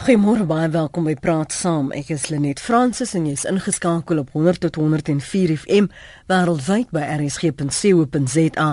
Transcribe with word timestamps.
Goeiemôre 0.00 0.46
baie 0.48 0.68
welkom 0.72 1.04
by 1.04 1.12
Praat 1.20 1.52
Saam. 1.52 1.90
Ek 1.92 2.08
is 2.14 2.30
Lenet 2.32 2.56
Fransis 2.64 3.10
en 3.18 3.26
jy's 3.28 3.42
ingeskakel 3.44 4.22
op 4.22 4.30
100 4.32 4.62
tot 4.64 4.78
104 4.80 5.50
FM 5.58 5.90
wêreldwyd 6.30 6.88
by 6.96 7.02
rsg.co.za 7.18 8.68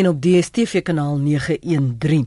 en 0.00 0.08
op 0.10 0.18
DStv 0.24 0.82
kanaal 0.82 1.20
913. 1.22 2.24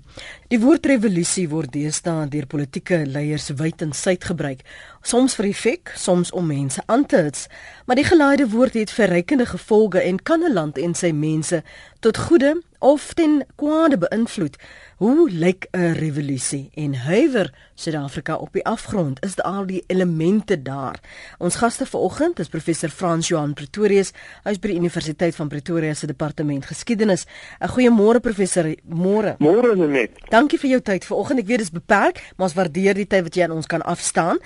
Die 0.47 0.59
woord 0.63 0.87
revolusie 0.87 1.49
word 1.51 1.73
deesdae 1.73 2.29
deur 2.31 2.47
politieke 2.47 3.01
leiers 3.03 3.49
wyd 3.59 3.83
en 3.83 3.91
suid 3.91 4.23
gebruik, 4.23 4.63
soms 5.03 5.35
vir 5.35 5.49
effek, 5.49 5.91
soms 5.99 6.31
om 6.31 6.47
mense 6.47 6.79
aan 6.87 7.03
te 7.03 7.25
hits, 7.27 7.49
maar 7.83 7.99
die 7.99 8.07
gelaaide 8.07 8.47
woord 8.55 8.79
het 8.79 8.95
verrykende 8.95 9.49
gevolge 9.51 9.99
en 9.99 10.23
kan 10.23 10.47
'n 10.47 10.55
land 10.55 10.79
en 10.79 10.95
sy 10.95 11.11
mense 11.11 11.59
tot 11.99 12.23
goeie 12.29 12.55
of 12.85 13.13
ten 13.13 13.41
kwade 13.57 13.97
beïnvloed. 13.97 14.59
Hoe 14.95 15.29
lyk 15.31 15.67
'n 15.71 15.93
revolusie 15.93 16.69
en 16.73 16.93
huiwer 16.95 17.53
Suid-Afrika 17.73 18.35
op 18.35 18.53
die 18.53 18.65
afgrond? 18.65 19.23
Is 19.23 19.35
daar 19.35 19.45
al 19.45 19.65
die 19.65 19.83
elemente 19.87 20.61
daar? 20.61 20.99
Ons 21.37 21.55
gaste 21.55 21.85
vanoggend 21.85 22.39
is 22.39 22.47
professor 22.47 22.89
Frans 22.89 23.27
Johan 23.27 23.53
Pretorius, 23.53 24.11
hy 24.43 24.51
is 24.51 24.59
by 24.59 24.67
die 24.67 24.77
Universiteit 24.77 25.35
van 25.35 25.47
Pretoria 25.47 25.93
se 25.93 26.07
departement 26.07 26.65
geskiedenis. 26.65 27.25
'n 27.59 27.67
Goeiemôre 27.67 28.19
professor, 28.19 28.75
môre. 28.87 29.35
Môre 29.39 29.87
net. 29.87 30.11
Dankie 30.29 30.59
vir 30.59 30.69
jou 30.69 30.81
tyd 30.81 31.05
vanoggend. 31.05 31.39
Ek 31.39 31.47
weet 31.47 31.57
dit 31.57 31.67
is 31.67 31.71
beperk, 31.71 32.33
maar 32.37 32.47
ons 32.47 32.55
waardeer 32.55 32.93
die 32.93 33.07
tyd 33.07 33.23
wat 33.23 33.35
jy 33.35 33.43
aan 33.43 33.51
ons 33.51 33.67
kan 33.67 33.81
afstaan. 33.81 34.37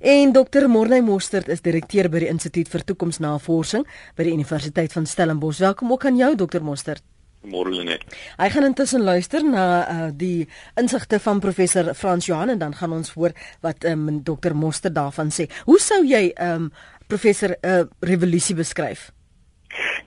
En 0.00 0.32
Dr. 0.32 0.68
Morney 0.68 1.00
Mostert 1.00 1.48
is 1.48 1.60
direkteur 1.60 2.08
by 2.08 2.18
die 2.18 2.28
Instituut 2.28 2.68
vir 2.68 2.84
Toekomsnavorsing 2.84 3.86
by 4.14 4.22
die 4.22 4.32
Universiteit 4.32 4.92
van 4.92 5.06
Stellenbosch. 5.06 5.58
Welkom 5.58 5.92
ook 5.92 6.04
aan 6.04 6.16
jou 6.16 6.34
Dr. 6.36 6.62
Mostert. 6.62 7.02
Môre 7.46 7.70
Lenet. 7.70 8.02
Hy 8.36 8.48
gaan 8.50 8.66
intussen 8.66 9.04
luister 9.06 9.44
na 9.44 9.64
uh, 9.86 10.08
die 10.12 10.48
insigte 10.80 11.20
van 11.22 11.40
professor 11.40 11.94
Frans 11.94 12.26
Johan 12.26 12.48
en 12.48 12.58
dan 12.58 12.74
gaan 12.74 12.92
ons 12.92 13.12
hoor 13.14 13.32
wat 13.60 13.84
um, 13.84 14.08
ehm, 14.08 14.22
Dr 14.26 14.54
Moster 14.54 14.92
daarvan 14.92 15.30
sê. 15.30 15.46
Hoe 15.64 15.78
sou 15.78 16.02
jy 16.04 16.32
um, 16.42 16.72
professor 17.06 17.54
'n 17.54 17.68
uh, 17.68 17.84
revolusie 18.00 18.54
beskryf? 18.54 19.12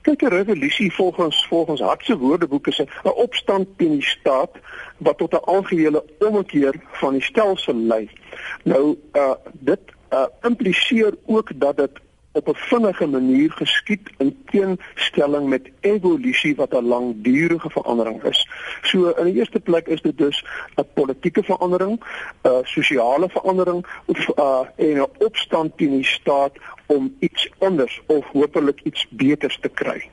Kyk, 0.02 0.22
'n 0.22 0.28
revolusie 0.28 0.92
volgens 0.94 1.46
volgens 1.48 1.82
Hartse 1.82 2.18
Woordeboek 2.18 2.68
is 2.68 2.80
'n 2.80 2.90
opstand 3.16 3.68
teen 3.78 3.92
die 3.92 4.08
staat 4.08 4.52
wat 4.98 5.18
tot 5.18 5.34
'n 5.34 5.46
algehele 5.46 6.04
omkeer 6.20 6.76
van 6.92 7.14
die 7.14 7.24
stelsel 7.24 7.76
lei. 7.76 8.10
Nou 8.64 8.98
uh 9.14 9.36
dit 9.52 9.80
uh 10.12 10.28
impliseer 10.42 11.14
ook 11.26 11.52
dat 11.56 11.78
dit 11.78 11.92
op 12.32 12.48
'n 12.48 12.56
vinnige 12.56 13.06
manier 13.06 13.52
geskied 13.52 14.10
in 14.18 14.44
teenstelling 14.46 15.48
met 15.48 15.70
evolusie 15.80 16.56
wat 16.56 16.74
'n 16.74 16.86
langdurige 16.86 17.70
verandering 17.70 18.24
is. 18.24 18.50
So 18.82 19.10
in 19.10 19.26
die 19.26 19.34
eerste 19.34 19.60
plek 19.60 19.88
is 19.88 20.02
dit 20.02 20.18
dus 20.18 20.46
'n 20.76 20.86
politieke 20.94 21.44
verandering, 21.44 22.04
'n 22.44 22.62
sosiale 22.64 23.30
verandering 23.30 23.86
of 24.06 24.38
uh, 24.38 24.60
en 24.76 24.98
'n 24.98 25.08
opstand 25.18 25.78
teen 25.78 25.92
die 25.92 26.06
staat 26.06 26.54
om 26.86 27.16
iets 27.20 27.50
anders 27.58 28.02
of 28.06 28.26
hopelik 28.26 28.80
iets 28.84 29.08
beters 29.10 29.60
te 29.62 29.70
kry. 29.70 30.10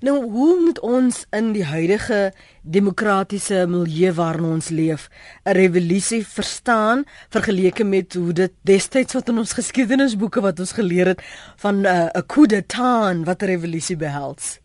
Nou, 0.00 0.30
hoe 0.30 0.60
moet 0.64 0.80
ons 0.80 1.26
in 1.30 1.52
die 1.52 1.64
huidige 1.64 2.32
demokratiese 2.62 3.66
milieu 3.66 4.12
waarin 4.12 4.44
ons 4.44 4.68
leef 4.68 5.08
'n 5.44 5.52
revolusie 5.52 6.26
verstaan 6.26 7.04
vergeleke 7.28 7.84
met 7.84 8.14
hoe 8.14 8.32
dit 8.32 8.52
destyds 8.62 9.14
wat 9.14 9.28
in 9.28 9.38
ons 9.38 9.52
geskiedenisboeke 9.52 10.40
wat 10.40 10.60
ons 10.60 10.72
geleer 10.72 11.06
het 11.06 11.22
van 11.56 11.84
eh, 11.84 11.92
'n 11.92 12.18
uh, 12.18 12.22
coup 12.26 12.48
d'état 12.48 13.24
wat 13.24 13.42
'n 13.42 13.46
revolusie 13.46 13.96
behels? 13.96 14.60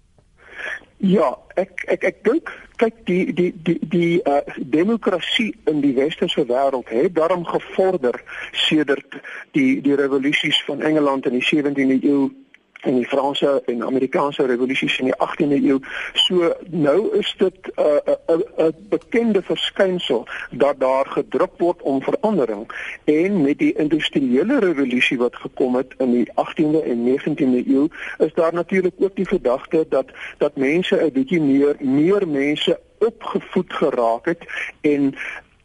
Ja, 0.97 1.37
ek 1.59 1.83
ek 1.91 2.03
ek 2.03 2.23
dink 2.23 2.51
kyk 2.79 3.01
die 3.05 3.33
die 3.35 3.51
die 3.63 3.79
die 3.91 4.21
uh, 4.23 4.39
demokrasie 4.57 5.51
in 5.69 5.81
die 5.83 5.93
westerse 5.97 6.45
wêreld 6.47 6.89
het 6.89 7.15
daarom 7.15 7.43
gevorder 7.45 8.15
sedert 8.51 9.19
die 9.51 9.81
die 9.83 9.95
revolusies 9.99 10.63
van 10.63 10.81
Engeland 10.81 11.25
in 11.25 11.35
die 11.39 11.43
17de 11.43 11.99
eeu 12.07 12.29
en 12.83 12.95
die 12.95 13.07
Franse 13.07 13.61
en 13.65 13.83
Amerikaanse 13.83 14.45
revolusies 14.45 14.99
in 14.99 15.11
die 15.11 15.15
18de 15.15 15.59
eeu. 15.63 15.79
So 16.13 16.53
nou 16.69 17.17
is 17.17 17.33
dit 17.37 17.55
'n 17.75 17.81
uh, 17.81 18.13
'n 18.35 18.43
uh, 18.57 18.65
'n 18.67 18.87
bekende 18.89 19.41
verskynsel 19.41 20.27
dat 20.51 20.79
daar 20.79 21.05
gedruk 21.05 21.53
word 21.57 21.81
om 21.81 22.01
verandering 22.01 22.67
en 23.03 23.41
met 23.41 23.57
die 23.57 23.73
industriële 23.73 24.59
revolusie 24.59 25.17
wat 25.17 25.35
gekom 25.35 25.75
het 25.75 25.93
in 25.97 26.11
die 26.11 26.29
18de 26.31 26.83
en 26.83 27.03
19de 27.09 27.63
eeu 27.67 27.87
is 28.17 28.33
daar 28.33 28.53
natuurlik 28.53 28.93
ook 28.97 29.15
die 29.15 29.27
gedagte 29.27 29.85
dat 29.89 30.05
dat 30.37 30.55
mense 30.55 30.95
'n 30.95 31.11
bietjie 31.11 31.41
meer 31.41 31.75
meer 31.79 32.27
mense 32.27 32.79
opgevoed 32.97 33.73
geraak 33.73 34.25
het 34.25 34.41
en 34.81 35.15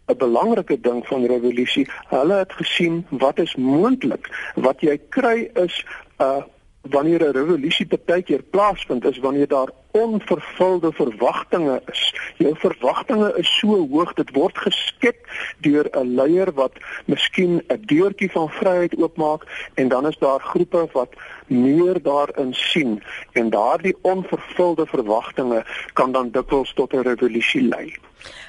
'n 0.09 0.17
belangrike 0.17 0.81
ding 0.81 1.07
van 1.07 1.27
revolusie, 1.27 1.89
hulle 2.09 2.35
het 2.35 2.53
gesien 2.53 3.07
wat 3.09 3.39
is 3.39 3.55
moontlik. 3.57 4.53
Wat 4.55 4.81
jy 4.81 5.01
kry 5.09 5.51
is 5.55 5.85
'n 6.19 6.23
uh, 6.23 6.43
wanneer 6.83 7.23
'n 7.23 7.33
revolusie 7.33 7.87
partykeer 7.87 8.43
plaasvind 8.43 9.05
is 9.05 9.19
wanneer 9.19 9.49
daar 9.49 9.69
onvervulde 9.91 10.93
verwagtinge 10.93 11.83
is. 11.87 12.15
Jou 12.37 12.55
verwagtinge 12.59 13.33
is 13.37 13.59
so 13.59 13.87
hoog 13.93 14.13
dit 14.15 14.31
word 14.37 14.59
geskep 14.59 15.27
deur 15.65 15.89
'n 15.93 16.15
leier 16.15 16.53
wat 16.55 16.73
miskien 17.07 17.63
'n 17.69 17.83
deurtjie 17.87 18.31
van 18.31 18.49
vryheid 18.49 18.97
oopmaak 18.97 19.47
en 19.75 19.89
dan 19.89 20.07
is 20.07 20.19
daar 20.19 20.41
groepe 20.41 20.89
wat 20.93 21.15
meer 21.47 22.03
daarin 22.03 22.55
sien 22.55 23.03
en 23.33 23.51
daardie 23.51 23.97
onvervulde 24.03 24.87
verwagtinge 24.87 25.65
kan 25.93 26.13
dan 26.13 26.31
dikwels 26.31 26.75
tot 26.75 26.93
'n 26.93 27.03
revolusie 27.03 27.63
lei. 27.63 27.95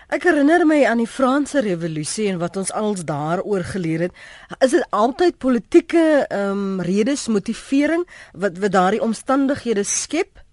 Ek 0.10 0.24
herinner 0.24 0.66
my 0.66 0.86
aan 0.90 0.98
die 0.98 1.08
Franse 1.08 1.62
revolusie 1.62 2.30
en 2.32 2.40
wat 2.42 2.58
ons 2.58 2.72
als 2.74 3.04
daaroor 3.06 3.64
geleer 3.64 4.00
het. 4.00 4.14
Is 4.60 4.72
dit 4.74 4.86
altyd 4.90 5.38
politieke 5.38 6.26
ehm 6.28 6.50
um, 6.52 6.82
redes 6.82 7.28
motivering 7.28 8.08
wat 8.34 8.58
wat 8.58 8.72
daardie 8.72 9.02
omstandighede 9.02 9.84
skep? 9.84 10.49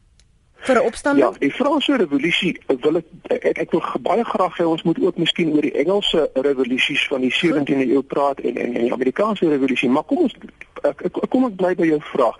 Vir 0.66 0.76
'n 0.76 0.86
opstanding? 0.86 1.24
Ja, 1.24 1.38
die 1.38 1.52
Franse 1.52 1.96
revolusie 1.96 2.60
wil 2.66 2.96
ek 2.96 3.06
ek, 3.30 3.58
ek 3.58 3.70
wil 3.70 3.82
baie 4.00 4.24
graag 4.24 4.58
hê 4.58 4.64
ons 4.66 4.82
moet 4.82 4.98
ook 5.00 5.16
miskien 5.16 5.52
oor 5.52 5.62
die 5.62 5.72
Engelse 5.72 6.30
revolusies 6.34 7.06
van 7.08 7.20
die 7.20 7.32
17de 7.32 7.86
eeu 7.86 8.02
praat 8.02 8.40
en 8.40 8.56
en 8.56 8.72
die 8.72 8.92
Amerikaanse 8.92 9.48
revolusie, 9.48 9.90
maar 9.90 10.04
kom 10.04 10.18
ons 10.26 10.34
ek, 10.82 11.04
ek, 11.08 11.18
kom 11.30 11.46
ek 11.48 11.56
bly 11.56 11.72
by 11.78 11.88
jou 11.88 12.00
vraag. 12.12 12.36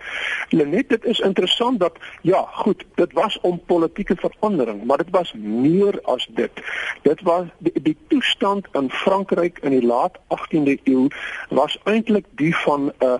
Lenet, 0.55 0.89
dit 0.89 1.05
is 1.05 1.19
interessant 1.19 1.79
dat 1.79 1.97
ja, 2.21 2.43
goed, 2.63 2.83
dit 2.95 3.13
was 3.17 3.39
om 3.47 3.59
politieke 3.65 4.15
verandering, 4.15 4.83
maar 4.83 4.97
dit 5.03 5.11
was 5.15 5.33
meer 5.37 5.99
as 6.03 6.27
dit. 6.39 6.63
Dit 7.03 7.21
was 7.27 7.49
die, 7.57 7.73
die 7.81 7.97
toestand 8.07 8.67
in 8.73 8.89
Frankryk 8.89 9.59
in 9.67 9.75
die 9.75 9.85
laat 9.85 10.19
18de 10.35 10.77
eeu 10.83 11.07
was 11.49 11.77
eintlik 11.83 12.25
die 12.35 12.55
van 12.65 12.91
'n 12.91 13.05
uh, 13.05 13.19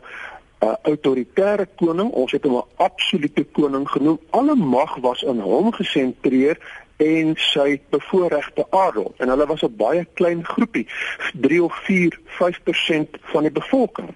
'n 0.60 0.78
autoritaire 0.82 1.68
koning, 1.76 2.10
ons 2.12 2.32
het 2.32 2.44
hom 2.44 2.56
'n 2.58 2.70
absolute 2.76 3.44
koning 3.52 3.90
genoem. 3.90 4.20
Alle 4.30 4.56
mag 4.56 4.96
was 4.96 5.22
in 5.22 5.40
hom 5.40 5.72
gesentreer 5.72 6.58
en 6.98 7.34
sy 7.36 7.82
bevoorregte 7.90 8.66
adel 8.70 9.14
en 9.18 9.30
hulle 9.30 9.46
was 9.46 9.62
'n 9.62 9.76
baie 9.76 10.08
klein 10.14 10.46
groepie, 10.46 10.88
3 11.34 11.64
of 11.64 11.76
4, 11.84 12.20
5% 12.26 13.18
van 13.22 13.42
die 13.42 13.52
bevolking. 13.52 14.10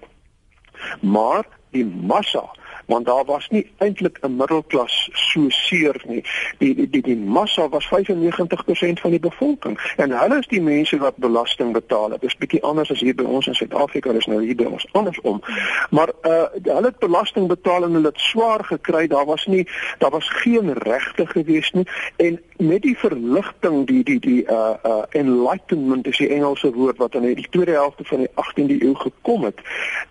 Maar 1.00 1.46
die 1.70 1.84
massa 1.84 2.50
want 2.86 3.06
daar 3.06 3.24
was 3.24 3.48
nie 3.48 3.72
eintlik 3.78 4.18
'n 4.20 4.36
middelklas 4.36 5.08
so 5.32 5.48
seer 5.48 5.96
nie. 6.08 6.22
Die 6.58 6.74
die 6.74 6.88
die, 6.90 7.02
die 7.02 7.16
massa 7.16 7.68
was 7.72 7.88
95% 7.90 9.00
van 9.00 9.14
die 9.14 9.20
bevolking 9.20 9.78
en 9.96 10.14
hulle 10.16 10.38
is 10.38 10.48
die 10.52 10.62
mense 10.62 10.98
wat 11.02 11.16
belasting 11.16 11.72
betaal. 11.72 12.14
Dit 12.16 12.28
is 12.30 12.36
bietjie 12.36 12.62
anders 12.62 12.90
as 12.94 13.00
hier 13.00 13.16
by 13.16 13.24
ons 13.24 13.48
in 13.50 13.56
Suid-Afrika, 13.58 14.12
dis 14.12 14.28
nou 14.30 14.40
hier 14.42 14.56
by 14.58 14.68
ons 14.70 14.86
andersom. 14.98 15.42
Maar 15.90 16.14
uh 16.28 16.40
hulle 16.62 16.90
het 16.90 16.98
belasting 17.02 17.48
betaal 17.48 17.86
en 17.86 17.98
hulle 17.98 18.12
het 18.12 18.20
swaar 18.20 18.64
gekry. 18.64 19.06
Daar 19.06 19.26
was 19.26 19.46
nie 19.46 19.66
daar 19.98 20.10
was 20.10 20.28
geen 20.42 20.72
regte 20.72 21.26
gewees 21.26 21.70
nie 21.70 21.86
en 22.16 22.40
met 22.56 22.82
die 22.82 22.96
verligting 22.98 23.86
die 23.86 24.02
die 24.04 24.20
die 24.20 24.42
uh 24.44 24.74
uh 24.84 25.02
enlightenment 25.10 26.06
is 26.06 26.18
die 26.18 26.28
Engelse 26.28 26.72
woord 26.72 26.98
wat 26.98 27.14
in 27.14 27.34
die 27.34 27.48
tweede 27.50 27.72
helfte 27.72 28.04
van 28.04 28.18
die 28.18 28.30
18de 28.30 28.82
eeu 28.82 28.94
gekom 28.94 29.44
het. 29.44 29.60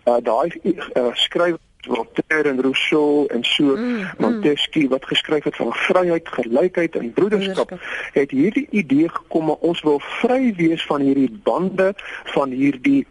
Uh 0.06 0.18
daai 0.24 0.52
uh, 0.64 1.12
skryf 1.14 1.56
Voltaire 1.88 2.50
en 2.50 2.62
Rousseau 2.62 3.26
en 3.28 3.44
so 3.44 3.64
mm, 3.64 3.84
mm. 3.84 4.12
Montesquieu 4.18 4.88
wat 4.88 5.06
geskryf 5.06 5.44
het 5.44 5.56
van 5.56 5.74
vryheid, 5.74 6.28
gelykheid 6.28 6.96
en 6.96 7.14
broederskap, 7.14 7.74
het 8.14 8.32
hierdie 8.32 8.68
idee 8.70 9.10
gekom 9.10 9.48
dat 9.48 9.60
ons 9.60 9.82
wil 9.82 10.00
vry 10.22 10.54
wees 10.58 10.86
van 10.86 11.02
hierdie 11.02 11.32
bande 11.44 11.94
van 12.36 12.50
hierdie 12.50 13.06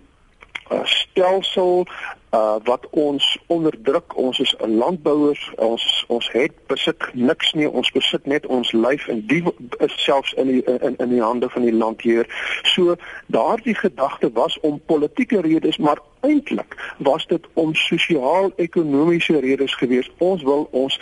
uh, 0.70 0.84
stelsel 0.84 1.87
uh 2.31 2.56
wat 2.62 2.87
ons 2.90 3.38
onderdruk 3.46 4.17
ons 4.17 4.38
is 4.38 4.55
'n 4.58 4.76
landbouers. 4.76 5.50
Ons 5.56 6.05
ons 6.08 6.31
het 6.32 6.52
besit 6.67 7.02
niks 7.12 7.52
nie. 7.52 7.70
Ons 7.70 7.90
besit 7.90 8.26
net 8.26 8.46
ons 8.46 8.72
lyf 8.72 9.08
en 9.08 9.26
die 9.26 9.44
is 9.78 10.05
selfs 10.05 10.32
in 10.32 10.46
die 10.46 10.62
in 10.64 10.96
in 10.96 11.08
die 11.08 11.22
hande 11.22 11.49
van 11.49 11.62
die 11.62 11.75
landheer. 11.75 12.26
So 12.62 12.94
daardie 13.26 13.75
gedagte 13.75 14.31
was 14.32 14.61
om 14.61 14.81
politieke 14.87 15.40
redes 15.40 15.76
maar 15.76 15.99
eintlik 16.20 16.94
was 16.99 17.26
dit 17.26 17.46
om 17.52 17.75
sosiaal-ekonomiese 17.75 19.38
redes 19.40 19.75
gewees. 19.75 20.11
Ons 20.19 20.43
wil 20.43 20.69
ons 20.70 21.00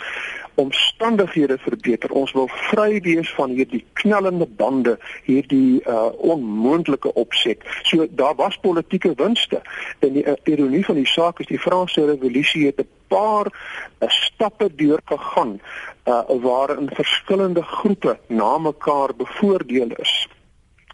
omstandighede 0.59 1.57
verbeter. 1.57 2.11
Ons 2.11 2.31
wil 2.37 2.49
vry 2.69 2.99
wees 3.05 3.31
van 3.37 3.53
hierdie 3.55 3.83
knellende 4.01 4.47
bande, 4.59 4.97
hierdie 5.27 5.81
uh 5.87 6.09
onmoontlike 6.33 7.13
opset. 7.13 7.63
So 7.83 8.07
daar 8.09 8.35
was 8.35 8.57
politieke 8.61 9.13
winste. 9.15 9.61
En 9.99 10.13
die 10.13 10.25
uh, 10.25 10.35
ironie 10.43 10.85
van 10.85 10.99
die 10.99 11.07
saak 11.07 11.39
is 11.39 11.51
die 11.51 11.59
Franse 11.59 12.05
revolusie 12.05 12.65
het 12.65 12.81
'n 12.83 12.89
paar 13.07 13.47
uh, 13.49 14.09
stappe 14.09 14.69
deur 14.75 15.01
gegaan 15.05 15.59
uh 16.05 16.21
waarin 16.41 16.89
verskillende 16.93 17.63
groepe 17.63 18.19
na 18.27 18.57
mekaar 18.57 19.15
bevoordeel 19.15 19.95
is. 19.95 20.27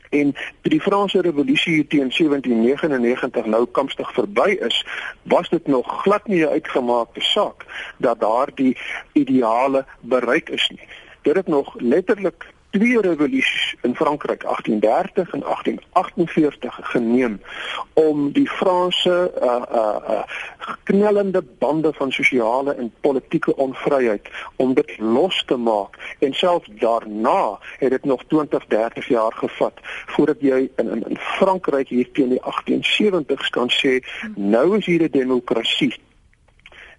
En 0.09 0.31
toe 0.61 0.71
die 0.71 0.81
Franse 0.81 1.21
revolusie 1.21 1.87
teen 1.87 2.09
1799 2.09 3.45
nou 3.45 3.65
kampstig 3.65 4.13
verby 4.13 4.49
is, 4.49 4.85
was 5.23 5.49
dit 5.49 5.67
nog 5.67 6.01
glad 6.01 6.27
nie 6.27 6.43
'n 6.45 6.49
uitgemaakte 6.49 7.21
saak 7.21 7.65
dat 7.97 8.19
daardie 8.19 8.77
ideale 9.13 9.85
bereik 9.99 10.49
is 10.49 10.69
nie. 10.69 10.87
Dit 11.21 11.35
het 11.35 11.47
nog 11.47 11.75
letterlik 11.77 12.53
twee 12.77 12.99
revolusies 13.01 13.75
in 13.81 13.95
Frankryk 13.95 14.43
1830 14.43 15.33
en 15.33 15.39
1848 15.39 16.79
geneem 16.81 17.41
om 17.93 18.31
die 18.31 18.49
Franse 18.49 19.31
uh 19.41 19.61
uh, 19.71 19.95
uh 20.09 20.23
knellende 20.83 21.41
bande 21.59 21.93
van 21.93 22.11
sosiale 22.11 22.73
en 22.75 22.93
politieke 23.01 23.55
onvryheid 23.55 24.29
om 24.55 24.73
dit 24.73 24.97
los 24.97 25.43
te 25.45 25.55
maak. 25.55 26.15
En 26.19 26.33
selfs 26.33 26.69
daarna 26.79 27.59
het 27.77 27.89
dit 27.89 28.05
nog 28.05 28.23
20 28.27 28.65
30 28.65 29.07
jaar 29.07 29.33
gevat 29.33 29.73
voordat 30.05 30.37
jy 30.39 30.69
in 30.75 30.89
in, 30.89 31.03
in 31.09 31.17
Frankryk 31.17 31.87
hier 31.87 32.11
teen 32.11 32.29
die 32.29 32.41
1870s 32.41 33.49
kan 33.49 33.69
sê 33.69 33.99
nou 34.35 34.77
is 34.77 34.85
hier 34.85 35.01
'n 35.01 35.11
demokrasie 35.11 35.93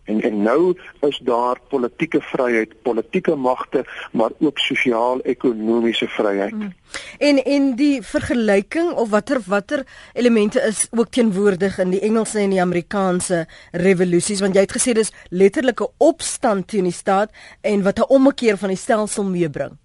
En 0.06 0.20
en 0.22 0.42
nou 0.42 0.76
is 1.00 1.18
daar 1.24 1.60
politieke 1.68 2.20
vryheid, 2.20 2.74
politieke 2.82 3.34
magte, 3.34 3.84
maar 4.12 4.30
ook 4.38 4.58
sosiaal-ekonomiese 4.58 6.08
vryheid. 6.08 6.50
Hmm. 6.50 6.74
En 7.18 7.44
en 7.44 7.74
die 7.76 8.02
vergelyking 8.02 8.92
of 8.92 9.08
watter 9.10 9.40
watter 9.46 9.86
elemente 10.12 10.60
is 10.60 10.86
ook 10.90 11.10
teenwoordig 11.10 11.78
in 11.78 11.90
die 11.90 12.00
Engelse 12.00 12.38
en 12.38 12.50
die 12.50 12.60
Amerikaanse 12.60 13.46
revolusies 13.72 14.40
want 14.40 14.54
jy 14.54 14.66
het 14.66 14.76
gesê 14.78 14.94
dis 14.96 15.12
letterlike 15.30 15.90
opstand 15.96 16.68
teen 16.68 16.86
die 16.88 16.94
staat 16.94 17.32
en 17.60 17.82
wat 17.82 17.98
'n 17.98 18.12
ommekeer 18.18 18.56
van 18.56 18.68
die 18.68 18.78
stelsel 18.78 19.24
meebring. 19.24 19.76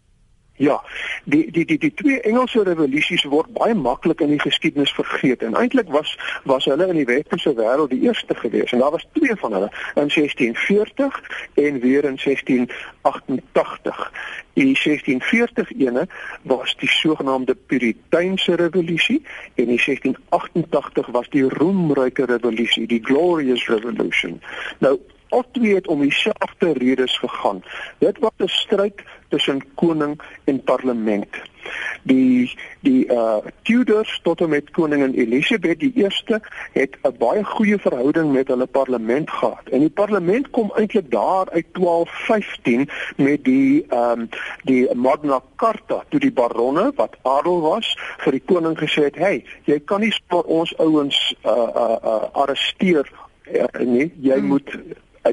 Ja, 0.62 0.82
die 1.26 1.52
die 1.52 1.66
die 1.66 1.78
die 1.80 1.94
twee 1.94 2.20
Engelse 2.22 2.62
revolusies 2.64 3.24
word 3.24 3.50
baie 3.56 3.74
maklik 3.74 4.20
in 4.22 4.30
die 4.30 4.40
geskiedenis 4.40 4.92
vergeet 4.94 5.42
en 5.42 5.56
eintlik 5.58 5.88
was 5.90 6.12
was 6.46 6.68
hulle 6.70 6.86
in 6.92 7.00
die 7.00 7.06
westerse 7.10 7.54
wêreld 7.58 7.90
die 7.90 8.04
eerste 8.06 8.36
gewees 8.38 8.70
en 8.70 8.84
daar 8.84 8.94
was 8.94 9.08
twee 9.18 9.34
van 9.42 9.56
hulle 9.58 9.70
in 9.72 10.12
1640 10.14 11.18
en 11.64 11.80
weer 11.80 12.06
in 12.06 12.20
1688. 12.24 14.12
Die 14.54 14.76
1640 14.78 15.72
ene 15.80 16.06
was 16.42 16.76
die 16.78 16.90
sogenaamde 16.90 17.56
Puriteinse 17.56 18.56
revolusie 18.62 19.24
en 19.56 19.66
die 19.74 19.82
1688 19.82 21.10
was 21.18 21.30
die 21.34 21.48
roemryke 21.50 22.30
revolusie, 22.36 22.86
die 22.88 23.02
Glorious 23.02 23.66
Revolution. 23.68 24.38
Nou 24.78 25.00
al 25.32 25.46
twee 25.52 25.76
het 25.76 25.88
om 25.88 26.02
dieselfde 26.02 26.74
redes 26.74 27.18
gegaan. 27.18 27.64
Dit 27.98 28.20
was 28.20 28.32
'n 28.38 28.48
stryd 28.48 29.02
tussen 29.30 29.64
koning 29.76 30.22
en 30.44 30.64
parlement. 30.64 31.28
Die 32.04 32.58
die 32.80 33.06
uh 33.06 33.38
Tudors 33.62 34.20
tot 34.24 34.42
en 34.42 34.50
met 34.50 34.72
koningin 34.72 35.14
Elizabeth 35.14 35.80
die 35.80 35.92
eerste 35.96 36.42
het 36.74 36.98
'n 37.04 37.16
baie 37.18 37.44
goeie 37.44 37.78
verhouding 37.78 38.32
met 38.32 38.48
hulle 38.48 38.66
parlement 38.66 39.30
gehad. 39.30 39.70
En 39.72 39.80
die 39.80 39.90
parlement 39.90 40.50
kom 40.50 40.72
eintlik 40.76 41.12
daar 41.12 41.50
uit 41.50 41.66
1215 41.72 42.90
met 43.16 43.44
die 43.44 43.86
ehm 43.88 44.20
um, 44.20 44.30
die 44.64 44.96
Magna 44.96 45.42
Carta 45.56 46.04
toe 46.10 46.20
die 46.20 46.32
baronne 46.32 46.92
wat 46.96 47.18
adel 47.22 47.62
was 47.62 47.98
vir 48.18 48.32
die 48.32 48.46
koning 48.46 48.78
gesê 48.78 49.04
het: 49.04 49.16
"Hey, 49.16 49.46
jy 49.64 49.80
kan 49.80 50.00
nie 50.00 50.14
vir 50.28 50.44
ons 50.44 50.78
ouens 50.78 51.36
uh 51.46 51.52
uh, 51.52 51.98
uh 52.04 52.24
arresteer 52.32 53.12
uh, 53.54 53.86
nie. 53.86 54.12
Jy 54.22 54.38
hmm. 54.38 54.48
moet 54.48 54.78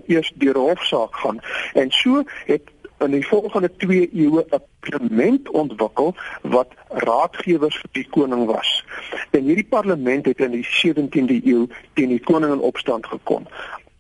eers 0.07 0.33
deur 0.35 0.55
'n 0.55 0.69
hofsaak 0.69 1.17
gaan. 1.17 1.41
En 1.73 1.91
so 1.91 2.23
het 2.47 2.63
in 2.99 3.11
die 3.11 3.27
volgende 3.27 3.71
2 3.77 4.11
eeue 4.13 4.45
'n 4.51 4.63
parlement 4.81 5.51
ontwikkel 5.51 6.15
wat 6.43 6.69
raadgewers 6.89 7.77
vir 7.77 7.91
die 7.93 8.09
koning 8.11 8.47
was. 8.47 8.85
En 9.31 9.43
hierdie 9.43 9.69
parlement 9.69 10.27
het 10.27 10.39
in 10.39 10.51
die 10.51 10.67
17de 10.67 11.47
eeu 11.47 11.67
teen 11.93 12.09
die 12.09 12.21
koning 12.21 12.53
in 12.53 12.61
opstand 12.61 13.07
gekom. 13.07 13.47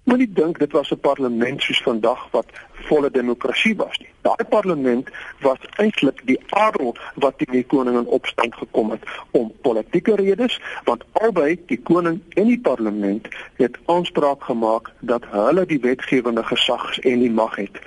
Moenie 0.04 0.32
dink 0.32 0.58
dit 0.58 0.72
was 0.72 0.90
'n 0.90 1.00
parlement 1.00 1.62
soos 1.62 1.82
vandag 1.82 2.28
wat 2.30 2.46
volle 2.86 3.10
demokrasie 3.10 3.76
was 3.76 3.98
nie. 3.98 4.08
Daai 4.22 4.44
parlement 4.48 5.08
was 5.40 5.58
eintlik 5.76 6.20
die 6.24 6.38
adel 6.48 6.96
wat 7.14 7.38
teen 7.38 7.54
die 7.54 7.64
koning 7.66 7.96
in 7.96 8.06
opstand 8.06 8.54
gekom 8.54 8.90
het 8.90 9.04
om 9.30 9.52
politieke 9.62 10.16
redes, 10.20 10.60
want 10.84 11.04
albei 11.12 11.56
die 11.66 11.80
koning 11.90 12.20
en 12.34 12.50
die 12.50 12.60
parlement 12.60 13.28
het 13.56 13.78
aanspraak 13.86 14.44
gemaak 14.44 14.92
dat 15.00 15.26
hulle 15.30 15.66
die 15.66 15.80
wetgewende 15.80 16.44
gesag 16.44 16.98
en 16.98 17.24
die 17.24 17.30
mag 17.30 17.56
het. 17.56 17.78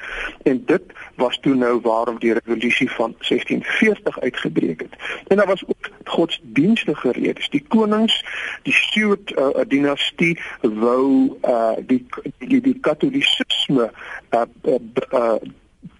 En 0.43 0.63
dit 0.65 0.83
was 1.15 1.37
toe 1.41 1.55
nou 1.55 1.79
waarom 1.81 2.19
die 2.19 2.33
revolusie 2.33 2.91
van 2.91 3.15
1640 3.17 4.19
uitgebreek 4.19 4.79
het. 4.81 4.95
En 5.27 5.37
daar 5.37 5.47
was 5.47 5.63
ook 5.67 5.89
godsdienstige 6.11 7.11
redes. 7.11 7.49
Die 7.49 7.63
konings, 7.67 8.25
die 8.63 8.73
Stuart 8.73 9.31
uh, 9.31 9.47
dinastie 9.67 10.39
wou 10.61 11.37
uh, 11.41 11.77
die 11.87 12.05
die 12.37 12.61
die 12.61 12.77
katolisisme 12.79 13.91
uh, 14.31 14.41
uh, 14.63 14.75
uh, 15.11 15.35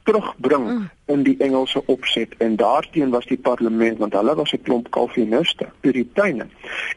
terugbring 0.03 0.67
mm. 0.67 0.89
in 1.05 1.23
die 1.23 1.35
Engelse 1.37 1.85
opset 1.85 2.35
en 2.37 2.55
daarteen 2.55 3.09
was 3.09 3.25
die 3.25 3.37
parlement 3.37 3.97
want 3.97 4.13
hulle 4.13 4.35
was 4.35 4.53
'n 4.53 4.61
klomp 4.61 4.89
Calviniste, 4.89 5.67
Puriteine. 5.79 6.47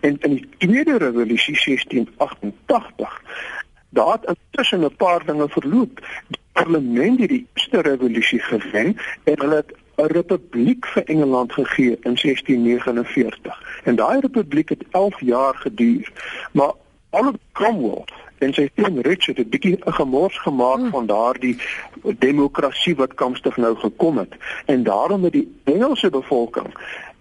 En 0.00 0.16
in 0.20 0.34
die 0.34 0.48
tweede 0.58 0.96
revolusie 0.98 1.58
1688 1.64 3.22
daar 3.88 4.12
het 4.12 4.36
intussen 4.36 4.80
'n 4.80 4.96
paar 4.96 5.26
dinge 5.26 5.48
verloop. 5.48 6.06
Die 6.28 6.40
parlement 6.52 7.20
het 7.20 7.28
die 7.28 7.46
eerste 7.54 7.80
revolusie 7.80 8.40
gewen 8.40 8.96
en 9.24 9.40
hulle 9.40 9.54
het 9.54 9.72
'n 9.96 10.12
republiek 10.12 10.86
vir 10.86 11.04
Engeland 11.04 11.52
gegee 11.52 11.98
in 12.00 12.16
1649. 12.16 13.80
En 13.84 13.96
daai 13.96 14.20
republiek 14.20 14.68
het 14.68 14.84
11 14.90 15.20
jaar 15.20 15.54
geduur. 15.54 16.12
Maar 16.52 16.72
Oliver 17.10 17.40
Cromwell 17.52 18.04
en 18.44 18.54
sy 18.56 18.68
seun 18.76 19.00
Richard 19.06 19.40
het 19.40 19.50
bietjie 19.50 19.76
'n 19.76 19.96
gemors 19.98 20.38
gemaak 20.38 20.80
mm. 20.80 20.90
van 20.90 21.06
daardie 21.06 21.56
demokrasie 22.18 22.96
wat 22.96 23.14
kampstig 23.14 23.56
nou 23.56 23.74
gekom 23.76 24.18
het 24.18 24.34
en 24.66 24.82
daarom 24.82 25.24
het 25.24 25.32
die 25.32 25.48
Engelse 25.64 26.10
bevolking 26.10 26.70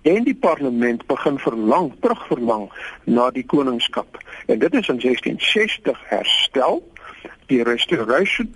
en 0.02 0.24
die 0.24 0.36
parlement 0.36 1.06
begin 1.08 1.40
verlang 1.40 1.92
terugverlang 2.00 2.72
na 3.04 3.30
die 3.32 3.46
koningskap 3.46 4.18
en 4.46 4.60
dit 4.60 4.74
is 4.74 4.88
in 4.88 5.00
1660 5.00 6.02
herstel 6.10 6.84
die 7.48 7.64
restoration 7.64 8.54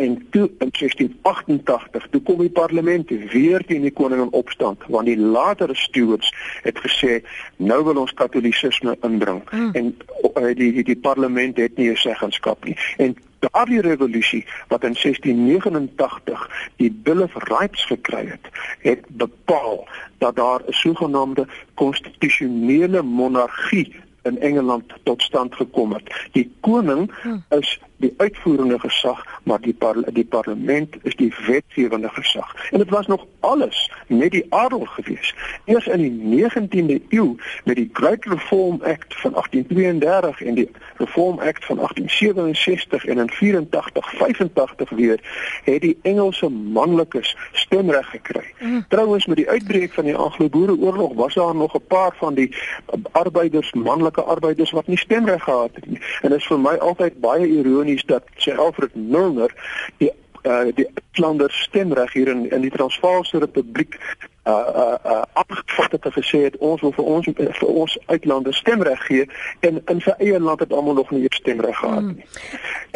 en 0.00 0.26
toe 0.30 0.50
in 0.58 0.70
1688 0.70 2.06
toe 2.10 2.22
kom 2.22 2.38
die 2.40 2.50
parlement 2.50 3.10
weer 3.32 3.64
teen 3.68 3.84
die 3.84 3.92
koning 3.92 4.22
in 4.24 4.32
opstand 4.42 4.84
want 4.88 5.10
die 5.10 5.18
latere 5.18 5.76
stewards 5.76 6.32
het 6.64 6.80
gesê 6.84 7.18
nou 7.56 7.82
wil 7.84 8.00
ons 8.04 8.14
katolisisme 8.16 8.96
inbring 9.06 9.42
mm. 9.50 9.74
en 9.76 9.90
uh, 9.92 10.54
die, 10.56 10.72
die 10.78 10.86
die 10.92 11.00
parlement 11.08 11.60
het 11.60 11.76
nie 11.76 11.90
'n 11.90 12.00
seggenskap 12.00 12.64
nie 12.64 12.76
en 12.96 13.16
daardie 13.44 13.80
revolusie 13.80 14.44
wat 14.68 14.84
in 14.84 14.96
1689 15.02 16.48
die 16.76 16.92
Bill 16.92 17.22
of 17.28 17.36
Rights 17.52 17.84
gekry 17.92 18.26
het 18.32 18.52
het 18.84 19.04
bepaal 19.08 19.88
dat 20.18 20.36
daar 20.36 20.60
'n 20.66 20.72
sogenaamde 20.84 21.46
konstitusionele 21.74 23.02
monargie 23.02 23.94
in 24.22 24.38
Engeland 24.40 24.84
tot 25.02 25.22
stand 25.22 25.54
gekom 25.54 25.92
het. 25.92 26.28
Die 26.32 26.52
koning 26.60 27.10
hm. 27.22 27.36
is 27.48 27.80
die 28.00 28.14
uitvoerende 28.16 28.78
gesag, 28.78 29.24
maar 29.42 29.60
die 29.60 29.74
par 29.74 29.96
die 30.12 30.24
parlement 30.24 30.96
is 31.02 31.16
die 31.16 31.34
wetgewende 31.46 32.08
gesag. 32.08 32.54
En 32.70 32.78
dit 32.78 32.90
was 32.90 33.06
nog 33.06 33.26
alles 33.40 33.92
met 34.06 34.30
die 34.30 34.46
adel 34.48 34.84
gewees. 34.84 35.34
Eers 35.64 35.86
in 35.86 36.00
die 36.00 36.48
19de 36.50 37.02
eeu 37.08 37.34
met 37.64 37.76
die 37.76 37.90
Great 37.92 38.24
Reform 38.24 38.80
Act 38.82 39.20
van 39.20 39.32
1832 39.32 40.42
en 40.42 40.54
die 40.54 40.70
Reform 40.96 41.38
Act 41.38 41.64
van 41.64 41.76
1867 41.76 43.04
en 43.04 43.18
in 43.18 43.30
84 43.30 44.14
85 44.14 44.90
weer 44.90 45.20
het 45.64 45.80
die 45.80 45.98
Engelse 46.02 46.48
manlikes 46.48 47.36
stemreg 47.52 48.10
gekry. 48.10 48.44
Mm. 48.60 48.84
Trouwens 48.88 49.26
met 49.26 49.36
die 49.36 49.48
uitbreek 49.48 49.92
van 49.92 50.04
die 50.04 50.16
Anglo-Boereoorlog 50.16 51.14
was 51.14 51.34
daar 51.34 51.54
nog 51.54 51.74
'n 51.74 51.86
paar 51.86 52.14
van 52.16 52.34
die 52.34 52.56
arbeiders, 53.10 53.72
manlike 54.10 54.30
arbeiders 54.30 54.70
wat 54.70 54.86
nie 54.86 54.98
stemreg 54.98 55.42
gehad 55.42 55.70
het 55.74 55.86
nie. 55.86 56.00
En 56.22 56.30
dit 56.30 56.38
is 56.38 56.46
vir 56.46 56.58
my 56.58 56.76
altyd 56.76 57.20
baie 57.20 57.46
ironies 57.46 58.04
dat 58.04 58.24
Sir 58.36 58.58
Alfred 58.58 58.94
Milner 58.94 59.50
die 59.98 60.12
uh, 60.42 60.72
die 60.74 60.86
Flanders 61.12 61.62
stemreg 61.62 62.12
hier 62.12 62.28
in 62.28 62.50
in 62.50 62.60
die 62.60 62.70
Transvaalse 62.70 63.38
Republiek 63.38 63.98
uh 64.44 64.52
uh, 64.52 64.96
uh 65.04 65.22
afgevat 65.32 65.92
het 65.92 66.04
en 66.04 66.12
gesê 66.12 66.38
het 66.46 66.56
ons 66.58 66.80
wil 66.80 66.92
vir 66.92 67.04
ons 67.04 67.26
vir 67.34 67.68
ons 67.68 67.98
uitlanders 68.06 68.56
stemreg 68.56 69.02
gee 69.06 69.26
en 69.60 69.80
in 69.92 70.00
sy 70.00 70.14
eie 70.18 70.40
land 70.40 70.60
het 70.60 70.72
almal 70.72 70.94
nog 70.94 71.10
nie 71.10 71.26
stemreg 71.28 71.76
gehad 71.76 72.02
nie. 72.02 72.24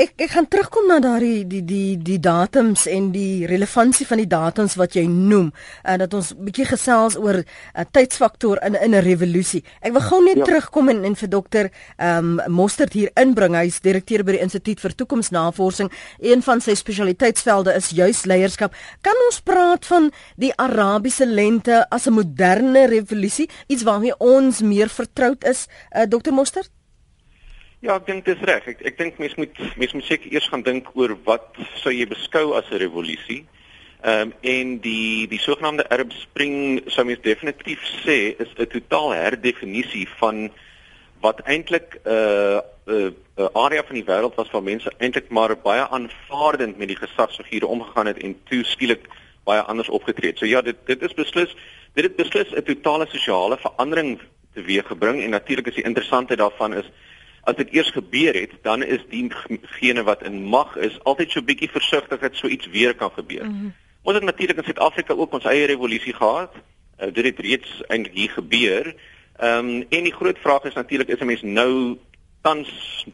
Ek 0.00 0.14
ek 0.16 0.30
gaan 0.30 0.48
terugkom 0.48 0.88
na 0.88 0.98
daardie 1.04 1.44
die 1.46 1.62
die 1.64 1.96
die 2.00 2.18
datums 2.20 2.86
en 2.90 3.10
die 3.12 3.46
relevantie 3.46 4.06
van 4.06 4.22
die 4.22 4.30
datums 4.30 4.76
wat 4.80 4.96
jy 4.96 5.04
noem 5.10 5.52
en 5.82 6.00
dat 6.02 6.14
ons 6.14 6.32
bietjie 6.34 6.66
gesels 6.72 7.16
oor 7.20 7.42
'n 7.42 7.44
uh, 7.44 7.84
tydsfaktor 7.90 8.58
in 8.64 8.74
in 8.74 8.94
'n 8.94 9.04
revolusie. 9.04 9.64
Ek 9.80 9.92
wil 9.92 10.00
gou 10.00 10.24
net 10.24 10.36
ja. 10.36 10.44
terugkom 10.44 10.88
en 10.88 11.04
en 11.04 11.16
vir 11.16 11.28
dokter 11.28 11.70
ehm 11.96 12.40
um, 12.40 12.52
Mostert 12.54 12.92
hier 12.92 13.10
inbring. 13.14 13.54
Hy's 13.54 13.80
direkteur 13.80 14.24
by 14.24 14.32
die 14.32 14.40
Instituut 14.40 14.80
vir 14.80 14.94
Toekomsnavorsing. 14.94 15.90
Een 16.18 16.42
van 16.42 16.60
sy 16.60 16.74
spesialiteitsvelde 16.74 17.74
is 17.74 17.90
juis 17.90 18.24
leierskap. 18.24 18.74
Kan 19.02 19.14
ons 19.26 19.40
praat 19.40 19.86
van 19.86 20.10
die 20.36 20.52
Arabiese 20.56 21.26
lente 21.34 21.82
as 21.90 22.06
'n 22.06 22.14
moderne 22.14 22.86
revolusie, 22.86 23.48
iets 23.66 23.82
waarmee 23.82 24.16
ons 24.18 24.62
meer 24.62 24.88
vertroud 24.88 25.44
is, 25.44 25.66
uh, 25.90 26.06
dokter 26.08 26.32
Mostert? 26.32 26.70
Ja, 27.84 27.98
ek 27.98 28.06
dink 28.06 28.24
dis 28.24 28.40
reg. 28.48 28.64
Ek 28.66 28.78
ek 28.88 28.96
dink 28.96 29.18
mense 29.20 29.36
moet 29.36 29.58
mense 29.76 29.96
moet 29.98 30.06
seker 30.08 30.32
eers 30.32 30.48
gaan 30.48 30.62
dink 30.64 30.86
oor 30.96 31.12
wat 31.26 31.58
sou 31.82 31.92
jy 31.92 32.06
beskou 32.08 32.54
as 32.56 32.70
'n 32.70 32.80
revolusie. 32.80 33.44
Ehm 34.04 34.20
um, 34.20 34.32
en 34.40 34.78
die 34.80 35.26
die 35.28 35.40
sogenaamde 35.40 35.84
Arab 35.92 36.12
Spring 36.12 36.80
sou 36.86 37.04
mens 37.04 37.20
definitief 37.20 37.84
sê 38.04 38.36
is 38.40 38.48
'n 38.56 38.66
totaal 38.72 39.12
herdefinisie 39.12 40.08
van 40.20 40.50
wat 41.20 41.40
eintlik 41.44 42.00
'n 42.04 42.08
uh, 42.08 42.60
'n 42.86 42.92
uh, 42.92 43.10
uh, 43.36 43.48
area 43.52 43.84
van 43.84 43.96
die 43.96 44.04
wêreld 44.04 44.34
was 44.36 44.50
waar 44.50 44.62
mense 44.62 44.92
eintlik 44.98 45.28
maar 45.28 45.56
baie 45.56 45.88
aanvaardend 45.88 46.78
met 46.78 46.88
die 46.88 47.00
gesagsfigure 47.00 47.66
omgegaan 47.66 48.06
het 48.06 48.18
en 48.18 48.36
toe 48.48 48.64
skielik 48.64 49.08
baie 49.44 49.60
anders 49.60 49.88
opgetree 49.88 50.30
het. 50.30 50.38
So 50.38 50.46
ja, 50.46 50.62
dit 50.62 50.76
dit 50.86 51.02
is 51.02 51.14
beslis 51.14 51.56
dit 51.94 52.04
het 52.04 52.16
beslis 52.16 52.50
'n 52.54 52.62
totale 52.62 53.06
sosiale 53.08 53.58
verandering 53.58 54.20
teweeggebring 54.54 55.22
en 55.22 55.30
natuurlik 55.30 55.66
is 55.66 55.74
die 55.74 55.84
interessantheid 55.84 56.38
daarvan 56.38 56.74
is 56.74 56.90
as 57.44 57.56
dit 57.56 57.72
eers 57.72 57.90
gebeur 57.90 58.34
het, 58.34 58.50
dan 58.62 58.82
is 58.82 59.04
diegene 59.08 60.02
wat 60.02 60.22
in 60.22 60.42
mag 60.42 60.76
is 60.76 60.96
altyd 61.02 61.30
so 61.30 61.42
bietjie 61.42 61.68
versigtig 61.68 62.20
dat 62.20 62.36
so 62.36 62.46
iets 62.46 62.66
weer 62.66 62.94
kan 62.94 63.10
gebeur. 63.10 63.44
Mm 63.44 63.58
-hmm. 63.58 63.74
Ons 64.02 64.14
het 64.14 64.24
natuurlik 64.24 64.56
in 64.56 64.64
Suid-Afrika 64.64 65.14
ook 65.14 65.32
ons 65.32 65.44
eie 65.44 65.66
revolusie 65.66 66.12
gehad. 66.12 66.52
Uh, 67.00 67.12
dit 67.12 67.24
het 67.24 67.38
reeds 67.38 67.82
eintlik 67.86 68.14
hier 68.14 68.30
gebeur. 68.30 68.94
Ehm 69.36 69.58
um, 69.58 69.86
en 69.88 70.04
die 70.04 70.12
groot 70.12 70.38
vraag 70.38 70.64
is 70.64 70.74
natuurlik 70.74 71.08
is 71.08 71.20
'n 71.20 71.26
mens 71.26 71.42
nou 71.42 71.98
tans 72.42 72.68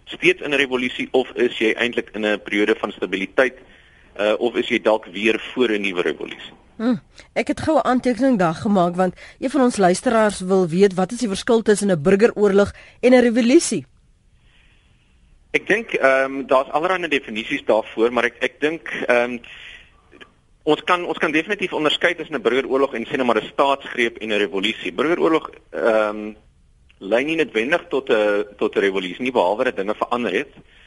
steeds 0.05 0.43
in 0.43 0.51
'n 0.51 0.63
revolusie 0.63 1.09
of 1.11 1.31
is 1.35 1.59
jy 1.59 1.73
eintlik 1.73 2.11
in 2.13 2.27
'n 2.27 2.43
periode 2.43 2.75
van 2.79 2.93
stabiliteit 2.93 3.59
uh, 4.21 4.35
of 4.39 4.57
is 4.61 4.69
jy 4.69 4.81
dalk 4.81 5.07
weer 5.15 5.41
voor 5.53 5.71
'n 5.71 5.81
nuwe 5.81 6.03
revolusie? 6.03 6.53
Hmm, 6.77 7.01
ek 7.33 7.49
het 7.49 7.61
gou 7.61 7.77
'n 7.77 7.85
aantekening 7.85 8.39
daar 8.39 8.55
gemaak 8.55 8.97
want 8.97 9.15
een 9.39 9.51
van 9.51 9.61
ons 9.61 9.77
luisteraars 9.77 10.41
wil 10.41 10.69
weet 10.69 10.95
wat 10.95 11.13
is 11.13 11.19
die 11.19 11.29
verskil 11.29 11.63
tussen 11.63 11.91
'n 11.91 12.03
burgeroorlog 12.03 12.73
en 13.01 13.13
'n 13.13 13.21
revolusie? 13.21 13.87
Ek 15.51 15.67
dink 15.67 15.93
ehm 15.93 16.25
um, 16.25 16.47
daar's 16.47 16.71
allerlei 16.71 17.09
definisies 17.09 17.65
daarvoor, 17.65 18.13
maar 18.13 18.25
ek 18.25 18.37
ek 18.41 18.61
dink 18.61 18.89
ehm 19.07 19.31
um, 19.31 19.41
ons 20.63 20.83
kan 20.85 21.05
ons 21.05 21.19
kan 21.19 21.33
definitief 21.33 21.73
onderskei 21.73 22.15
tussen 22.15 22.35
'n 22.35 22.43
burgeroorlog 22.43 22.95
en 22.95 23.07
sê 23.07 23.17
net 23.17 23.27
maar 23.27 23.43
'n 23.43 23.53
staatsgreep 23.53 24.17
en 24.19 24.29
'n 24.29 24.39
revolusie. 24.39 24.93
Burgeroorlog 24.93 25.51
ehm 25.71 26.17
um, 26.17 26.37
lei 26.99 27.25
nie 27.25 27.37
noodwendig 27.37 27.89
tot 27.89 28.11
'n 28.11 28.45
tot 28.57 28.77
'n 28.77 28.81
revolusie 28.81 29.23
nie 29.23 29.33
behalwe 29.33 29.65
dat 29.65 29.77
dinge 29.77 29.95
verander 29.95 30.33
het. 30.33 30.53
Uh, 30.57 30.80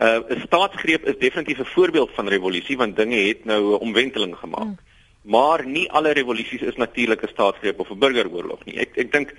'n 0.00 0.24
uh, 0.28 0.42
staatsgreep 0.44 1.04
is 1.04 1.18
definitief 1.18 1.58
'n 1.58 1.74
voorbeeld 1.76 2.10
van 2.14 2.28
revolusie 2.28 2.76
want 2.76 2.96
dinge 2.96 3.16
het 3.16 3.44
nou 3.44 3.60
'n 3.72 3.80
omwenteling 3.80 4.36
gemaak. 4.36 4.72
Hmm. 4.72 4.78
Maar 5.22 5.66
nie 5.66 5.90
alle 5.90 6.12
revolusies 6.12 6.60
is 6.60 6.76
natuurlik 6.76 7.22
'n 7.22 7.28
staatsgreep 7.28 7.78
of 7.80 7.90
'n 7.90 7.98
burgeroorlog 7.98 8.64
nie. 8.64 8.78
Ek 8.78 8.96
ek 8.96 9.12
dink 9.12 9.34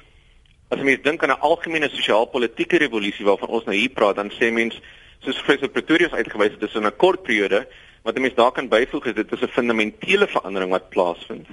As 0.72 0.80
jy 0.80 0.86
mens 0.88 1.02
dink 1.04 1.24
aan 1.24 1.34
'n 1.34 1.44
algemene 1.44 1.90
sosiaal-politieke 1.90 2.78
revolusie 2.78 3.26
waarvan 3.26 3.50
ons 3.50 3.66
nou 3.66 3.76
hier 3.76 3.90
praat, 3.90 4.16
dan 4.16 4.30
sê 4.32 4.52
mens 4.52 4.80
soos 5.20 5.36
professor 5.36 5.68
Pretorius 5.68 6.14
uitgewys 6.14 6.52
het, 6.52 6.62
dis 6.62 6.76
'n 6.76 6.96
kort 6.96 7.24
periode 7.24 7.68
wat 8.04 8.16
'n 8.16 8.22
mens 8.22 8.36
daar 8.36 8.52
kan 8.52 8.70
byvoeg 8.70 9.06
is 9.06 9.14
dit 9.14 9.32
is 9.32 9.42
'n 9.42 9.48
fundamentele 9.58 10.28
verandering 10.28 10.72
wat 10.72 10.90
plaasvind. 10.90 11.48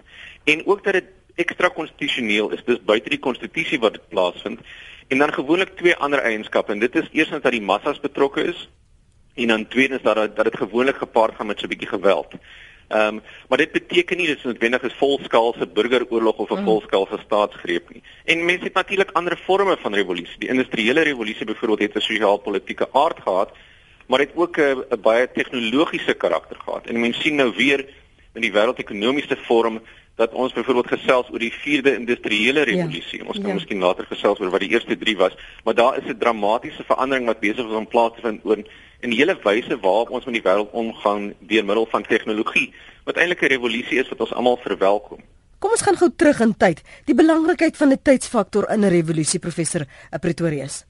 En 0.44 0.66
ook 0.66 0.84
dat 0.84 0.92
dit 0.92 1.04
ekstra 1.34 1.68
konstitusioneel 1.68 2.50
is, 2.50 2.64
dis 2.64 2.84
buite 2.84 3.08
die 3.08 3.18
konstitusie 3.18 3.80
wat 3.80 3.92
dit 3.92 4.08
plaasvind. 4.08 4.60
En 5.08 5.18
dan 5.18 5.32
gewoonlik 5.32 5.76
twee 5.76 5.96
ander 5.96 6.20
eienskappe 6.20 6.72
en 6.72 6.78
dit 6.78 6.94
is 6.96 7.08
eerstens 7.12 7.42
dat 7.42 7.52
die 7.52 7.62
massas 7.62 8.00
betrokke 8.00 8.42
is 8.42 8.68
en 9.42 9.48
dan 9.48 9.68
tweedens 9.68 10.02
dat 10.02 10.36
dat 10.36 10.44
dit 10.44 10.56
gewoonlik 10.56 10.96
gepaard 10.96 11.34
gaan 11.34 11.46
met 11.46 11.58
so 11.58 11.64
'n 11.64 11.68
bietjie 11.68 11.88
geweld. 11.88 12.32
Ehm 12.88 13.14
um, 13.14 13.20
maar 13.48 13.58
dit 13.58 13.72
beteken 13.72 14.16
nie 14.16 14.26
dit 14.26 14.36
is 14.36 14.44
noodwendig 14.44 14.82
'n 14.82 14.90
volskaalse 14.96 15.66
burgeroorlog 15.66 16.36
of 16.36 16.50
'n 16.50 16.58
mm. 16.58 16.64
volskaalse 16.64 17.18
staatsgreep 17.24 17.90
nie. 17.92 18.02
En 18.24 18.44
mense 18.44 18.64
het 18.64 18.74
natuurlik 18.74 19.10
ander 19.12 19.36
forme 19.36 19.76
van 19.76 19.94
revolusie. 19.94 20.38
Die 20.38 20.48
industriële 20.48 21.00
revolusie 21.00 21.46
byvoorbeeld 21.46 21.80
het 21.80 21.94
'n 21.94 22.00
sosiaal-politieke 22.00 22.88
aard 22.92 23.20
gehad, 23.20 23.50
maar 24.06 24.18
het 24.18 24.30
ook 24.34 24.56
'n 24.58 25.00
baie 25.00 25.28
tegnologiese 25.32 26.14
karakter 26.14 26.56
gehad. 26.64 26.86
En 26.86 27.00
mense 27.00 27.20
sien 27.20 27.34
nou 27.34 27.52
weer 27.56 27.86
in 28.34 28.40
die 28.40 28.52
wêreldekonomiese 28.52 29.36
forum 29.36 29.80
dat 30.18 30.32
ons 30.32 30.52
byvoorbeeld 30.52 30.86
gesels 30.86 31.30
oor 31.30 31.38
die 31.38 31.52
4de 31.52 31.94
industriële 31.94 32.58
ja. 32.58 32.64
revolusie. 32.64 33.18
Ja. 33.18 33.24
Ons 33.24 33.38
kan 33.38 33.48
ja. 33.48 33.54
miskien 33.54 33.78
later 33.78 34.06
gesels 34.06 34.40
oor 34.40 34.50
wat 34.50 34.60
die 34.60 34.70
eerste 34.70 34.98
3 34.98 35.16
was, 35.16 35.36
maar 35.64 35.74
daar 35.74 35.96
is 35.98 36.08
'n 36.10 36.18
dramatiese 36.18 36.84
verandering 36.84 37.26
wat 37.26 37.40
besig 37.40 37.66
is 37.66 37.80
om 37.80 37.86
plaas 37.86 38.12
te 38.14 38.20
vind 38.20 38.44
oor 38.44 38.62
in 39.00 39.10
die 39.10 39.18
hele 39.18 39.38
wyse 39.44 39.78
waarop 39.80 40.10
ons 40.10 40.24
met 40.26 40.34
die 40.34 40.42
wêreld 40.42 40.70
omgaan 40.72 41.32
deur 41.40 41.64
middel 41.64 41.86
van 41.90 42.02
tegnologie 42.02 42.72
wat 43.04 43.16
eintlik 43.16 43.42
'n 43.42 43.54
revolusie 43.54 43.98
is 43.98 44.08
wat 44.08 44.20
ons 44.20 44.32
almal 44.32 44.56
verwelkom. 44.56 45.20
Kom 45.58 45.70
ons 45.70 45.82
gaan 45.82 45.96
gou 45.96 46.10
terug 46.16 46.40
in 46.40 46.54
tyd. 46.56 46.82
Die 47.04 47.14
belangrikheid 47.14 47.76
van 47.76 47.92
'n 47.92 48.02
tydsfaktor 48.02 48.70
in 48.70 48.84
'n 48.84 48.90
revolusie, 48.90 49.40
professor 49.40 49.86
Pretorius. 50.20 50.84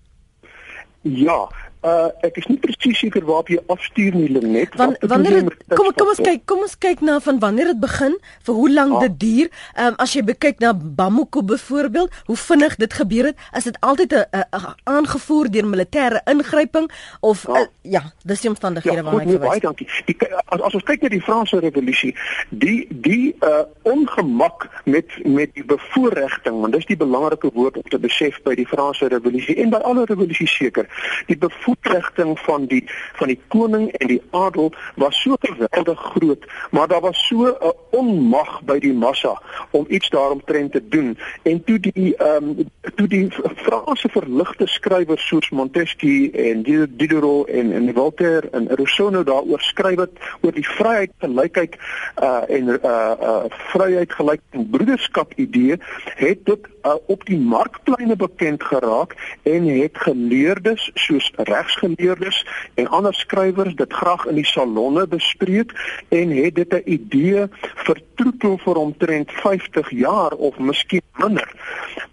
Ja, 1.03 1.49
Uh 1.87 2.08
ek 2.26 2.40
is 2.40 2.47
nie 2.50 2.58
presies 2.58 2.99
seker 2.99 3.23
waarop 3.23 3.50
jy 3.52 3.58
afstuur 3.70 4.16
nie 4.18 4.28
Lenet. 4.32 4.75
Wan, 4.75 4.97
wanneer 4.99 5.37
het, 5.37 5.61
kom 5.78 5.92
kom 5.94 6.08
ons 6.11 6.18
kyk, 6.18 6.42
kom 6.50 6.64
ons 6.66 6.75
kyk 6.78 7.04
na 7.06 7.20
van 7.23 7.38
wanneer 7.38 7.70
dit 7.70 7.80
begin, 7.80 8.16
vir 8.49 8.54
hoe 8.54 8.70
lank 8.73 8.97
ah. 8.97 9.04
dit 9.06 9.18
duur. 9.20 9.50
Ehm 9.76 9.92
um, 9.92 9.99
as 10.02 10.14
jy 10.16 10.25
bekyk 10.26 10.58
na 10.64 10.73
Bamako 10.75 11.42
byvoorbeeld, 11.42 12.23
hoe 12.26 12.37
vinnig 12.37 12.76
dit 12.82 12.99
gebeur 13.00 13.30
het, 13.30 13.47
is 13.56 13.68
dit 13.70 13.78
altyd 13.80 14.12
'n 14.12 14.75
aangevoer 14.85 15.50
deur 15.50 15.66
militêre 15.66 16.20
ingryping 16.26 16.90
of 17.20 17.47
ah. 17.49 17.61
uh, 17.61 17.66
ja, 17.82 18.02
dis 18.25 18.40
die 18.40 18.50
omstandighede 18.50 18.97
ja, 18.97 19.02
waarna 19.02 19.23
ek 19.23 19.28
verwys. 19.28 19.49
Baie 19.49 19.61
dankie. 19.61 19.88
Die, 20.06 20.16
as, 20.44 20.61
as 20.61 20.75
ons 20.75 20.85
kyk 20.85 21.02
na 21.02 21.08
die 21.08 21.23
Franse 21.23 21.61
revolusie, 21.62 22.14
die 22.50 22.87
die 22.90 23.37
uh 23.40 23.62
ongemak 23.82 24.68
met 24.85 25.14
met 25.25 25.54
die 25.54 25.64
bevoordiging, 25.64 26.61
want 26.61 26.73
dis 26.73 26.87
die 26.90 26.99
belangrike 26.99 27.50
woord 27.54 27.76
om 27.76 27.87
te 27.88 27.99
besef 27.99 28.42
by 28.42 28.54
die 28.58 28.66
Franse 28.66 29.08
revolusie 29.08 29.56
en 29.62 29.70
by 29.70 29.80
alle 29.87 30.04
revolusies 30.11 30.56
seker. 30.56 30.88
Die 31.30 31.38
voetrigting 31.68 32.38
van 32.40 32.66
die 32.66 32.84
van 33.20 33.28
die 33.32 33.40
koning 33.52 33.90
en 34.00 34.06
die 34.14 34.22
adel 34.30 34.72
was 34.96 35.20
so 35.22 35.37
geweldig 35.40 36.00
groot, 36.14 36.46
maar 36.70 36.88
daar 36.88 37.00
was 37.00 37.26
so 37.26 37.46
'n 37.46 37.72
onmag 37.90 38.62
by 38.62 38.78
die 38.78 38.92
massa 38.92 39.34
om 39.70 39.84
iets 39.88 40.08
daaromtrent 40.08 40.72
te 40.72 40.88
doen. 40.88 41.18
En 41.42 41.64
toe 41.64 41.78
die 41.80 42.16
ehm 42.16 42.48
um, 42.48 42.68
toe 42.94 43.06
die 43.06 43.28
Franse 43.56 44.08
verligte 44.08 44.66
skrywers 44.66 45.26
soos 45.26 45.50
Montesquieu 45.50 46.30
en 46.30 46.62
Diderot 46.62 47.48
en 47.48 47.72
en 47.72 47.92
Voltaire 47.94 48.48
en 48.50 48.68
Rousseau 48.68 49.10
nou 49.10 49.25
daaroor 49.25 49.60
skryf 49.60 49.98
het 49.98 50.10
oor 50.40 50.52
die 50.52 50.68
vryheid, 50.68 51.12
gelykheid 51.18 51.76
uh 52.22 52.42
en 52.48 52.68
uh 52.68 53.14
uh 53.20 53.44
vryheid, 53.72 54.12
gelykheid 54.12 54.60
en 54.60 54.70
broederskap 54.70 55.32
idee, 55.37 55.76
het 56.16 56.44
dit 56.44 56.68
uh, 56.87 56.94
op 57.06 57.25
die 57.26 57.38
markpleine 57.38 58.16
bekend 58.16 58.62
geraak 58.62 59.14
en 59.42 59.66
het 59.66 59.98
geleerdes 59.98 60.90
soos 60.94 61.32
regsgeleerdes 61.59 62.47
en 62.75 62.88
ander 62.88 63.15
skrywers 63.15 63.75
dit 63.75 63.93
graag 63.93 64.27
in 64.27 64.38
die 64.38 64.47
salonne 64.47 65.07
bespreek 65.07 65.75
en 66.09 66.35
het 66.37 66.55
dit 66.55 66.73
'n 66.75 66.83
idee 66.85 67.47
vertroetel 67.87 68.59
vir 68.59 68.77
omtrent 68.77 69.33
50 69.33 69.91
jaar 69.91 70.33
of 70.33 70.59
miskien 70.59 71.03
minder. 71.17 71.49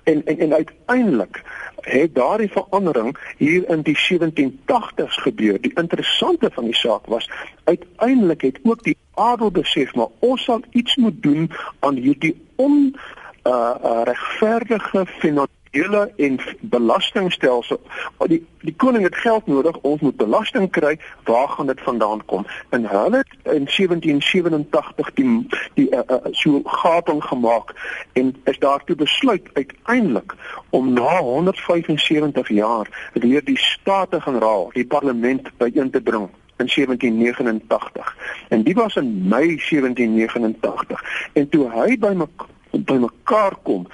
En 0.04 0.26
en 0.26 0.40
en 0.40 0.54
uiteindelik 0.54 1.44
het 1.86 2.16
daardie 2.16 2.52
verandering 2.52 3.18
hier 3.38 3.70
in 3.70 3.82
die 3.82 3.98
1780s 3.98 5.18
gebeur. 5.28 5.62
Die 5.62 5.74
interessante 5.74 6.50
van 6.54 6.64
die 6.64 6.76
saak 6.76 7.06
was 7.06 7.30
uiteindelik 7.64 8.42
het 8.42 8.60
ook 8.64 8.84
die 8.84 8.98
adel 9.14 9.52
besef 9.52 9.94
maar 9.96 10.12
ons 10.20 10.44
sal 10.44 10.62
iets 10.72 10.96
moet 10.96 11.24
doen 11.24 11.52
aan 11.80 11.96
hierdie 11.96 12.36
on 12.56 12.96
uh, 13.44 13.76
uh 13.84 14.02
regverdige 14.04 15.06
finansiële 15.76 16.12
en 16.16 16.40
belastingstelsel. 16.62 17.82
Die 18.28 18.46
die 18.60 18.76
koning 18.76 19.04
het 19.04 19.16
geld 19.16 19.48
nodig, 19.48 19.78
ons 19.82 20.02
moet 20.02 20.16
belasting 20.16 20.72
kry. 20.72 21.00
Waar 21.24 21.50
gaan 21.50 21.68
dit 21.68 21.82
vandaan 21.82 22.26
kom? 22.26 22.46
En 22.70 22.86
hulle 22.86 23.18
het 23.18 23.54
in 23.54 23.66
1787 23.66 25.14
die 25.14 25.48
die 25.74 25.90
uh, 25.92 26.00
uh, 26.08 26.16
so 26.32 26.62
gating 26.64 27.24
gemaak 27.24 27.74
en 28.14 28.36
is 28.44 28.60
daartoe 28.60 28.96
besluit 28.96 29.48
uiteindelik 29.54 30.34
om 30.70 30.94
na 30.94 31.18
175 31.18 32.50
jaar 32.50 33.10
weer 33.14 33.44
die 33.44 33.58
state 33.58 34.22
generaal, 34.22 34.70
die 34.74 34.86
parlement 34.86 35.50
byeen 35.58 35.92
te 35.92 36.02
bring 36.02 36.30
in 36.58 36.68
1789 36.68 38.18
en 38.50 38.64
dit 38.64 38.76
was 38.76 38.96
in 38.96 39.28
Mei 39.28 39.46
1789 39.48 41.30
en 41.34 41.50
toe 41.50 41.70
hy 41.72 41.98
by 41.98 42.16
bymekaar 42.72 43.56
kom 43.64 43.88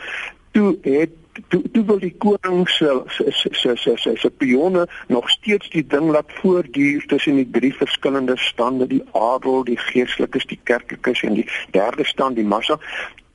toe 0.51 0.77
het 0.81 1.20
toe 1.47 1.61
toe 1.71 1.85
wil 1.85 1.99
die 1.99 2.13
koning 2.17 2.69
se 2.69 3.01
se 3.07 3.31
se 3.31 3.75
se 3.75 3.95
se 3.95 4.11
se 4.15 4.29
pionne 4.29 4.87
nog 5.07 5.29
steeds 5.29 5.69
die 5.69 5.85
ding 5.87 6.09
laat 6.11 6.31
voortduur 6.41 7.05
tussen 7.07 7.35
die 7.35 7.49
drie 7.51 7.73
verskillende 7.73 8.37
stande 8.37 8.87
die 8.87 9.03
adel 9.11 9.63
die 9.63 9.77
geestelikes 9.77 10.45
die 10.45 10.59
kerklikes 10.63 11.23
en 11.23 11.33
die 11.39 11.47
derde 11.71 12.05
stand 12.05 12.35
die 12.35 12.45
massa. 12.45 12.79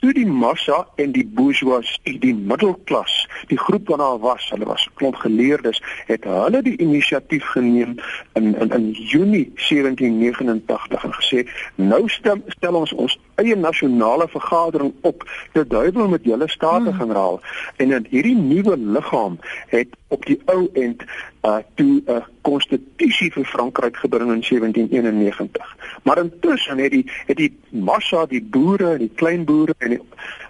Toe 0.04 0.12
die 0.12 0.26
massa 0.26 0.82
en 1.00 1.12
die 1.12 1.24
bourgeoisie 1.24 2.18
die 2.20 2.34
middelklas 2.34 3.14
die 3.48 3.58
groep 3.58 3.88
wat 3.88 4.02
daar 4.02 4.18
was 4.20 4.50
hulle 4.52 4.68
was 4.68 4.88
klomp 5.00 5.16
geleerdes 5.22 5.80
het 6.10 6.28
hulle 6.28 6.60
die 6.62 6.76
inisiatief 6.76 7.46
geneem 7.54 7.96
in 8.34 8.52
in 8.54 8.74
in 8.76 8.90
Junie 8.90 9.46
1789 9.54 11.04
en 11.04 11.16
gesê 11.20 11.46
nou 11.74 12.02
stel, 12.08 12.44
stel 12.58 12.74
ons 12.82 12.92
ons 12.92 13.18
eie 13.36 13.56
nasionale 13.56 14.28
vergadering 14.28 14.94
op 15.00 15.24
te 15.52 15.66
duiwel 15.66 16.08
met 16.08 16.24
julle 16.24 16.48
staat-generaal 16.48 17.40
hmm. 17.42 17.76
en 17.76 17.92
in 17.92 18.06
hierdie 18.10 18.36
nuwe 18.36 18.76
liggaam 18.76 19.38
het 19.68 19.96
op 20.08 20.26
die 20.26 20.40
ou 20.44 20.68
end 20.72 21.02
uh 21.42 21.58
toe 21.74 22.02
'n 22.04 22.10
uh, 22.10 22.24
konstitusie 22.40 23.32
vir 23.32 23.44
Frankryk 23.44 23.96
gebring 23.96 24.32
in 24.32 24.42
1791. 24.48 25.76
Maar 26.02 26.18
intussen 26.18 26.78
het 26.78 26.90
die 26.90 27.10
het 27.26 27.36
die 27.36 27.58
massa, 27.70 28.26
die 28.26 28.42
boere, 28.42 28.98
die 28.98 29.10
kleinboere 29.14 29.74
en 29.78 29.90
die 29.90 30.00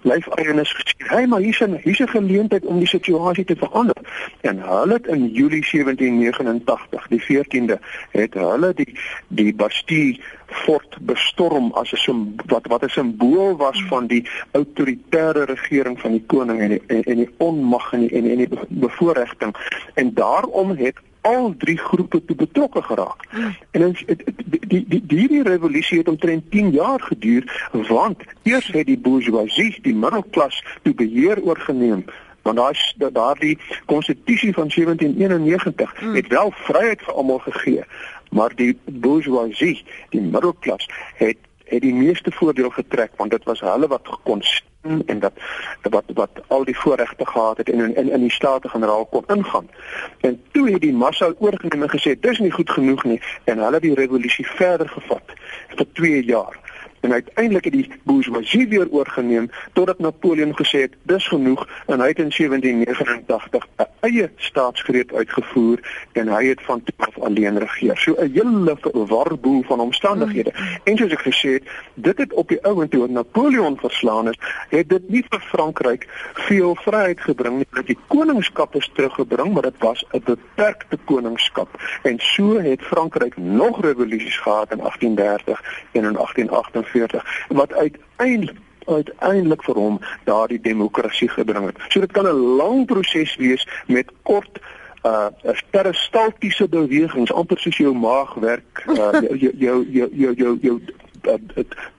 lyfeienaars 0.03 0.75
gesê, 0.75 0.95
"Hey, 0.99 1.27
maar 1.27 1.41
hier's 1.41 1.61
'n 1.61 1.81
hier's 1.83 2.01
'n 2.01 2.09
geleentheid 2.09 2.65
om 2.65 2.79
die 2.79 2.89
situasie 2.89 3.45
te 3.45 3.57
verander." 3.57 3.97
En 4.41 4.59
hulle 4.59 4.93
het 4.93 5.07
in 5.07 5.29
Julie 5.29 5.65
1789, 5.65 7.07
die 7.09 7.23
14de, 7.23 7.79
het 8.11 8.35
hulle 8.35 8.73
die 8.75 8.99
die 9.29 9.55
Bastille 9.55 10.19
fort 10.47 10.97
bestorm 11.01 11.73
as 11.73 11.93
'n 11.93 12.35
wat 12.47 12.67
wat 12.67 12.83
'n 12.83 12.89
simbool 12.89 13.57
was 13.57 13.85
van 13.89 14.07
die 14.07 14.29
autoritaire 14.51 15.45
regering 15.45 16.01
van 16.01 16.11
die 16.11 16.25
koning 16.27 16.61
en 16.61 16.69
die 16.69 16.83
en, 16.87 17.03
en 17.03 17.17
die 17.17 17.31
onmag 17.37 17.93
en 17.93 18.01
die 18.01 18.11
en, 18.11 18.31
en 18.31 18.37
die 18.37 18.49
bevoordiging 19.53 19.95
en 19.95 20.15
daarom 20.15 20.71
het 20.71 20.97
al 21.21 21.55
drie 21.59 21.79
groepe 21.79 22.25
te 22.25 22.35
betrokke 22.35 22.83
geraak. 22.83 23.25
Hmm. 23.31 23.57
En 23.71 23.85
ons 23.87 24.05
die 24.07 24.87
die 24.87 25.07
die 25.07 25.29
die 25.29 25.43
revolusie 25.43 25.99
het 25.99 26.09
omtrent 26.09 26.51
10 26.51 26.71
jaar 26.71 27.01
geduur 27.01 27.69
want 27.89 28.23
eers 28.43 28.67
het 28.67 28.87
die 28.87 28.99
bourgeoisie 28.99 29.79
die 29.83 29.95
middelklas 29.95 30.65
te 30.83 30.95
beheer 30.95 31.43
oorgeneem 31.43 32.05
want 32.43 32.57
daai 32.57 33.11
daardie 33.13 33.59
konstitusie 33.87 34.53
van 34.53 34.71
1791 34.75 35.99
hmm. 35.99 36.15
het 36.15 36.27
wel 36.27 36.53
vryheid 36.55 37.03
vir 37.03 37.15
almal 37.15 37.39
gegee 37.39 37.85
maar 38.31 38.55
die 38.55 38.79
bourgeoisie, 38.85 39.85
die 40.11 40.21
middelklas 40.21 40.89
het 41.15 41.37
het 41.67 41.83
die 41.83 41.95
meeste 41.95 42.31
voordeel 42.31 42.71
getrek 42.71 43.11
want 43.17 43.31
dit 43.31 43.45
was 43.45 43.61
hulle 43.61 43.87
wat 43.87 44.07
gekon 44.07 44.43
en 45.07 45.19
dat 45.19 45.33
wat 45.83 46.05
wat 46.15 46.31
al 46.47 46.65
die 46.65 46.79
voorregte 46.79 47.27
gehad 47.27 47.57
het 47.57 47.71
en 47.71 47.81
in 47.81 47.97
in, 47.97 48.11
in 48.11 48.21
die 48.21 48.33
staat-generaal 48.33 49.07
kon 49.07 49.25
ingaan. 49.27 49.69
En 50.21 50.43
toe 50.53 50.71
het 50.71 50.81
die 50.81 50.93
massa 50.93 51.33
oorgeneem 51.39 51.83
en 51.83 51.95
gesê 51.99 52.19
dis 52.21 52.39
nie 52.39 52.51
goed 52.51 52.71
genoeg 52.71 53.05
nie 53.05 53.21
en 53.45 53.59
hulle 53.59 53.81
het 53.81 53.83
die 53.83 53.95
revolusie 53.95 54.47
verder 54.47 54.89
gevat 54.89 55.37
vir 55.77 55.87
2 55.93 56.25
jaar 56.25 56.66
en 57.07 57.13
uiteindelik 57.13 57.65
het 57.65 57.73
die 57.73 57.91
bourgeoisie 58.03 58.69
weer 58.69 58.89
oorgeneem 58.91 59.51
totdat 59.73 59.99
Napoleon 59.99 60.55
gesê 60.59 60.81
het 60.87 60.95
dis 61.03 61.27
genoeg 61.29 61.67
en 61.87 62.01
hy 62.01 62.09
het 62.09 62.19
in 62.19 62.33
1789 62.35 63.67
'n 63.77 63.87
eie 64.01 64.31
staatsgreep 64.37 65.13
uitgevoer 65.15 65.79
en 66.13 66.29
hy 66.29 66.47
het 66.47 66.63
van 66.63 66.83
toe 66.83 66.95
af 67.07 67.19
alleen 67.19 67.59
regeer. 67.59 67.97
So 67.97 68.15
'n 68.19 68.31
hele 68.33 68.77
warboel 69.07 69.63
van 69.63 69.81
omstandighede. 69.81 70.53
Mm. 70.55 70.81
En 70.85 70.97
soos 70.97 71.13
ek 71.13 71.25
gesê 71.31 71.51
het, 71.59 71.65
dit 71.95 72.19
het 72.19 72.33
op 72.33 72.49
die 72.49 72.65
ouend 72.65 72.91
toe 72.91 73.09
Napoleon 73.09 73.79
verslaan 73.79 74.29
is, 74.29 74.39
het 74.69 74.89
dit 74.89 75.09
nie 75.09 75.25
vir 75.29 75.41
Frankryk 75.41 76.07
veel 76.35 76.75
vryheid 76.75 77.21
gebring 77.21 77.57
nie. 77.57 77.67
Dat 77.71 77.87
die 77.87 77.99
koningskap 78.07 78.75
is 78.75 78.91
teruggebring, 78.95 79.53
maar 79.53 79.63
dit 79.63 79.79
was 79.79 80.05
'n 80.13 80.23
beperkte 80.25 80.99
koningskap. 81.05 81.69
En 82.03 82.19
so 82.19 82.61
het 82.61 82.83
Frankryk 82.83 83.37
nog 83.37 83.81
revolusies 83.81 84.39
gehad 84.39 84.71
in 84.73 84.81
1830 84.81 85.63
en 85.93 86.05
in 86.05 86.17
1848 86.17 86.96
1948 86.97 87.57
wat 87.61 87.73
uiteindelik 87.75 88.65
uiteindelik 88.87 89.63
vir 89.67 89.75
hom 89.75 89.99
daardie 90.25 90.61
demokrasie 90.63 91.29
gebring 91.29 91.67
het. 91.67 91.79
So 91.89 92.01
dit 92.01 92.13
kan 92.13 92.27
'n 92.27 92.57
lang 92.59 92.87
proses 92.87 93.37
wees 93.37 93.67
met 93.87 94.11
kort 94.23 94.61
uh 95.05 95.27
peristaltiese 95.71 96.69
bewegings 96.69 97.33
amper 97.33 97.59
soos 97.59 97.77
jou 97.77 97.95
maag 97.95 98.35
werk 98.35 98.85
uh 98.87 99.13
jou 99.43 99.53
jou 99.59 99.87
jou 99.91 100.09
jou 100.13 100.35
jou 100.35 100.59
jou 100.61 100.81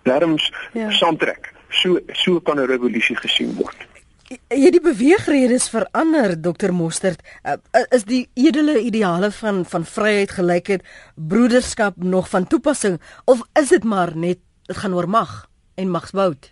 darms 0.04 0.52
ja. 0.74 0.92
saamtrek. 0.92 1.54
So 1.70 2.00
so 2.14 2.40
kan 2.40 2.60
'n 2.60 2.68
revolusie 2.68 3.16
gesien 3.16 3.56
word. 3.56 3.88
Ja 4.52 4.72
die 4.72 4.82
beweegredes 4.84 5.70
verander 5.72 6.34
Dr 6.42 6.74
Mostert 6.76 7.22
uh, 7.48 7.56
is 7.96 8.04
die 8.04 8.28
edele 8.36 8.80
ideale 8.80 9.32
van 9.32 9.64
van 9.66 9.86
vryheid 9.86 10.32
gelykheid 10.32 10.84
broederskap 11.16 11.96
nog 11.96 12.30
van 12.30 12.48
toepassing 12.48 13.00
of 13.26 13.42
is 13.54 13.70
dit 13.70 13.84
maar 13.84 14.12
net 14.18 14.38
dit 14.68 14.78
gaan 14.78 14.94
oor 14.94 15.10
mag 15.10 15.50
en 15.76 15.90
magsbout. 15.90 16.52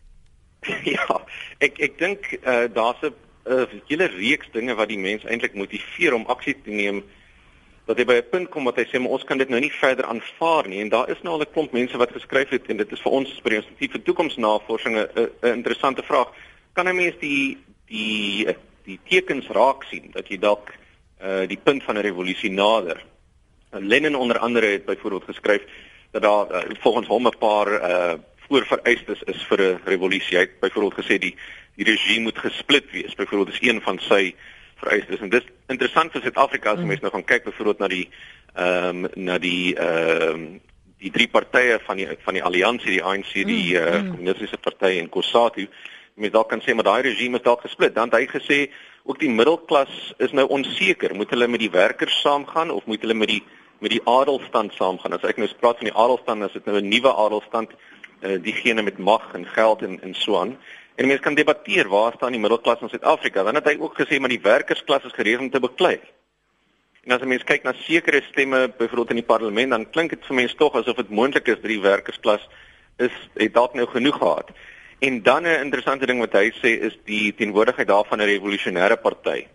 Ja, 0.96 1.22
ek 1.62 1.78
ek 1.78 1.98
dink 2.02 2.32
uh, 2.42 2.66
daar's 2.74 3.02
'n 3.02 3.14
uh, 3.46 3.66
hele 3.86 4.08
reeks 4.10 4.50
dinge 4.52 4.74
wat 4.76 4.90
die 4.90 4.98
mens 4.98 5.24
eintlik 5.24 5.54
motiveer 5.54 6.14
om 6.14 6.26
aksie 6.26 6.56
te 6.64 6.74
neem 6.74 7.04
dat 7.86 7.98
hy 7.98 8.06
by 8.06 8.16
'n 8.18 8.30
punt 8.32 8.50
kom 8.50 8.66
wat 8.66 8.78
hy 8.82 8.86
sê 8.90 9.00
maar 9.00 9.14
ons 9.14 9.24
kan 9.24 9.38
dit 9.38 9.50
nou 9.50 9.60
nie 9.62 9.72
verder 9.72 10.06
aanvaar 10.06 10.68
nie 10.68 10.82
en 10.82 10.90
daar 10.90 11.10
is 11.10 11.22
nou 11.22 11.34
al 11.36 11.46
'n 11.46 11.54
klomp 11.54 11.72
mense 11.72 11.98
wat 11.98 12.18
geskryf 12.18 12.50
het 12.50 12.70
en 12.70 12.78
dit 12.78 12.92
is 12.92 13.02
vir 13.02 13.12
ons 13.12 13.42
by 13.44 13.50
die 13.50 13.62
Instituut 13.62 13.92
vir 13.92 14.04
Toekomsnavorsing 14.04 14.96
'n 14.98 15.30
interessante 15.54 16.04
vraag. 16.04 16.34
Kan 16.74 16.88
'n 16.88 16.96
mens 16.96 17.16
die 17.20 17.58
die 17.88 18.48
die 18.86 19.00
tekens 19.10 19.48
raak 19.48 19.84
sien 19.84 20.10
dat 20.12 20.28
jy 20.28 20.38
dalk 20.38 20.74
uh, 21.22 21.46
die 21.48 21.62
punt 21.62 21.84
van 21.84 21.98
'n 21.98 22.02
revolusie 22.02 22.52
nader? 22.52 23.06
Lenin 23.72 24.16
onder 24.16 24.40
andere 24.40 24.66
het 24.66 24.86
byvoorbeeld 24.86 25.24
geskryf 25.24 25.62
dat 26.16 26.24
daar 26.24 26.66
uh, 26.66 26.76
volgens 26.80 27.08
hom 27.08 27.28
'n 27.28 27.38
paar 27.40 27.68
uh 27.68 28.14
voorvereistes 28.48 29.22
is 29.24 29.44
vir 29.50 29.60
'n 29.62 29.80
revolusie. 29.86 30.38
Hy 30.38 30.44
het 30.44 30.60
byvoorbeeld 30.60 31.00
gesê 31.02 31.18
die 31.18 31.36
die 31.76 31.86
regime 31.86 32.24
moet 32.24 32.38
gesplit 32.38 32.92
wees. 32.92 33.16
Byvoorbeeld 33.16 33.56
is 33.56 33.68
een 33.70 33.82
van 33.82 34.00
sy 34.00 34.36
vereistes 34.76 35.20
en 35.20 35.30
dit 35.30 35.44
is 35.44 35.50
interessant 35.68 36.12
vir 36.12 36.22
Suid-Afrika 36.22 36.72
as 36.72 36.80
mm. 36.80 36.88
mense 36.88 37.02
nou 37.02 37.12
gaan 37.12 37.24
kyk 37.24 37.44
byvoorbeeld 37.44 37.80
na 37.80 37.88
die 37.88 38.10
ehm 38.54 39.06
um, 39.06 39.08
na 39.16 39.38
die 39.38 39.76
ehm 39.76 40.30
um, 40.30 40.62
die 40.98 41.12
drie 41.12 41.28
partye 41.28 41.80
van 41.86 41.98
die 41.98 42.08
van 42.24 42.34
die 42.34 42.44
alliansie, 42.44 42.92
die 42.92 43.04
ANC, 43.04 43.34
die 43.34 43.76
mm. 43.76 43.88
uh, 43.88 44.12
kommunistiese 44.12 44.58
party 44.58 45.00
en 45.00 45.10
COSATU. 45.10 45.68
Mens 46.14 46.32
dalk 46.32 46.50
kan 46.50 46.62
sê 46.62 46.74
maar 46.74 46.88
daai 46.88 47.02
regime 47.02 47.38
is 47.38 47.44
dalk 47.44 47.62
gesplit. 47.62 47.96
Dan 47.96 48.10
het 48.10 48.20
hy 48.20 48.28
gesê 48.40 48.72
ook 49.04 49.20
die 49.20 49.30
middelklas 49.30 50.14
is 50.18 50.32
nou 50.32 50.48
onseker. 50.48 51.16
Moet 51.16 51.30
hulle 51.30 51.48
met 51.48 51.60
die 51.60 51.72
werkers 51.72 52.22
saamgaan 52.22 52.72
of 52.72 52.86
moet 52.86 53.02
hulle 53.02 53.14
met 53.14 53.28
die 53.28 53.44
met 53.86 53.94
die 53.94 54.06
adelstand 54.10 54.74
saamgaan. 54.74 55.14
As 55.14 55.26
ek 55.30 55.38
nou 55.38 55.50
praat 55.62 55.82
van 55.82 55.92
die 55.92 56.00
adelstand, 56.06 56.48
is 56.48 56.58
dit 56.58 56.66
nou 56.66 56.80
'n 56.80 56.90
nuwe 56.90 57.12
adelstand, 57.26 57.70
uh, 58.26 58.38
diegene 58.42 58.82
met 58.82 58.98
mag 58.98 59.34
en 59.34 59.46
geld 59.46 59.82
en 59.82 60.02
en 60.02 60.14
so 60.14 60.40
aan. 60.40 60.58
En 60.96 61.08
mense 61.08 61.22
kan 61.22 61.36
debatteer 61.36 61.88
waar 61.90 62.14
staan 62.16 62.32
die 62.32 62.40
middelklas 62.40 62.82
in 62.82 62.90
Suid-Afrika? 62.90 63.44
Dan 63.44 63.56
het 63.56 63.66
hy 63.66 63.78
ook 63.80 64.00
gesê 64.00 64.20
maar 64.20 64.30
die 64.30 64.42
werkersklas 64.42 65.04
is 65.04 65.14
gereed 65.14 65.40
om 65.40 65.50
te 65.50 65.60
beklei. 65.60 66.00
En 67.04 67.12
as 67.12 67.22
mense 67.22 67.46
kyk 67.46 67.64
na 67.64 67.74
sekere 67.74 68.22
stemme 68.22 68.70
byvoorbeeld 68.78 69.10
in 69.10 69.22
die 69.22 69.32
parlement, 69.34 69.70
dan 69.70 69.90
klink 69.90 70.10
dit 70.10 70.26
vir 70.26 70.36
mense 70.36 70.56
tog 70.56 70.76
asof 70.76 70.96
dit 70.96 71.10
moontlik 71.10 71.48
is 71.48 71.62
dat 71.62 71.70
die 71.70 71.82
werkersklas 71.82 72.48
is 72.98 73.14
het 73.36 73.54
dalk 73.54 73.74
nou 73.74 73.86
genoeg 73.86 74.18
gehad. 74.18 74.50
En 75.00 75.22
dan 75.22 75.44
'n 75.44 75.62
interessante 75.62 76.06
ding 76.06 76.20
wat 76.20 76.34
hy 76.34 76.52
sê 76.52 76.80
is 76.82 76.98
die 77.06 77.36
teenwoordigheid 77.36 77.88
daarvan 77.88 78.22
'n 78.22 78.32
revolusionêre 78.34 78.98
party. 78.98 79.46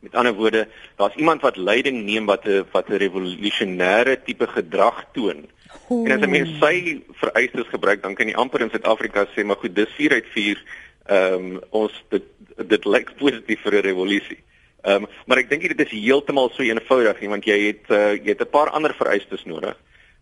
Met 0.00 0.14
ander 0.14 0.32
woorde, 0.34 0.68
daar's 0.96 1.14
iemand 1.14 1.40
wat 1.40 1.56
leiding 1.56 2.04
neem 2.04 2.26
wat 2.26 2.44
'n 2.44 2.64
wat 2.72 2.88
'n 2.88 3.00
revolusionêre 3.04 4.22
tipe 4.24 4.46
gedrag 4.46 5.04
toon. 5.12 5.48
Oeh. 5.90 6.10
En 6.10 6.16
as 6.16 6.26
'n 6.26 6.30
mens 6.30 6.58
sy 6.60 7.02
vereistes 7.12 7.68
gebruik, 7.68 8.02
dan 8.02 8.14
kan 8.14 8.26
jy 8.26 8.34
amper 8.34 8.60
in 8.60 8.70
Suid-Afrika 8.70 9.26
sê, 9.26 9.44
maar 9.44 9.56
goed, 9.56 9.74
dis 9.74 9.92
4 9.96 10.12
uit 10.12 10.26
4. 10.32 10.62
Ehm 11.06 11.34
um, 11.34 11.60
ons 11.70 12.04
dit 12.08 12.22
dit 12.56 12.84
lyk 12.84 13.16
positief 13.16 13.60
vir 13.60 13.74
'n 13.74 13.86
revolusie. 13.90 14.38
Ehm 14.82 15.02
um, 15.02 15.06
maar 15.26 15.38
ek 15.38 15.50
dink 15.50 15.62
dit 15.62 15.80
is 15.80 15.90
heeltemal 15.90 16.50
so 16.50 16.62
eenvoudig 16.62 17.20
nie, 17.20 17.28
want 17.28 17.44
jy 17.44 17.58
het 17.66 17.90
uh, 17.90 18.12
jy 18.12 18.32
het 18.32 18.40
'n 18.40 18.50
paar 18.50 18.70
ander 18.70 18.94
vereistes 18.94 19.44
nodig. 19.44 19.76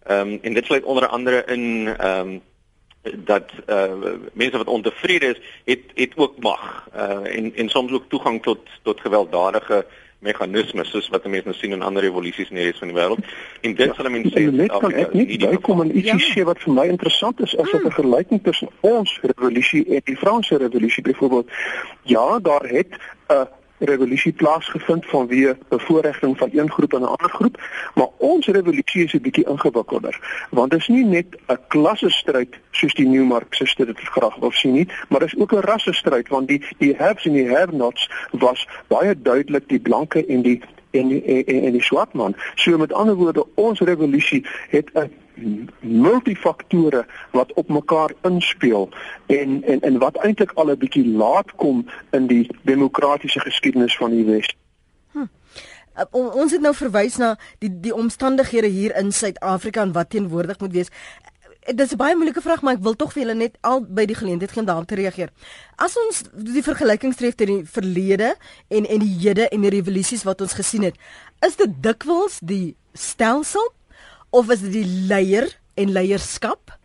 Ehm 0.07 0.21
um, 0.21 0.39
en 0.43 0.55
dit 0.55 0.67
sluit 0.67 0.85
onder 0.85 1.07
andere 1.07 1.45
in 1.47 1.87
ehm 1.99 2.29
um, 2.29 2.43
dat 3.17 3.51
uh 3.67 4.15
mense 4.33 4.57
wat 4.57 4.67
ontevrede 4.67 5.27
is, 5.27 5.41
het 5.65 5.81
het 5.95 6.13
ook 6.17 6.39
mag 6.39 6.89
uh 6.97 7.37
en 7.37 7.53
en 7.55 7.69
soms 7.69 7.93
ook 7.93 8.09
toegang 8.09 8.43
tot 8.43 8.59
tot 8.83 9.01
gewelddadige 9.01 9.87
meganismes 10.19 10.91
soos 10.91 11.09
wat 11.09 11.27
mense 11.27 11.47
nou 11.47 11.57
sien 11.57 11.73
in 11.73 11.83
ander 11.83 12.03
revolusies 12.03 12.51
in 12.51 12.59
die 12.59 12.65
res 12.67 12.81
van 12.83 12.91
die 12.91 12.97
wêreld. 12.97 13.35
En 13.61 13.75
dit 13.79 13.95
sal 13.95 14.11
mense 14.11 14.33
sê 14.35 14.47
net 14.51 14.73
kan 14.83 14.97
ek 15.03 15.13
nie 15.15 15.39
bykom 15.45 15.85
en 15.85 15.93
ietsie 15.95 16.17
ja. 16.17 16.33
sê 16.33 16.47
wat 16.49 16.65
vir 16.65 16.75
my 16.81 16.87
interessant 16.91 17.41
is 17.45 17.55
as 17.57 17.69
'n 17.69 17.77
hmm. 17.77 17.91
vergelyking 17.91 18.43
tussen 18.43 18.73
ons 18.81 19.19
revolusie 19.23 19.85
en 19.87 20.03
die 20.05 20.17
Franse 20.17 20.59
revolusie 20.59 21.03
byvoorbeeld. 21.03 21.55
Ja, 22.03 22.39
daar 22.39 22.67
het 22.67 22.99
'n 22.99 23.33
uh, 23.33 23.45
revolusie 23.79 24.33
plaasgevind 24.33 25.07
vanweë 25.07 25.57
bevoordiging 25.69 26.39
van 26.39 26.51
een 26.53 26.71
groep 26.71 26.93
en 26.93 27.01
'n 27.01 27.05
ander 27.05 27.31
groep, 27.31 27.57
maar 27.95 28.09
ons 28.17 28.47
revolusie 28.47 29.05
is 29.05 29.15
'n 29.15 29.21
bietjie 29.21 29.49
ingewikkelder, 29.49 30.47
want 30.51 30.71
dit 30.71 30.81
is 30.81 30.89
nie 30.89 31.05
net 31.05 31.27
'n 31.47 31.59
klassestryd 31.69 32.59
soos 32.71 32.95
die 32.95 33.07
nuwe 33.07 33.27
marxiste 33.27 33.87
dit 33.87 33.99
graag 33.99 34.37
wil 34.37 34.51
sien 34.51 34.73
nie, 34.73 34.89
maar 35.09 35.21
dit 35.21 35.33
is 35.33 35.39
ook 35.39 35.53
'n 35.53 35.61
rassestryd 35.61 36.29
want 36.29 36.49
die 36.49 36.63
die 36.79 36.95
haves 36.97 37.25
en 37.25 37.33
die 37.33 37.49
have-nots 37.49 38.11
was 38.31 38.69
baie 38.89 39.23
duidelik 39.23 39.69
die 39.69 39.81
blanke 39.81 40.27
en 40.27 40.43
die 40.43 40.61
en 40.91 41.25
en 41.25 41.63
en 41.65 41.73
die 41.73 41.83
swart 41.83 42.13
man. 42.13 42.35
So 42.55 42.79
met 42.79 42.93
ander 42.93 43.15
woorde, 43.15 43.47
ons 43.55 43.81
revolusie 43.81 44.47
het 44.69 44.91
'n 44.95 45.11
multifaktore 45.81 47.07
wat 47.31 47.53
op 47.53 47.69
mekaar 47.69 48.13
inspel 48.23 48.89
en 49.27 49.63
en 49.65 49.81
en 49.81 49.99
wat 49.99 50.17
eintlik 50.17 50.53
al 50.55 50.71
'n 50.71 50.79
bietjie 50.79 51.07
laat 51.07 51.55
kom 51.55 51.87
in 52.11 52.27
die 52.27 52.51
demokratiese 52.63 53.41
geskiedenis 53.41 53.97
van 53.97 54.11
die 54.11 54.25
Wes. 54.25 54.57
Hm. 55.13 55.27
Uh, 55.99 56.35
ons 56.35 56.53
het 56.53 56.61
nou 56.61 56.75
verwys 56.75 57.17
na 57.17 57.37
die 57.59 57.81
die 57.81 57.95
omstandighede 57.95 58.67
hier 58.67 58.97
in 58.97 59.13
Suid-Afrika 59.13 59.83
en 59.83 59.93
wat 59.93 60.11
teenwoordig 60.11 60.59
moet 60.59 60.73
wees. 60.73 60.91
Dit 61.67 61.81
is 61.81 61.93
'n 61.93 61.97
baie 61.97 62.17
moeilike 62.17 62.41
vraag, 62.41 62.63
maar 62.63 62.75
ek 62.75 62.83
wil 62.83 62.97
tog 62.97 63.13
vir 63.13 63.23
julle 63.23 63.35
net 63.35 63.59
al 63.61 63.85
by 63.85 64.05
die 64.05 64.17
geleentheid 64.17 64.51
gee 64.51 64.61
om 64.61 64.67
daarop 64.67 64.87
te 64.87 64.95
reageer. 64.95 65.29
As 65.77 65.97
ons 66.07 66.23
die 66.33 66.63
vergelyking 66.63 67.15
tref 67.15 67.35
tussen 67.35 67.57
die 67.57 67.67
verlede 67.67 68.37
en 68.69 68.87
en 68.87 68.99
die 68.99 69.19
hede 69.19 69.49
en 69.49 69.61
die 69.61 69.71
revolusies 69.71 70.23
wat 70.23 70.41
ons 70.41 70.53
gesien 70.53 70.83
het, 70.83 70.97
is 71.47 71.57
dit 71.57 71.83
dikwels 71.83 72.39
die 72.41 72.77
stelsel 72.93 73.73
of 74.31 74.51
is 74.51 74.61
dit 74.61 74.73
die 74.73 74.87
leier 75.09 75.49
en 75.75 75.93
leierskap 75.93 76.77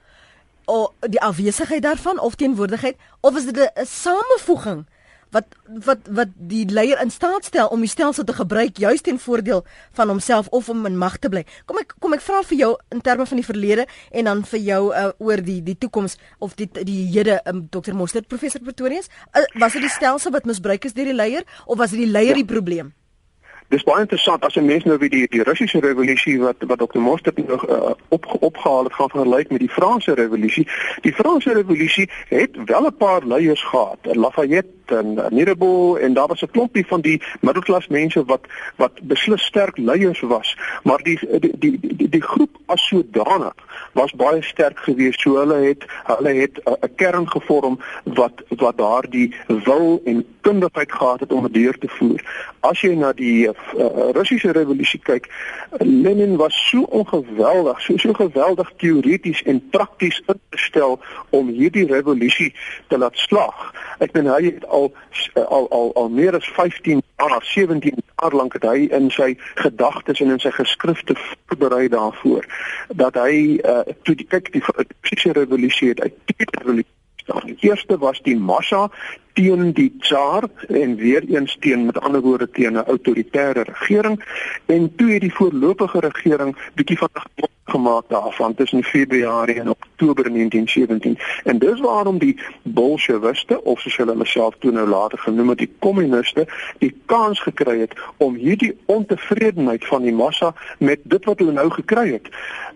of 0.65 0.93
die 1.11 1.21
afwesigheid 1.21 1.83
daarvan 1.83 2.19
of 2.19 2.35
teenwoordigheid 2.35 2.95
of 3.21 3.37
is 3.37 3.45
dit 3.45 3.57
'n 3.57 3.85
samevoeging 3.85 4.85
wat 5.33 5.45
wat 5.65 6.07
wat 6.13 6.33
die 6.37 6.65
leier 6.69 7.01
in 7.01 7.11
staat 7.11 7.45
stel 7.45 7.67
om 7.73 7.81
die 7.81 7.89
stelsel 7.89 8.23
te 8.23 8.35
gebruik 8.37 8.77
juis 8.77 9.01
ten 9.01 9.19
voordeel 9.19 9.65
van 9.97 10.07
homself 10.07 10.47
of 10.47 10.69
om 10.69 10.85
in 10.85 10.97
mag 10.97 11.17
te 11.17 11.29
bly. 11.29 11.45
Kom 11.65 11.79
ek 11.81 11.95
kom 11.99 12.13
ek 12.13 12.21
vra 12.21 12.41
vir 12.49 12.57
jou 12.57 12.71
in 12.93 13.01
terme 13.01 13.25
van 13.25 13.41
die 13.41 13.45
verlede 13.45 13.87
en 14.11 14.29
dan 14.29 14.43
vir 14.45 14.59
jou 14.59 14.81
uh, 14.93 15.09
oor 15.17 15.41
die 15.41 15.59
die 15.65 15.77
toekoms 15.77 16.17
of 16.39 16.55
die 16.59 16.69
die 16.83 17.07
hede 17.15 17.41
um, 17.49 17.67
Dr. 17.69 17.93
Mostert 17.97 18.27
professor 18.27 18.61
Pretorius, 18.61 19.09
uh, 19.33 19.45
was 19.59 19.73
dit 19.73 19.81
die 19.81 19.93
stelsel 19.93 20.31
wat 20.31 20.45
misbruik 20.45 20.85
is 20.85 20.93
deur 20.93 21.09
die 21.09 21.17
leier 21.17 21.47
of 21.65 21.77
was 21.77 21.95
dit 21.95 22.05
die 22.05 22.11
leier 22.11 22.35
ja. 22.37 22.41
die 22.43 22.51
probleem? 22.53 22.93
Dis 23.73 23.83
baie 23.83 24.03
interessant 24.05 24.43
as 24.45 24.55
'n 24.55 24.65
mens 24.65 24.83
nou 24.83 24.97
weer 24.97 25.09
die 25.09 25.27
die 25.27 25.43
Russiese 25.43 25.79
revolusie 25.79 26.39
wat 26.39 26.55
wat 26.67 26.79
Dr. 26.79 26.99
Mostert 26.99 27.47
nog 27.47 27.69
uh, 27.69 27.91
op 28.07 28.25
opgehaal 28.39 28.83
het 28.83 28.93
gaan 28.93 29.09
vergelyk 29.09 29.49
met 29.49 29.59
die 29.59 29.69
Franse 29.69 30.13
revolusie. 30.13 30.67
Die 31.01 31.13
Franse 31.13 31.53
revolusie 31.53 32.09
het 32.29 32.57
wel 32.65 32.85
'n 32.85 32.97
paar 32.97 33.25
leiers 33.25 33.63
gehad. 33.63 33.97
Lafayette 34.01 34.69
en 34.91 35.19
Mirabeau 35.31 35.99
en 35.99 36.13
daar 36.13 36.27
was 36.27 36.41
'n 36.41 36.51
klompie 36.51 36.87
van 36.87 37.01
die 37.01 37.21
middelklas 37.41 37.87
mense 37.87 38.25
wat 38.25 38.45
wat 38.75 38.91
beslis 39.01 39.43
sterk 39.43 39.77
leiers 39.77 40.19
was, 40.19 40.57
maar 40.83 41.03
die 41.03 41.19
die 41.39 41.53
die 41.59 41.79
die, 41.81 42.09
die 42.09 42.21
groep 42.21 42.57
as 42.65 42.87
sodanig 42.87 43.53
was 43.93 44.11
baie 44.11 44.41
sterk 44.41 44.77
geweest. 44.77 45.19
So 45.19 45.37
hulle 45.37 45.55
het 45.55 45.85
hulle 46.03 46.33
het 46.33 46.61
'n 46.63 46.95
kern 46.95 47.29
gevorm 47.29 47.79
wat 48.03 48.43
wat 48.47 48.77
daardie 48.77 49.35
wil 49.47 50.01
en 50.05 50.25
kundigheid 50.41 50.91
gehad 50.91 51.19
het 51.19 51.33
om 51.33 51.43
dit 51.43 51.53
deur 51.53 51.77
te 51.77 51.87
voer. 51.87 52.21
As 52.59 52.81
jy 52.81 52.93
na 52.95 53.13
die 53.13 53.47
uh, 53.47 53.53
Russiese 54.11 54.51
revolusie 54.51 54.99
kyk, 54.99 55.29
Lenin 55.79 56.35
was 56.35 56.55
so 56.69 56.81
ongeweldig, 56.81 57.81
so 57.81 57.97
so 57.97 58.13
geweldig 58.13 58.71
teoreties 58.77 59.43
en 59.43 59.61
prakties 59.69 60.21
ingestel 60.25 60.99
om 61.29 61.47
hierdie 61.47 61.85
revolusie 61.87 62.53
te 62.87 62.97
laat 62.97 63.17
slag. 63.17 63.71
Ek 64.03 64.13
meen 64.13 64.27
hy 64.27 64.41
het 64.49 64.67
al 64.73 64.89
al 65.33 65.67
al, 65.77 65.91
al 66.01 66.09
meer 66.09 66.35
as 66.37 66.47
15 66.57 67.01
jaar, 67.17 67.43
17 67.53 68.03
jaar 68.21 68.35
lank 68.39 68.57
het 68.57 68.65
hy 68.67 68.87
in 68.97 69.09
sy 69.13 69.33
gedagtes 69.61 70.21
en 70.23 70.33
in 70.35 70.41
sy 70.43 70.51
geskrifte 70.55 71.15
voorberei 71.19 71.87
daarvoor 71.93 72.47
dat 73.03 73.19
hy 73.21 73.59
uh, 73.61 73.81
toe 74.03 74.17
die 74.19 74.27
kyk 74.29 74.51
die 74.55 74.63
Russiese 74.65 75.37
revolusie 75.39 75.93
het 75.93 76.01
uit 76.01 76.19
die 76.33 76.49
revolusie 76.57 76.91
Die 77.25 77.55
eerste 77.59 77.97
was 77.97 78.21
die 78.21 78.37
massa 78.37 78.89
teen 79.33 79.71
die 79.73 79.89
tsar 79.99 80.49
en 80.67 80.95
weer 80.95 81.23
eens 81.23 81.57
teen 81.59 81.85
met 81.85 81.99
ander 81.99 82.21
woorde 82.21 82.49
teen 82.49 82.73
'n 82.73 82.85
autoritaire 82.85 83.63
regering. 83.63 84.23
En 84.65 84.95
toe 84.95 85.11
het 85.11 85.21
die 85.21 85.33
voorlopige 85.33 85.99
regering 85.99 86.57
bietjie 86.75 86.97
van 86.97 87.09
gemaak 87.65 88.03
daarvan 88.07 88.53
tussen 88.53 88.83
Februarie 88.83 89.59
en 89.59 89.69
Oktober 89.69 90.23
1917 90.23 91.17
en 91.43 91.59
dis 91.59 91.79
waarom 91.79 92.17
die 92.17 92.39
bolsjewiste 92.63 93.63
of 93.63 93.79
soos 93.79 93.97
hulle 93.97 94.11
hulle 94.11 94.25
self 94.25 94.55
toe 94.59 94.71
nou 94.71 94.87
later 94.87 95.17
genoem 95.17 95.49
het 95.49 95.57
die 95.57 95.71
kommuniste 95.79 96.47
die 96.77 96.91
kans 97.05 97.39
gekry 97.39 97.79
het 97.79 97.95
om 98.17 98.35
hierdie 98.35 98.77
ontevredenheid 98.85 99.87
van 99.87 100.01
die 100.01 100.13
massa 100.13 100.53
met 100.79 100.99
dit 101.03 101.25
wat 101.25 101.39
hulle 101.39 101.55
nou 101.55 101.69
gekry 101.71 102.11
het 102.11 102.29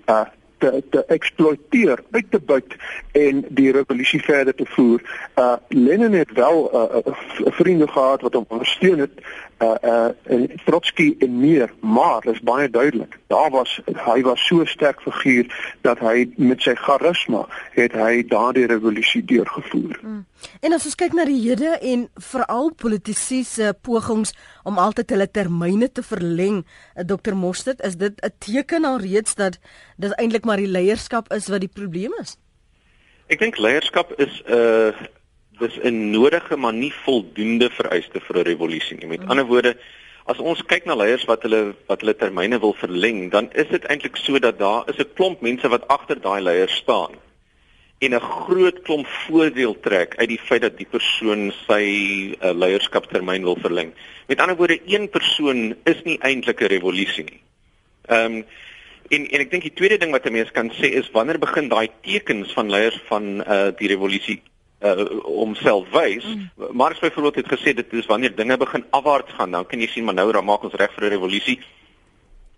uh 0.05 0.25
te 0.57 0.83
te 0.89 1.05
eksploiteer, 1.05 1.99
uit 2.11 2.25
te 2.29 2.39
buit 2.39 2.75
en 3.11 3.45
die 3.49 3.71
revolusie 3.71 4.21
verder 4.21 4.55
te 4.55 4.65
voer. 4.65 5.01
Uh 5.35 5.55
Lenin 5.67 6.13
het 6.13 6.31
wel 6.31 6.69
'n 6.71 6.75
uh, 6.75 7.13
uh, 7.13 7.53
vriende 7.53 7.87
gehad 7.87 8.21
wat 8.21 8.33
hom 8.33 8.45
ondersteun 8.47 8.99
het, 8.99 9.11
uh 9.59 9.75
uh 10.29 10.43
Trotsky 10.65 11.15
en 11.19 11.39
meer, 11.39 11.71
maar 11.79 12.21
dit 12.21 12.33
is 12.33 12.41
baie 12.41 12.69
duidelik. 12.69 13.17
Daar 13.27 13.49
was 13.49 13.79
hy 13.85 14.21
was 14.21 14.45
so 14.45 14.65
sterk 14.65 15.01
figuur 15.01 15.49
dat 15.81 15.99
hy 15.99 16.29
met 16.35 16.61
sy 16.61 16.75
charisma 16.75 17.45
het 17.71 17.95
hy 17.97 18.21
daardie 18.27 18.67
revolusie 18.69 19.23
deurgevoer. 19.25 19.99
Mm. 20.01 20.25
En 20.61 20.73
as 20.77 20.85
ons 20.85 20.95
kyk 20.95 21.15
na 21.17 21.25
die 21.25 21.39
hede 21.41 21.77
en 21.81 22.07
veral 22.29 22.71
politici 22.77 23.43
se 23.43 23.73
pogings 23.81 24.35
om 24.63 24.77
altyd 24.77 25.15
hulle 25.15 25.29
termyne 25.31 25.89
te 25.91 26.03
verleng, 26.05 26.63
eh, 26.95 27.05
Dr. 27.05 27.33
Mostert, 27.33 27.81
is 27.81 27.97
dit 27.97 28.13
'n 28.21 28.33
teken 28.39 28.85
alreeds 28.85 29.35
dat 29.35 29.59
dit 29.97 30.11
eintlik 30.11 30.45
maar 30.45 30.57
die 30.57 30.71
leierskap 30.71 31.33
is 31.33 31.47
wat 31.47 31.59
die 31.59 31.73
probleem 31.73 32.13
is? 32.21 32.37
Ek 33.27 33.39
dink 33.39 33.57
leierskap 33.57 34.13
is 34.19 34.41
'n 34.45 34.53
uh, 34.53 34.93
dis 35.59 35.77
'n 35.83 36.11
nodige 36.11 36.57
maar 36.57 36.73
nie 36.73 36.93
voldoende 37.05 37.69
vereiste 37.69 38.19
vir 38.19 38.37
'n 38.37 38.47
revolusie 38.51 38.97
nie. 38.97 39.07
Met 39.07 39.23
mm. 39.23 39.29
ander 39.29 39.45
woorde, 39.45 39.77
as 40.25 40.37
ons 40.37 40.65
kyk 40.65 40.85
na 40.85 40.95
leiers 40.95 41.25
wat 41.25 41.41
hulle 41.41 41.75
wat 41.87 42.01
hulle 42.01 42.15
termyne 42.15 42.59
wil 42.59 42.73
verleng, 42.73 43.31
dan 43.31 43.49
is 43.53 43.67
dit 43.67 43.85
eintlik 43.85 44.17
so 44.17 44.39
dat 44.39 44.59
daar 44.59 44.83
is 44.89 44.99
'n 44.99 45.13
klomp 45.15 45.41
mense 45.41 45.67
wat 45.67 45.87
agter 45.87 46.21
daai 46.21 46.41
leiers 46.41 46.75
staan 46.75 47.15
en 47.99 48.13
'n 48.13 48.19
groot 48.19 48.81
klomp 48.81 49.07
voordeel 49.07 49.79
trek 49.79 50.15
uit 50.17 50.29
die 50.29 50.39
feit 50.39 50.61
dat 50.61 50.77
die 50.77 50.89
persoon 50.89 51.53
sy 51.67 51.83
uh, 52.41 52.51
leierskaptermyn 52.53 53.43
wil 53.43 53.57
verleng. 53.57 53.93
Met 54.27 54.39
ander 54.39 54.55
woorde, 54.55 54.79
een 54.85 55.09
persoon 55.09 55.75
is 55.83 56.03
nie 56.03 56.19
eintlik 56.19 56.61
'n 56.61 56.73
revolusie 56.75 57.23
nie. 57.23 57.41
Ehm 58.07 58.25
um, 58.25 58.45
en 59.09 59.29
en 59.29 59.39
ek 59.39 59.51
dink 59.51 59.63
die 59.63 59.73
tweede 59.73 59.97
ding 59.97 60.11
wat 60.11 60.25
'n 60.25 60.31
mens 60.31 60.51
kan 60.51 60.69
sê 60.71 60.91
is 60.99 61.11
wanneer 61.11 61.39
begin 61.39 61.69
daai 61.69 61.89
tekens 62.01 62.53
van 62.53 62.69
leiers 62.69 62.99
van 63.07 63.41
uh, 63.47 63.71
die 63.77 63.87
revolusie 63.87 64.41
uh, 64.81 65.05
homself 65.23 65.89
wys. 65.91 66.25
Mm. 66.25 66.49
Marx 66.71 66.99
byvoorbeeld 66.99 67.35
het 67.35 67.59
gesê 67.59 67.73
dit 67.73 67.93
is 67.93 68.05
wanneer 68.05 68.35
dinge 68.35 68.57
begin 68.57 68.85
afwaarts 68.89 69.33
gaan, 69.33 69.51
dan 69.51 69.65
kan 69.65 69.79
jy 69.79 69.87
sien 69.87 70.03
maar 70.03 70.13
nou 70.13 70.31
raak 70.31 70.63
ons 70.63 70.73
reg 70.73 70.93
vir 70.93 71.03
'n 71.03 71.09
revolusie 71.09 71.59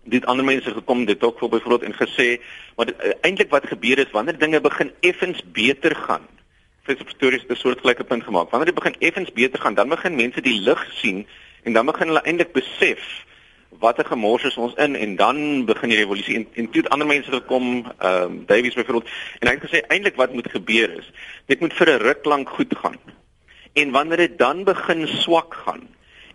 dit 0.02 0.26
ander 0.26 0.44
mense 0.44 0.70
gekom 0.70 1.04
dit 1.04 1.22
ook 1.22 1.38
voor 1.38 1.48
byvoorbeeld 1.48 1.82
en 1.82 2.08
gesê 2.08 2.40
maar 2.76 2.88
uh, 2.88 3.12
eintlik 3.20 3.50
wat 3.50 3.66
gebeur 3.66 3.98
is 3.98 4.10
wanneer 4.10 4.38
dinge 4.38 4.60
begin 4.60 4.92
effens 5.00 5.42
beter 5.52 5.96
gaan 5.96 6.26
Frits 6.82 7.02
Pretorius 7.02 7.42
het 7.42 7.50
'n 7.50 7.60
soortgelyke 7.60 8.04
punt 8.04 8.24
gemaak 8.24 8.50
wanneer 8.50 8.72
dit 8.72 8.82
begin 8.82 8.96
effens 8.98 9.32
beter 9.32 9.60
gaan 9.60 9.74
dan 9.74 9.88
begin 9.88 10.14
mense 10.14 10.40
die 10.40 10.60
lig 10.60 10.92
sien 10.92 11.26
en 11.62 11.72
dan 11.72 11.86
begin 11.86 12.06
hulle 12.06 12.22
eintlik 12.22 12.52
besef 12.52 13.24
watter 13.78 14.04
gemors 14.04 14.44
is 14.44 14.56
ons 14.56 14.74
in? 14.74 14.96
En 14.96 15.16
dan 15.16 15.64
begin 15.64 15.88
die 15.88 15.98
revolusie 15.98 16.36
en, 16.36 16.46
en 16.54 16.70
toe 16.70 16.82
het 16.82 16.90
ander 16.90 17.06
mense 17.06 17.30
gekom 17.30 17.86
ehm 17.98 18.22
um, 18.22 18.44
Davies 18.46 18.74
byvoorbeeld 18.74 19.08
en 19.38 19.48
hy 19.48 19.54
het 19.54 19.64
gesê 19.68 19.80
eintlik 19.88 20.16
wat 20.16 20.32
moet 20.32 20.50
gebeur 20.50 20.98
is 20.98 21.10
dit 21.46 21.60
moet 21.60 21.72
vir 21.72 21.88
'n 21.94 22.02
ruk 22.02 22.24
lank 22.24 22.48
goed 22.48 22.76
gaan. 22.76 22.98
En 23.72 23.90
wanneer 23.90 24.16
dit 24.16 24.38
dan 24.38 24.64
begin 24.64 25.08
swak 25.08 25.54
gaan 25.54 25.88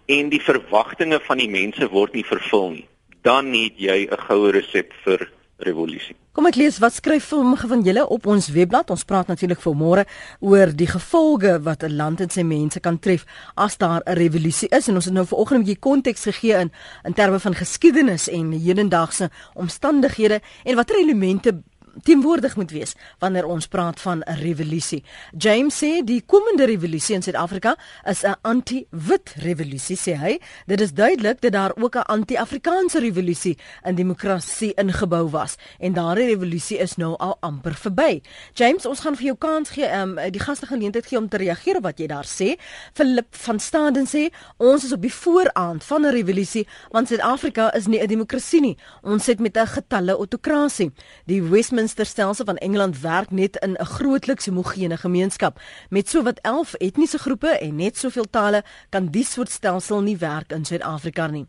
en 0.06 0.30
die 0.30 0.42
verwagtinge 0.42 1.20
van 1.20 1.38
die 1.38 1.50
mense 1.50 1.90
word 1.90 2.14
nie 2.14 2.26
vervul 2.26 2.70
nie 2.70 2.88
dan 3.26 3.54
het 3.54 3.74
jy 3.82 4.06
'n 4.06 4.22
goue 4.28 4.52
resep 4.52 4.94
vir 5.04 5.32
revolusie. 5.58 6.16
Kom 6.36 6.50
ek 6.50 6.58
lees 6.60 6.82
wat 6.84 6.98
skryf 6.98 7.30
sommige 7.30 7.68
van 7.72 7.84
julle 7.86 8.04
op 8.12 8.26
ons 8.28 8.50
webblad. 8.52 8.90
Ons 8.92 9.06
praat 9.08 9.30
natuurlik 9.32 9.62
vanmôre 9.64 10.04
oor 10.44 10.74
die 10.76 10.90
gevolge 10.90 11.62
wat 11.64 11.84
'n 11.84 11.96
land 11.96 12.22
en 12.22 12.30
sy 12.30 12.44
mense 12.44 12.80
kan 12.80 13.00
tref 13.00 13.26
as 13.56 13.78
daar 13.78 14.02
'n 14.06 14.18
revolusie 14.18 14.70
is 14.70 14.88
en 14.88 14.96
ons 14.96 15.06
het 15.06 15.14
nou 15.14 15.26
vanoggend 15.26 15.60
'n 15.60 15.64
bietjie 15.64 15.80
konteks 15.80 16.24
gegee 16.24 16.60
in 16.60 16.72
in 17.04 17.14
terme 17.14 17.40
van 17.40 17.56
geskiedenis 17.56 18.28
en 18.28 18.52
hedendaagse 18.52 19.30
omstandighede 19.54 20.42
en 20.66 20.76
watter 20.76 21.00
elemente 21.00 21.64
teenwoordig 22.04 22.56
moet 22.56 22.72
wees 22.72 22.94
wanneer 23.20 23.46
ons 23.46 23.68
praat 23.68 24.02
van 24.02 24.24
'n 24.26 24.38
revolusie. 24.40 25.04
James 25.38 25.84
sê 25.84 26.04
die 26.04 26.22
komende 26.26 26.66
revolusie 26.66 27.16
in 27.16 27.22
Suid-Afrika 27.22 27.78
is 28.04 28.24
'n 28.24 28.36
anti-wit 28.42 29.34
revolusie 29.36 29.98
sê 29.98 30.16
hy. 30.18 30.40
Dit 30.66 30.82
is 30.82 30.94
duidelik 30.94 31.42
dat 31.42 31.52
daar 31.52 31.72
ook 31.76 31.96
'n 31.96 32.08
anti-Afrikaanse 32.08 33.00
revolusie 33.00 33.58
in 33.84 33.96
demokrasie 33.96 34.74
ingebou 34.74 35.30
was 35.30 35.56
en 35.80 35.94
daardie 35.94 36.28
revolusie 36.28 36.78
is 36.78 36.96
nou 36.96 37.16
al 37.18 37.38
amper 37.40 37.74
verby. 37.74 38.22
James, 38.54 38.86
ons 38.86 39.00
gaan 39.00 39.16
vir 39.16 39.26
jou 39.26 39.38
kans 39.38 39.70
gee 39.70 40.02
um 40.02 40.16
die 40.32 40.40
gaste 40.40 40.66
geleentheid 40.66 41.06
gee 41.06 41.18
om 41.18 41.30
te 41.30 41.38
reageer 41.38 41.78
op 41.78 41.84
wat 41.84 42.00
jy 42.00 42.08
daar 42.08 42.26
sê. 42.26 42.56
Philip 42.94 43.36
van 43.36 43.60
Staden 43.60 44.06
sê 44.06 44.30
ons 44.58 44.84
is 44.84 44.92
op 44.92 45.02
die 45.02 45.14
vooraand 45.14 45.84
van 45.84 46.06
'n 46.06 46.12
revolusie 46.12 46.68
want 46.92 47.08
Suid-Afrika 47.08 47.74
is 47.74 47.88
nie 47.88 48.00
'n 48.00 48.08
demokrasie 48.08 48.62
nie. 48.62 48.78
Ons 49.02 49.24
sit 49.24 49.40
met 49.40 49.58
'n 49.58 49.68
getalle 49.68 50.12
autokrasie. 50.12 50.92
Die 51.26 51.42
Westminster 51.42 51.85
stelsel 51.88 52.46
van 52.46 52.58
Engeland 52.58 53.00
werk 53.00 53.32
net 53.32 53.56
in 53.56 53.76
'n 53.80 53.86
grootliks 53.86 54.46
homogene 54.46 54.98
gemeenskap 54.98 55.60
met 55.90 56.10
sowat 56.10 56.40
11 56.42 56.74
etniese 56.74 57.18
groepe 57.18 57.48
en 57.48 57.76
net 57.76 57.98
soveel 57.98 58.30
tale 58.30 58.64
kan 58.90 59.08
die 59.08 59.26
soort 59.26 59.50
stelsel 59.50 60.02
nie 60.02 60.18
werk 60.18 60.52
in 60.52 60.66
Suid-Afrika 60.66 61.28
nie. 61.28 61.48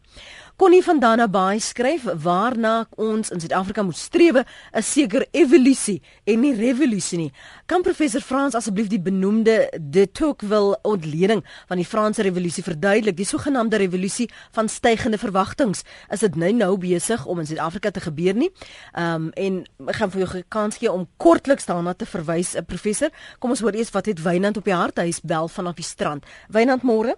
Connie 0.56 0.80
van 0.80 0.96
Dannabaai 0.96 1.58
skryf 1.60 2.06
waarna 2.24 2.86
ons 2.96 3.28
in 3.28 3.42
Suid-Afrika 3.42 3.82
moet 3.84 3.96
strewe 3.96 4.44
'n 4.72 4.82
seker 4.82 5.26
evolusie 5.30 6.02
en 6.24 6.40
nie 6.40 6.54
revolusie 6.54 7.18
nie. 7.18 7.32
Kan 7.66 7.82
professor 7.82 8.20
Frans 8.20 8.54
asseblief 8.54 8.86
die 8.86 9.00
benoemde 9.00 9.78
de 9.80 10.10
Tocqueville 10.10 10.78
ontleding 10.82 11.44
van 11.68 11.76
die 11.76 11.84
Franse 11.84 12.22
revolusie 12.22 12.62
verduidelik, 12.62 13.16
die 13.16 13.26
sogenaamde 13.26 13.76
revolusie 13.76 14.30
van 14.52 14.68
stygende 14.68 15.18
verwagtinge? 15.18 15.82
Is 16.10 16.20
dit 16.20 16.34
nou 16.34 16.52
nou 16.52 16.78
besig 16.78 17.26
om 17.26 17.38
in 17.38 17.46
Suid-Afrika 17.46 17.90
te 17.90 18.00
gebeur 18.00 18.34
nie? 18.34 18.50
Ehm 18.92 19.14
um, 19.14 19.30
en 19.30 19.66
ek 19.86 19.94
gaan 19.94 20.10
vir 20.10 20.20
jou 20.20 20.38
'n 20.38 20.44
kans 20.48 20.76
gee 20.76 20.92
om 20.92 21.08
kortliks 21.16 21.66
daarna 21.66 21.94
te 21.94 22.06
verwys, 22.06 22.56
'n 22.56 22.64
professor. 22.64 23.10
Kom 23.38 23.50
ons 23.50 23.60
hoor 23.60 23.74
eers 23.74 23.90
wat 23.90 24.06
het 24.06 24.22
Wynand 24.22 24.56
op 24.56 24.64
die 24.64 24.74
hart. 24.74 24.96
Hy 24.98 25.08
is 25.08 25.20
bel 25.20 25.48
vanaf 25.48 25.74
die 25.74 25.84
strand. 25.84 26.24
Wynand, 26.48 26.82
môre. 26.82 27.14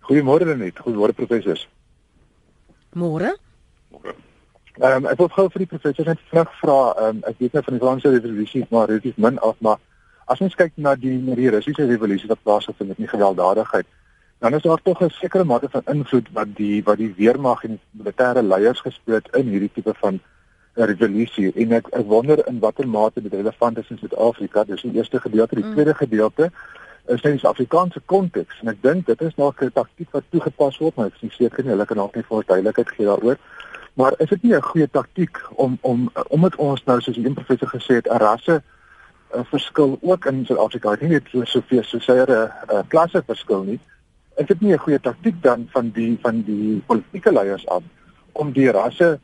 Goeiemôre 0.00 0.56
net. 0.56 0.78
Goeiemôre 0.78 1.14
professors. 1.14 1.68
Môre. 2.94 3.34
Môre. 3.90 4.14
Ehm 4.82 5.04
um, 5.04 5.06
ek 5.06 5.20
wil 5.22 5.28
gou 5.30 5.44
vir 5.54 5.62
die 5.62 5.70
professor 5.70 6.08
net 6.10 6.22
vinnig 6.30 6.54
vra, 6.58 6.78
ehm 6.98 7.18
um, 7.18 7.18
ek 7.30 7.36
weet 7.38 7.52
nou 7.54 7.60
van 7.62 7.76
die 7.76 7.82
Franse 7.82 8.10
revolusie 8.10 8.62
maar 8.70 8.88
relatief 8.90 9.18
min 9.22 9.38
af, 9.38 9.54
maar 9.62 9.78
as 10.26 10.40
ons 10.42 10.56
kyk 10.58 10.72
na 10.86 10.96
die 10.98 11.14
na 11.22 11.36
die 11.38 11.52
Russiese 11.54 11.86
revolusie 11.86 12.30
wat 12.32 12.42
plaasgevind 12.42 12.90
het 12.90 12.98
met 12.98 13.06
die 13.06 13.12
gewelddadigheid, 13.12 13.86
dan 14.42 14.54
is 14.58 14.66
daar 14.66 14.82
tog 14.82 15.02
'n 15.02 15.10
sekere 15.10 15.44
mate 15.44 15.70
van 15.70 15.86
invloed 15.94 16.32
wat 16.32 16.56
die 16.56 16.82
wat 16.82 16.98
die 16.98 17.14
weermag 17.16 17.64
en 17.64 17.78
militêre 18.02 18.42
leiers 18.42 18.80
gespeel 18.80 19.14
het 19.14 19.28
in 19.38 19.46
hierdie 19.46 19.70
tipe 19.74 19.94
van 20.02 20.18
revolusie 20.74 21.52
en 21.54 21.72
ek 21.72 21.86
ek 21.92 22.06
wonder 22.06 22.42
in 22.48 22.58
watter 22.58 22.88
mate 22.88 23.22
dit 23.22 23.32
relevant 23.32 23.78
is 23.78 23.90
in 23.90 23.98
Suid-Afrika. 23.98 24.64
Dis 24.64 24.82
die 24.82 24.94
eerste 24.94 25.20
gedeelte, 25.20 25.54
die 25.54 25.64
mm. 25.64 25.72
tweede 25.74 25.94
gedeelte 25.94 26.44
is 26.44 26.52
in 27.06 27.18
die 27.22 27.48
Afrikaanse 27.48 28.00
konteks 28.06 28.60
en 28.62 28.68
ek 28.72 28.82
dink 28.82 29.06
dit 29.06 29.20
is 29.20 29.34
nog 29.36 29.60
'n 29.62 29.72
taktiek 29.72 30.08
wat 30.10 30.24
toegepas 30.30 30.78
word, 30.78 30.96
maar 30.96 31.06
ek 31.06 31.20
is 31.20 31.36
seker 31.36 31.62
nie 31.62 31.70
hulle 31.70 31.86
kan 31.86 31.96
dalk 31.96 32.14
net 32.16 32.26
vir 32.26 32.36
ons 32.36 32.46
duidelikheid 32.46 32.90
gee 32.90 33.06
daaroor. 33.06 33.36
Maar 33.94 34.14
is 34.18 34.28
dit 34.28 34.42
nie 34.42 34.54
'n 34.54 34.62
goeie 34.62 34.88
taktiek 34.90 35.38
om 35.54 35.78
om 35.80 36.10
omdat 36.28 36.56
ons 36.56 36.84
nou 36.84 37.00
soos 37.00 37.14
die 37.14 37.26
een 37.26 37.34
professor 37.34 37.68
gesê 37.68 37.94
het, 37.94 38.08
'n 38.08 38.18
rasse 38.18 38.62
'n 39.36 39.44
verskil 39.44 39.98
ook 40.00 40.26
in 40.26 40.46
Suid-Afrika, 40.46 40.96
nie 41.00 41.08
net 41.08 41.28
so 41.30 41.44
soveel 41.44 41.82
so 41.82 41.98
sê 41.98 42.24
'n 42.26 42.88
klasse 42.88 43.22
verskil 43.26 43.62
nie. 43.62 43.80
Is 44.36 44.46
dit 44.46 44.60
nie 44.60 44.72
'n 44.72 44.78
goeie 44.78 45.00
taktiek 45.00 45.42
dan 45.42 45.68
van 45.70 45.90
die 45.90 46.18
van 46.22 46.42
die 46.42 46.82
politieke 46.86 47.32
leiers 47.32 47.66
af 47.68 47.82
om 48.32 48.52
die 48.52 48.70
rasse 48.70 49.18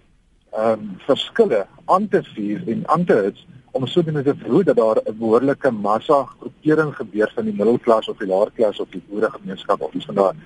ehm 0.53 0.73
um, 0.73 0.97
verskille 1.07 1.66
aan 1.85 2.09
te 2.09 2.23
vier 2.23 2.62
en 2.66 2.83
aan 2.88 3.05
te 3.05 3.14
hits 3.14 3.47
om 3.71 3.87
sodoende 3.87 4.23
te 4.23 4.35
verhoed 4.37 4.67
dat 4.67 4.77
daar 4.77 4.99
'n 5.05 5.19
behoorlike 5.19 5.71
massa 5.71 6.25
groepering 6.25 6.97
gebeur 6.97 7.33
van 7.35 7.45
die 7.45 7.55
middelklas 7.55 8.09
of 8.09 8.17
die 8.17 8.29
laerklas 8.29 8.81
of 8.81 8.89
die 8.89 9.03
boeregemeenskap 9.09 9.81
of 9.81 9.93
iets 9.93 10.05
van 10.05 10.15
daardie 10.15 10.43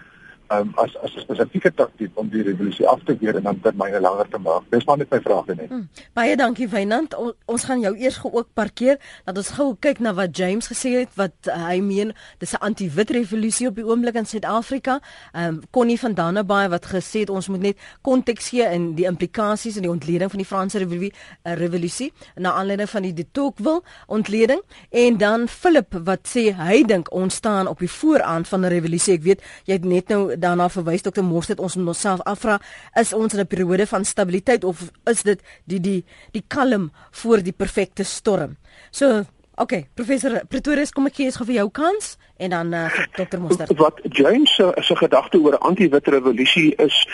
um, 0.48 0.72
as 0.76 0.96
as 1.02 1.14
'n 1.16 1.20
spesifieke 1.20 1.74
taktiek 1.74 2.11
om 2.14 2.28
die 2.28 2.42
revolusie 2.42 2.87
af 2.88 3.00
te 3.04 3.16
weer 3.20 3.37
en 3.37 3.42
dan 3.42 3.61
termyne 3.61 4.00
langer 4.00 4.28
te 4.28 4.38
maak. 4.38 4.62
Dis 4.70 4.85
maar 4.85 4.96
net 4.96 5.11
my 5.11 5.20
vraag 5.20 5.46
net. 5.46 5.68
Hmm. 5.68 5.88
Baie 6.12 6.37
dankie 6.37 6.68
Wynand. 6.68 7.16
O, 7.16 7.33
ons 7.44 7.64
gaan 7.64 7.80
jou 7.80 7.96
eers 7.96 8.20
ook 8.22 8.48
parkeer 8.54 8.98
dat 9.24 9.37
ons 9.37 9.48
gou 9.48 9.76
kyk 9.80 9.98
na 9.98 10.14
wat 10.14 10.37
James 10.37 10.68
gesê 10.68 10.98
het 10.98 11.09
wat 11.14 11.35
uh, 11.48 11.68
hy 11.68 11.80
meen 11.80 12.12
dis 12.38 12.52
'n 12.52 12.61
anti-wit 12.61 13.11
revolusie 13.11 13.68
op 13.68 13.74
die 13.74 13.87
oomblik 13.87 14.14
in 14.14 14.26
Suid-Afrika. 14.26 15.00
Ehm 15.33 15.54
um, 15.54 15.62
Connie 15.70 15.98
van 16.00 16.14
Dannebaai 16.14 16.68
wat 16.68 16.87
gesê 16.87 17.20
het 17.20 17.30
ons 17.30 17.48
moet 17.48 17.61
net 17.61 17.78
konteks 18.02 18.48
gee 18.48 18.64
in 18.72 18.94
die 18.94 19.07
implikasies 19.07 19.76
en 19.76 19.83
die 19.83 19.90
ontleding 19.90 20.30
van 20.30 20.38
die 20.38 20.46
Franse 20.46 20.78
revolusie 20.78 21.12
uh, 21.44 21.54
revolusie 21.54 22.12
na 22.37 22.52
aanleiding 22.52 22.90
van 22.90 23.02
die 23.02 23.12
de 23.12 23.26
Tocqueville 23.30 23.83
ontleding 24.07 24.62
en 24.90 25.16
dan 25.16 25.48
Philip 25.48 25.94
wat 26.04 26.28
sê 26.28 26.52
hy 26.57 26.83
dink 26.83 27.12
ons 27.12 27.35
staan 27.35 27.66
op 27.66 27.78
die 27.78 27.90
vooraand 27.90 28.48
van 28.48 28.61
'n 28.61 28.68
revolusie. 28.68 29.14
Ek 29.14 29.22
weet 29.22 29.42
jy 29.64 29.72
het 29.72 29.85
net 29.85 30.09
nou 30.09 30.34
daarna 30.38 30.68
verwys 30.68 31.03
Dr. 31.03 31.23
Mors 31.23 31.49
het 31.49 31.61
ons 31.61 31.77
onsself 31.77 32.20
afvra 32.23 32.61
is 33.01 33.12
ons 33.12 33.35
in 33.35 33.40
'n 33.40 33.47
periode 33.47 33.87
van 33.87 34.05
stabiliteit 34.05 34.64
of 34.64 34.90
is 35.05 35.23
dit 35.23 35.40
die 35.64 35.81
die 35.81 36.05
die 36.33 36.44
kalm 36.47 36.92
voor 37.11 37.42
die 37.42 37.53
perfekte 37.53 38.05
storm. 38.05 38.57
So 38.90 39.25
Oké, 39.57 39.62
okay, 39.62 39.88
professor 39.94 40.47
Pretorius, 40.49 40.90
kom 40.90 41.07
ek 41.07 41.14
gee 41.14 41.25
eens 41.25 41.37
gou 41.37 41.44
vir 41.47 41.55
jou 41.55 41.68
kans 41.70 42.16
en 42.42 42.51
dan 42.51 42.75
uh, 42.75 42.90
Dr. 43.14 43.38
Mostert. 43.38 43.77
Wat 43.79 44.01
James 44.03 44.55
se 44.55 44.73
se 44.83 44.97
gedagte 44.97 45.38
oor 45.38 45.55
'n 45.55 45.66
anti-wit 45.68 46.07
revolusie 46.07 46.75
is 46.75 47.07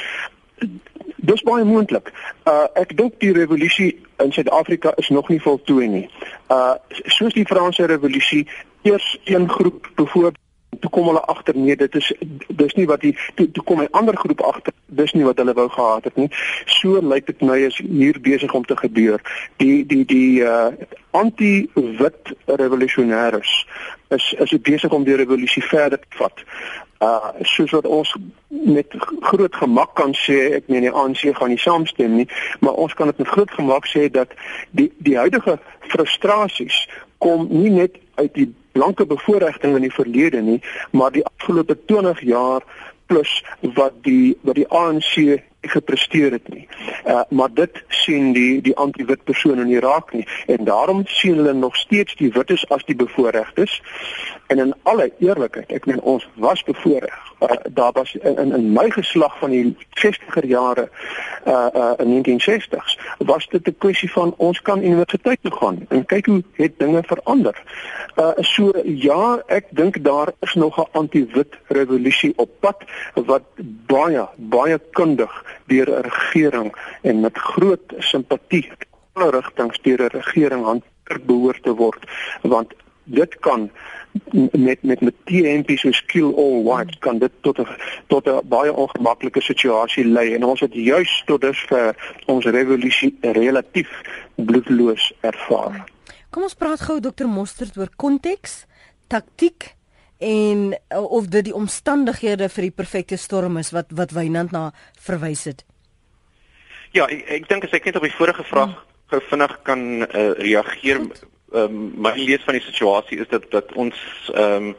dis 1.17 1.43
baie 1.43 1.65
moontlik. 1.65 2.13
Uh 2.49 2.67
ek 2.81 2.97
dink 2.97 3.19
die 3.21 3.33
revolusie 3.37 4.01
in 4.25 4.33
Suid-Afrika 4.33 4.93
is 4.97 5.09
nog 5.09 5.29
nie 5.29 5.41
voltooi 5.43 5.89
nie. 5.89 6.07
Uh 6.49 6.75
soos 6.89 7.37
die 7.37 7.45
Franse 7.45 7.85
revolusie 7.85 8.49
eers 8.83 9.19
een 9.25 9.49
groep 9.49 9.91
byvoorbeeld 9.95 10.39
toe 10.79 10.91
kom 10.91 11.07
hulle 11.07 11.21
agter 11.21 11.57
nee 11.57 11.77
dit 11.77 11.95
is 11.95 12.13
dis 12.49 12.75
nie 12.75 12.87
wat 12.87 13.01
die 13.01 13.17
toe, 13.35 13.51
toe 13.51 13.65
kom 13.65 13.83
'n 13.83 13.89
ander 13.91 14.17
groep 14.17 14.41
agter 14.41 14.73
dis 14.87 15.13
nie 15.13 15.25
wat 15.25 15.37
hulle 15.37 15.55
wou 15.55 15.69
gehad 15.69 16.05
het 16.05 16.17
nie. 16.17 16.29
So 16.67 17.01
lyk 17.03 17.27
dit 17.27 17.41
nou 17.41 17.59
is 17.59 17.77
hier 17.77 18.21
besig 18.21 18.55
om 18.55 18.65
te 18.65 18.77
gebeur. 18.77 19.21
Die 19.57 19.87
die 19.87 20.05
die 20.05 20.41
uh 20.41 20.69
anti-wit 21.11 22.35
revolusionêers 22.47 23.67
is 24.09 24.35
is 24.39 24.61
besig 24.61 24.91
om 24.91 25.05
die 25.05 25.17
revolusie 25.17 25.63
verder 25.63 25.99
te 25.99 26.17
vat. 26.17 26.45
Uh 26.99 27.33
soos 27.43 27.71
wat 27.71 27.87
ons 27.87 28.15
met 28.49 28.87
groot 29.21 29.55
gemak 29.55 29.95
kan 29.95 30.15
sê 30.15 30.55
ek 30.55 30.69
meen 30.69 30.87
die 30.87 30.93
ANC 30.93 31.37
gaan 31.37 31.49
nie 31.49 31.59
saamstem 31.59 32.17
nie 32.17 32.29
maar 32.61 32.73
ons 32.73 32.95
kan 32.95 33.07
dit 33.07 33.19
met 33.19 33.29
groot 33.29 33.51
gemak 33.51 33.87
sê 33.87 34.11
dat 34.11 34.29
die 34.71 34.93
die 34.99 35.17
huidige 35.17 35.59
frustrasies 35.81 36.89
kom 37.19 37.47
nie 37.51 37.71
net 37.71 37.97
uit 38.15 38.35
die 38.35 38.55
blanke 38.73 39.07
bevoordiging 39.07 39.77
in 39.77 39.87
die 39.89 39.95
verlede 39.95 40.41
nie, 40.41 40.61
maar 40.91 41.13
die 41.13 41.25
afgelope 41.25 41.79
20 41.87 42.21
jaar 42.21 42.63
plus 43.07 43.45
wat 43.61 43.93
die 44.07 44.39
wat 44.47 44.55
die 44.55 44.69
ANC 44.69 45.43
gepresteer 45.61 46.33
het 46.33 46.49
nie. 46.49 46.69
Uh 47.07 47.23
maar 47.29 47.53
dit 47.55 47.83
sien 47.89 48.33
die 48.33 48.61
die 48.63 48.77
anti-wit 48.77 49.25
persone 49.25 49.67
in 49.67 49.75
Irak 49.75 50.13
nie 50.13 50.27
en 50.47 50.65
daarom 50.65 51.03
sien 51.07 51.37
hulle 51.37 51.53
nog 51.53 51.77
steeds 51.77 52.17
die 52.17 52.33
wites 52.33 52.69
as 52.69 52.85
die 52.85 52.97
bevoordeeldes. 52.97 53.81
En 54.51 54.59
in 54.59 54.75
alle 54.83 55.13
eerlikheid, 55.19 55.71
ek 55.71 55.85
meen 55.87 56.01
ons 56.11 56.25
was 56.43 56.63
bevoordeel. 56.67 57.27
Uh, 57.41 57.57
daar 57.71 57.93
was 57.93 58.15
in 58.19 58.39
in, 58.43 58.53
in 58.53 58.73
my 58.73 58.89
geslag 58.91 59.37
van 59.39 59.53
die 59.55 59.77
60er 60.03 60.47
jare 60.49 60.89
uh 61.47 61.69
uh 61.83 61.93
in 62.03 62.11
1960s 62.17 62.97
was 63.31 63.47
dit 63.49 63.69
'n 63.69 63.77
kwessie 63.79 64.11
van 64.13 64.35
ons 64.37 64.63
kan 64.63 64.83
universiteit 64.83 65.39
toe 65.43 65.55
gaan 65.61 65.79
en 65.89 66.05
kyk 66.07 66.27
hoe 66.27 66.43
het 66.53 66.79
dinge 66.79 67.03
verander. 67.07 67.63
Uh 68.17 68.33
so 68.37 68.73
ja, 68.85 69.43
ek 69.47 69.71
dink 69.71 70.03
daar 70.05 70.33
is 70.41 70.55
nog 70.55 70.79
'n 70.79 70.89
anti-wit 70.93 71.55
revolusie 71.67 72.33
op 72.37 72.51
pad 72.61 72.83
wat 73.15 73.43
baie 73.87 74.29
baie 74.37 74.81
kundig 74.91 75.45
deur 75.67 75.89
'n 75.91 76.03
regering 76.03 76.75
en 77.03 77.21
met 77.21 77.39
groot 77.39 77.95
simpatie 77.99 78.71
alle 79.13 79.31
rigtings 79.31 79.79
deur 79.83 80.03
'n 80.03 80.17
regering 80.19 80.65
hanteer 80.65 81.21
behoort 81.27 81.63
te 81.63 81.75
word 81.75 82.03
want 82.43 82.75
dit 83.11 83.39
kan 83.45 83.71
met 84.53 84.83
met 84.83 85.01
met 85.01 85.15
TMP 85.25 85.79
so 85.79 85.93
skill 85.93 86.35
all 86.35 86.63
white 86.63 86.99
kan 86.99 87.19
dit 87.19 87.33
tot 87.41 87.59
'n 87.59 87.67
tot 88.07 88.27
'n 88.27 88.49
baie 88.49 88.73
ongemaklike 88.73 89.41
situasie 89.41 90.05
lei 90.05 90.35
en 90.35 90.45
ons 90.45 90.61
het 90.61 90.75
juis 90.75 91.23
tot 91.27 91.41
dusver 91.41 91.97
ons 92.27 92.45
revolusie 92.45 93.19
relatief 93.21 93.91
bloedloos 94.35 95.13
ervaar. 95.21 95.85
Kom 96.31 96.43
ons 96.43 96.55
praat 96.55 96.81
gou 96.81 97.01
dokter 97.01 97.29
Mostert 97.29 97.77
oor 97.77 97.89
konteks, 97.97 98.67
taktiek 99.07 99.75
en 100.19 100.79
uh, 100.93 101.03
of 101.11 101.27
dit 101.27 101.45
die 101.45 101.55
omstandighede 101.55 102.49
vir 102.49 102.63
die 102.63 102.77
perfekte 102.77 103.17
storm 103.17 103.57
is 103.57 103.71
wat 103.71 103.87
wat 103.91 104.11
Wynand 104.11 104.51
na 104.51 104.73
verwys 105.01 105.45
het. 105.45 105.65
Ja, 106.93 107.07
ek, 107.07 107.25
ek 107.29 107.49
dink 107.49 107.65
as 107.65 107.71
ek 107.71 107.85
net 107.85 107.97
op 107.97 108.03
die 108.03 108.17
vorige 108.19 108.45
vraag 108.45 108.75
hmm. 108.75 108.87
gou 109.07 109.21
vinnig 109.21 109.63
kan 109.63 109.81
uh, 110.03 110.33
reageer, 110.39 110.97
ehm 110.97 111.31
um, 111.53 111.93
my 111.97 112.13
lees 112.17 112.45
van 112.45 112.55
die 112.55 112.65
situasie 112.65 113.19
is 113.19 113.29
dat 113.29 113.51
dat 113.51 113.73
ons 113.73 113.97
ehm 114.35 114.71
um, 114.71 114.77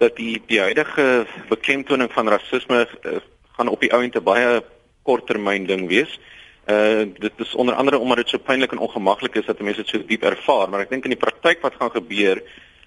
dat 0.00 0.16
die 0.16 0.40
die 0.48 0.60
huidige 0.60 1.26
beklemtoning 1.48 2.08
van 2.12 2.28
rasisme 2.28 2.86
uh, 2.88 3.18
gaan 3.56 3.68
op 3.68 3.80
die 3.80 3.92
ou 3.92 4.02
en 4.02 4.10
te 4.10 4.20
baie 4.20 4.62
korttermyn 5.02 5.66
ding 5.68 5.88
wees. 5.88 6.18
Uh 6.64 7.04
dit 7.18 7.32
is 7.44 7.54
onder 7.54 7.74
andere 7.74 7.98
omdat 7.98 8.16
dit 8.16 8.28
so 8.28 8.38
pynlik 8.38 8.72
en 8.72 8.78
ongemaklik 8.78 9.34
is 9.34 9.46
dat 9.46 9.60
mense 9.60 9.82
dit 9.82 9.92
so 9.92 10.06
diep 10.06 10.24
ervaar, 10.24 10.70
maar 10.70 10.86
ek 10.86 10.94
dink 10.94 11.04
in 11.04 11.16
die 11.16 11.20
praktyk 11.20 11.60
wat 11.60 11.76
gaan 11.76 11.92
gebeur 11.92 12.40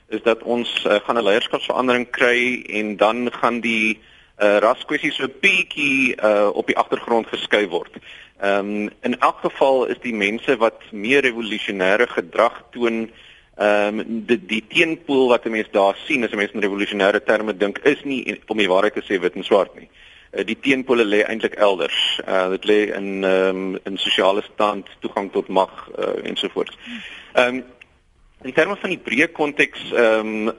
is 0.10 0.22
dat 0.26 0.44
ons 0.44 0.70
uh, 0.86 0.98
gaan 1.06 1.18
'n 1.18 1.26
leierskapsverandering 1.26 2.10
kry 2.10 2.64
en 2.70 2.98
dan 2.98 3.30
gaan 3.32 3.62
die 3.62 4.00
uh 4.42 4.58
raskwessies 4.58 5.16
so 5.16 5.30
bietjie 5.42 6.16
uh 6.18 6.50
op 6.54 6.68
die 6.68 6.78
agtergrond 6.78 7.28
geskuif 7.28 7.70
word. 7.70 7.94
Ehm 8.44 8.60
um, 8.60 8.90
in 9.02 9.20
elk 9.20 9.38
geval 9.40 9.86
is 9.86 10.00
die 10.04 10.14
mense 10.14 10.58
wat 10.58 10.82
meer 10.92 11.22
revolusionêre 11.24 12.08
gedrag 12.12 12.58
toon 12.72 13.06
ehm 13.56 14.00
um, 14.00 14.26
die 14.28 14.40
die 14.46 14.64
teenpool 14.68 15.30
wat 15.30 15.46
'n 15.46 15.52
mens 15.52 15.70
daar 15.72 15.96
sien 16.06 16.24
as 16.24 16.32
'n 16.32 16.36
mens 16.38 16.52
in 16.52 16.66
revolusionêre 16.66 17.24
terme 17.24 17.58
dink 17.58 17.78
is 17.78 18.04
nie 18.04 18.42
om 18.48 18.58
die 18.58 18.68
waarheid 18.68 18.94
te 18.94 19.06
sê 19.08 19.20
wit 19.22 19.36
en 19.36 19.44
swart 19.44 19.76
nie. 19.80 19.90
Uh, 20.32 20.44
die 20.46 20.60
teenpole 20.60 21.06
lê 21.06 21.24
eintlik 21.24 21.54
elders. 21.54 22.20
Uh 22.28 22.50
dit 22.50 22.66
lê 22.66 22.80
in 22.96 23.24
ehm 23.24 23.56
um, 23.56 23.80
in 23.86 23.98
sosiale 23.98 24.44
stand, 24.54 24.88
toegang 25.00 25.32
tot 25.32 25.48
mag 25.48 25.90
uh, 25.98 26.28
ensovoorts. 26.28 26.78
Ehm 27.34 27.48
um, 27.56 27.64
in 28.44 28.54
terme 28.54 28.76
van 28.76 28.90
die 28.90 29.04
breë 29.08 29.32
konteks 29.32 29.92
ehm 29.92 30.48
um, 30.48 30.54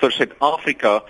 vir 0.00 0.10
Suid-Afrika 0.12 1.02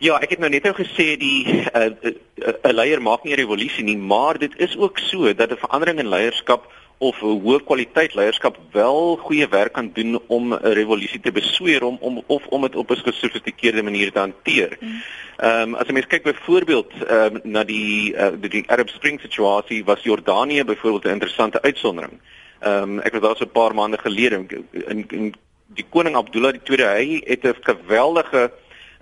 Ja, 0.00 0.14
ek 0.16 0.30
het 0.32 0.40
nou 0.40 0.48
net 0.48 0.64
nou 0.64 0.72
gesê 0.72 1.12
die 1.20 1.44
'n 1.44 1.66
uh, 1.76 1.88
uh, 2.08 2.52
uh, 2.64 2.72
leier 2.72 3.02
maak 3.02 3.24
nie 3.24 3.34
'n 3.34 3.40
revolusie 3.44 3.84
nie, 3.84 3.98
maar 3.98 4.38
dit 4.38 4.52
is 4.56 4.76
ook 4.76 4.98
so 4.98 5.34
dat 5.34 5.50
'n 5.50 5.60
verandering 5.60 5.98
in 5.98 6.08
leierskap 6.08 6.72
of 6.98 7.20
'n 7.22 7.40
hoë 7.44 7.64
kwaliteit 7.64 8.14
leierskap 8.14 8.56
wel 8.72 9.16
goeie 9.16 9.48
werk 9.48 9.72
kan 9.72 9.90
doen 9.92 10.20
om 10.26 10.54
'n 10.54 10.72
revolusie 10.72 11.20
te 11.20 11.32
besweer 11.32 11.84
om 11.84 11.98
om 12.00 12.22
of 12.26 12.46
om 12.46 12.62
dit 12.62 12.76
op 12.76 12.90
'n 12.90 12.96
gesofistikeerde 12.96 13.82
manier 13.82 14.12
te 14.12 14.18
hanteer. 14.18 14.76
Mm. 14.80 15.02
Ehm 15.36 15.68
um, 15.68 15.74
as 15.74 15.86
jy 15.86 15.92
mens 15.92 16.06
kyk 16.06 16.22
byvoorbeeld 16.22 16.92
ehm 17.08 17.36
um, 17.36 17.40
na 17.44 17.64
die 17.64 18.14
uh, 18.14 18.32
die, 18.40 18.50
die 18.50 18.64
Arab 18.66 18.88
Spring 18.88 19.20
situasie 19.20 19.84
was 19.84 20.02
Jordanië 20.02 20.64
byvoorbeeld 20.64 21.04
'n 21.04 21.16
interessante 21.18 21.62
uitsondering. 21.62 22.20
Ehm 22.60 22.82
um, 22.82 23.00
ek 23.00 23.12
was 23.12 23.20
daar 23.20 23.36
so 23.36 23.44
'n 23.44 23.52
paar 23.52 23.74
maande 23.74 23.98
gelede 23.98 24.46
in, 24.70 25.04
in 25.08 25.34
die 25.66 25.86
koning 25.90 26.16
Abdullah 26.16 26.54
II 26.54 26.82
hy 26.84 27.20
het 27.24 27.44
'n 27.44 27.56
geweldige 27.60 28.50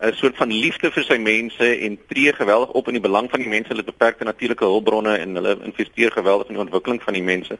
'n 0.01 0.13
soort 0.13 0.37
van 0.37 0.53
liefde 0.53 0.91
vir 0.91 1.03
sy 1.03 1.17
mense 1.17 1.79
en 1.79 1.99
tree 2.07 2.33
geweldig 2.33 2.71
op 2.71 2.87
in 2.87 2.93
die 2.93 3.03
belang 3.03 3.31
van 3.31 3.41
die 3.41 3.49
mense, 3.49 3.69
hulle 3.69 3.85
beperkte 3.85 4.25
natuurlike 4.25 4.65
hulpbronne 4.65 5.17
en 5.17 5.35
hulle 5.35 5.59
investeer 5.65 6.13
geweldig 6.13 6.49
in 6.49 6.55
die 6.55 6.63
ontwikkeling 6.63 7.03
van 7.03 7.13
die 7.13 7.23
mense. 7.23 7.59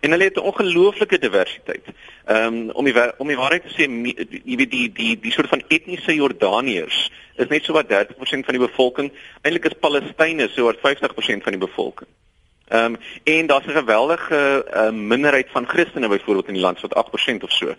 En 0.00 0.10
hulle 0.10 0.24
het 0.24 0.36
'n 0.36 0.48
ongelooflike 0.50 1.18
diversiteit. 1.18 1.84
Ehm 2.24 2.54
um, 2.54 2.70
om 2.70 2.84
die 2.84 3.18
om 3.18 3.26
die 3.26 3.36
waarheid 3.36 3.62
te 3.62 3.72
sê, 3.72 3.84
jy 4.44 4.56
weet 4.56 4.70
die 4.70 4.92
die 4.92 5.20
die 5.20 5.32
soort 5.32 5.48
van 5.48 5.62
etniese 5.68 6.14
Jordaniërs 6.14 7.10
is 7.36 7.48
net 7.48 7.64
so 7.64 7.72
wat 7.72 7.88
30% 7.88 8.44
van 8.44 8.54
die 8.56 8.66
bevolking. 8.66 9.12
Eintlik 9.42 9.64
is 9.64 9.78
Palestynë 9.80 10.48
so 10.48 10.64
wat 10.64 10.76
50% 10.76 11.42
van 11.42 11.52
die 11.52 11.66
bevolking. 11.66 12.08
Ehm 12.68 12.84
um, 12.84 12.96
en 13.24 13.46
daar's 13.46 13.66
'n 13.66 13.80
geweldige 13.80 14.66
uh, 14.74 14.90
minderheid 14.90 15.48
van 15.50 15.68
Christene 15.68 16.08
byvoorbeeld 16.08 16.48
in 16.48 16.54
die 16.54 16.62
land 16.62 16.78
so 16.78 16.88
wat 16.88 17.06
8% 17.06 17.42
of 17.42 17.52
so. 17.52 17.74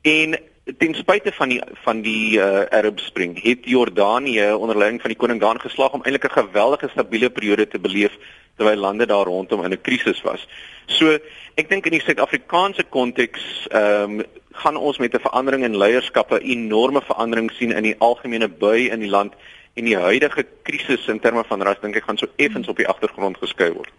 En 0.00 0.38
ten 0.64 0.94
spyte 0.94 1.32
van 1.32 1.48
die 1.48 1.60
van 1.82 2.02
die 2.02 2.38
uh, 2.38 2.62
Arab 2.70 3.00
Spring 3.00 3.42
het 3.42 3.64
Jordanië 3.64 4.52
onder 4.52 4.78
leiding 4.78 5.00
van 5.00 5.10
die 5.10 5.18
koning 5.18 5.40
daar 5.40 5.58
geslaag 5.60 5.92
om 5.92 6.02
eintlik 6.02 6.24
'n 6.24 6.38
geweldige 6.38 6.88
stabiele 6.88 7.30
periode 7.30 7.68
te 7.68 7.78
beleef 7.78 8.14
terwyl 8.56 8.76
lande 8.76 9.06
daar 9.06 9.24
rondom 9.24 9.64
in 9.64 9.72
'n 9.72 9.80
krisis 9.80 10.22
was. 10.22 10.46
So 10.86 11.18
ek 11.54 11.68
dink 11.68 11.84
in 11.84 11.92
die 11.92 12.02
Suid-Afrikaanse 12.02 12.84
konteks 12.84 13.66
ehm 13.70 14.20
um, 14.20 14.22
gaan 14.52 14.76
ons 14.76 14.98
met 14.98 15.14
'n 15.14 15.20
verandering 15.20 15.64
in 15.64 15.76
leierskappe 15.76 16.40
enorme 16.40 17.02
verandering 17.02 17.50
sien 17.52 17.72
in 17.72 17.82
die 17.82 17.98
algemene 17.98 18.48
bui 18.48 18.90
in 18.90 19.00
die 19.00 19.10
land 19.10 19.34
en 19.74 19.84
die 19.84 19.96
huidige 19.96 20.46
krisis 20.62 21.08
in 21.08 21.20
terme 21.20 21.44
van 21.44 21.62
ras 21.62 21.80
dink 21.80 21.96
ek 21.96 22.04
gaan 22.04 22.18
so 22.18 22.26
effens 22.36 22.68
op 22.68 22.76
die 22.76 22.88
agtergrond 22.88 23.36
geskuif 23.38 23.74
word. 23.74 23.92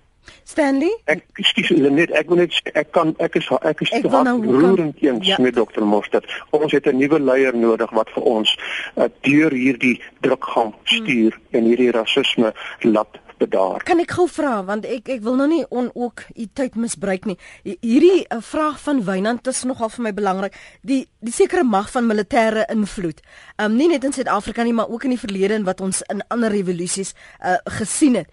Stanley? 0.43 0.91
Ek 1.05 1.23
ekskuus 1.41 1.71
net, 1.91 2.11
ek 2.11 2.29
wil 2.29 2.43
net 2.43 2.55
ek 2.73 2.91
kan 2.95 3.15
ek 3.23 3.35
is 3.39 3.49
ek 3.61 3.81
is 3.85 3.91
ek 3.91 4.07
nou 4.11 4.37
roerend 4.43 5.01
eens 5.03 5.27
ja. 5.27 5.39
met 5.41 5.55
dokter 5.55 5.85
Mostert. 5.85 6.27
Ons 6.51 6.71
het 6.71 6.87
'n 6.87 6.97
nuwe 6.97 7.19
leier 7.19 7.55
nodig 7.55 7.89
wat 7.91 8.09
vir 8.15 8.23
ons 8.23 8.57
uh, 8.95 9.09
deur 9.21 9.51
hierdie 9.51 10.01
druk 10.21 10.43
gaan 10.43 10.73
stuur 10.83 11.33
hmm. 11.33 11.51
en 11.51 11.63
hierdie 11.63 11.91
rasisme 11.91 12.53
laat 12.81 13.19
bedaar. 13.37 13.83
Kan 13.83 14.01
ek 14.03 14.15
gou 14.17 14.27
vra 14.31 14.61
want 14.67 14.85
ek 14.85 15.09
ek 15.17 15.21
wil 15.25 15.37
nou 15.39 15.49
nie 15.51 15.63
on 15.69 15.89
ook 15.93 16.25
u 16.35 16.47
tyd 16.53 16.77
misbruik 16.79 17.27
nie. 17.29 17.37
Hierdie 17.63 18.23
uh, 18.27 18.39
vraag 18.41 18.79
van 18.83 19.03
Wynand 19.07 19.47
is 19.51 19.63
nogal 19.67 19.91
vir 19.93 20.07
my 20.07 20.13
belangrik. 20.13 20.57
Die 20.81 21.03
die 21.23 21.35
sekere 21.35 21.63
mag 21.63 21.91
van 21.91 22.07
militêre 22.09 22.67
invloed. 22.71 23.21
Um 23.57 23.77
nie 23.79 23.89
net 23.91 24.03
in 24.03 24.15
Suid-Afrika 24.15 24.63
nie, 24.63 24.75
maar 24.75 24.91
ook 24.91 25.07
in 25.07 25.15
die 25.15 25.21
verlede 25.21 25.57
en 25.59 25.67
wat 25.67 25.81
ons 25.81 26.03
in 26.11 26.23
ander 26.33 26.51
revolusies 26.51 27.13
uh, 27.13 27.57
gesien 27.79 28.21
het 28.21 28.29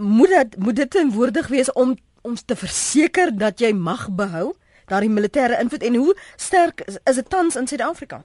moet 0.00 0.28
dit 0.28 0.56
moet 0.56 0.76
dit 0.76 0.90
teenwoordig 0.90 1.48
wees 1.48 1.72
om 1.72 1.94
ons 2.22 2.42
te 2.42 2.56
verseker 2.56 3.32
dat 3.36 3.60
jy 3.60 3.72
mag 3.76 4.08
behou 4.16 4.50
daardie 4.90 5.12
militêre 5.12 5.60
invloed 5.60 5.84
en 5.86 5.94
hoe 5.94 6.14
sterk 6.36 6.82
is, 6.86 6.98
is 7.04 7.20
dit 7.20 7.28
tans 7.30 7.56
in 7.56 7.68
Suid-Afrika? 7.70 8.22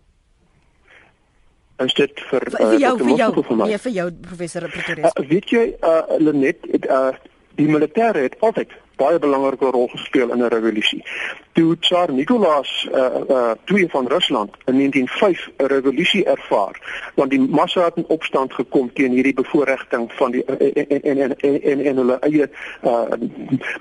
Is 1.84 1.94
dit 1.94 2.22
vir 2.30 2.48
vir, 2.50 2.58
vir 2.58 2.80
jou 2.80 2.94
vir 3.02 3.18
jou 3.20 3.30
vir, 3.36 3.58
nee, 3.62 3.80
vir 3.86 3.96
jou 4.00 4.08
professor 4.28 4.68
Pretorius? 4.72 5.12
Uh, 5.12 5.28
weet 5.30 5.52
jy 5.52 5.66
uh, 5.84 6.18
Lenet 6.24 6.64
uh, 6.88 7.12
die 7.60 7.68
militêre 7.68 8.26
het 8.26 8.40
altyd 8.40 8.72
baie 8.96 9.20
belangrike 9.20 9.66
rol 9.66 9.88
gespeel 9.88 10.32
in 10.32 10.44
'n 10.44 10.48
revolusie. 10.48 11.04
Toe 11.54 11.78
Tsar 11.80 12.12
Nikolaas 12.12 12.88
uh 12.92 13.00
uh 13.30 13.52
twee 13.64 13.88
van 13.90 14.08
Rusland 14.08 14.52
in 14.66 14.76
1905 14.78 15.50
'n 15.58 15.66
revolusie 15.66 16.26
ervaar, 16.26 16.76
want 17.16 17.30
die 17.30 17.40
massa 17.40 17.84
het 17.84 17.96
in 17.96 18.06
opstand 18.08 18.54
gekom 18.54 18.94
teen 18.94 19.12
hierdie 19.12 19.34
bevoordiging 19.34 20.12
van 20.14 20.32
die 20.32 20.46
en 20.46 21.02
en 21.02 21.18
en 21.18 21.62
en, 21.62 21.86
en, 21.86 21.96
hulle 21.96 22.20
eie 22.20 22.50
uh 22.84 23.02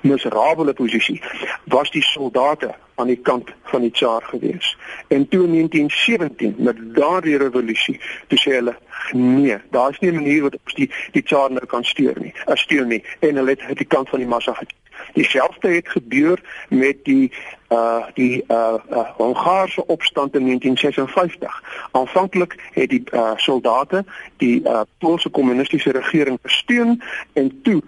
miserabele 0.01 0.73
posisie, 0.73 1.21
was 1.63 1.91
die 1.91 2.03
soldate 2.03 2.75
aan 2.95 3.07
die 3.07 3.21
kant 3.21 3.51
van 3.63 3.81
die 3.81 3.91
Tsar 3.91 4.23
gewees. 4.23 4.77
En 5.07 5.27
toe 5.27 5.43
in 5.43 5.51
1917 5.51 6.55
met 6.57 6.95
daardie 6.95 7.37
revolusie, 7.37 7.99
toe 8.27 8.39
sê 8.39 8.51
hulle 8.51 8.75
nee, 9.11 9.57
daar's 9.69 9.99
nie 9.99 10.11
'n 10.11 10.15
manier 10.15 10.41
wat 10.41 10.57
ons 10.63 10.73
die 10.73 10.91
die 11.11 11.23
Tsar 11.23 11.51
nou 11.51 11.65
kan 11.65 11.83
stuur 11.83 12.15
nie. 12.19 12.33
As 12.45 12.59
stuur 12.59 12.85
nie 12.85 13.03
en 13.19 13.35
hulle 13.35 13.55
het 13.57 13.77
die 13.77 13.87
kant 13.87 14.09
van 14.09 14.19
die 14.19 14.27
massa 14.27 14.53
gekies. 14.53 14.84
Dieselfde 15.13 15.67
het 15.67 15.89
gebeur 15.89 16.65
met 16.69 16.97
die 17.03 17.31
uh 17.69 18.05
die 18.13 18.43
uh, 18.47 18.73
uh 18.91 19.09
Hongaarse 19.17 19.87
opstand 19.87 20.35
in 20.35 20.45
1956. 20.45 21.63
Aanvanklik 21.91 22.69
het 22.71 22.89
die 22.89 23.03
uh 23.13 23.31
soldate 23.35 24.05
die 24.37 24.61
uh 24.61 24.81
Poolse 24.97 25.29
kommunistiese 25.29 25.91
regering 25.91 26.39
gesteun 26.41 27.01
en 27.33 27.61
toe 27.63 27.81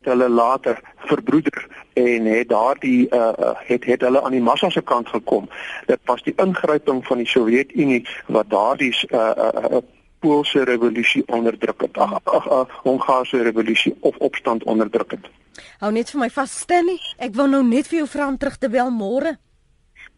hulle 0.00 0.28
later 0.28 0.80
verbroeder 0.96 1.66
en 1.92 2.24
het 2.24 2.48
daardie 2.48 3.08
uh 3.10 3.32
het 3.56 3.84
het 3.84 4.00
hulle 4.00 4.22
aan 4.22 4.30
die 4.36 4.42
massa 4.42 4.70
se 4.70 4.82
kant 4.82 5.08
gekom. 5.08 5.48
Dit 5.86 6.00
was 6.04 6.22
die 6.22 6.34
ingryping 6.36 7.06
van 7.06 7.16
die 7.16 7.28
Sowjetunie 7.28 8.06
wat 8.26 8.50
daardie 8.50 8.94
uh, 9.08 9.30
uh, 9.36 9.48
uh 9.70 9.82
Poolse 10.22 10.64
revolusie 10.64 11.22
onderdruk 11.26 11.80
het. 11.80 11.98
Ag 11.98 12.20
ag 12.24 12.82
Hongaarse 12.82 13.42
revolusie 13.42 13.96
of 14.00 14.16
opstand 14.16 14.64
onderdruk 14.64 15.10
het. 15.10 15.41
Hou 15.80 15.90
net 15.92 16.10
vir 16.12 16.20
my 16.20 16.28
vas, 16.32 16.52
Stanley. 16.64 16.98
Ek 17.18 17.34
wou 17.36 17.46
nou 17.50 17.62
net 17.66 17.88
vir 17.90 18.02
jou 18.02 18.08
vra 18.08 18.28
om 18.28 18.38
terug 18.38 18.56
te 18.58 18.68
bel 18.72 18.90
môre. 18.90 19.36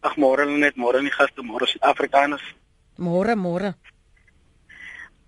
Ag 0.05 0.15
môre 0.21 0.45
net, 0.45 0.77
môre 0.77 1.01
nie 1.01 1.11
gaste, 1.11 1.43
môre 1.43 1.67
Suid-Afrikaners. 1.67 2.43
Môre, 2.97 3.35
môre. 3.35 3.73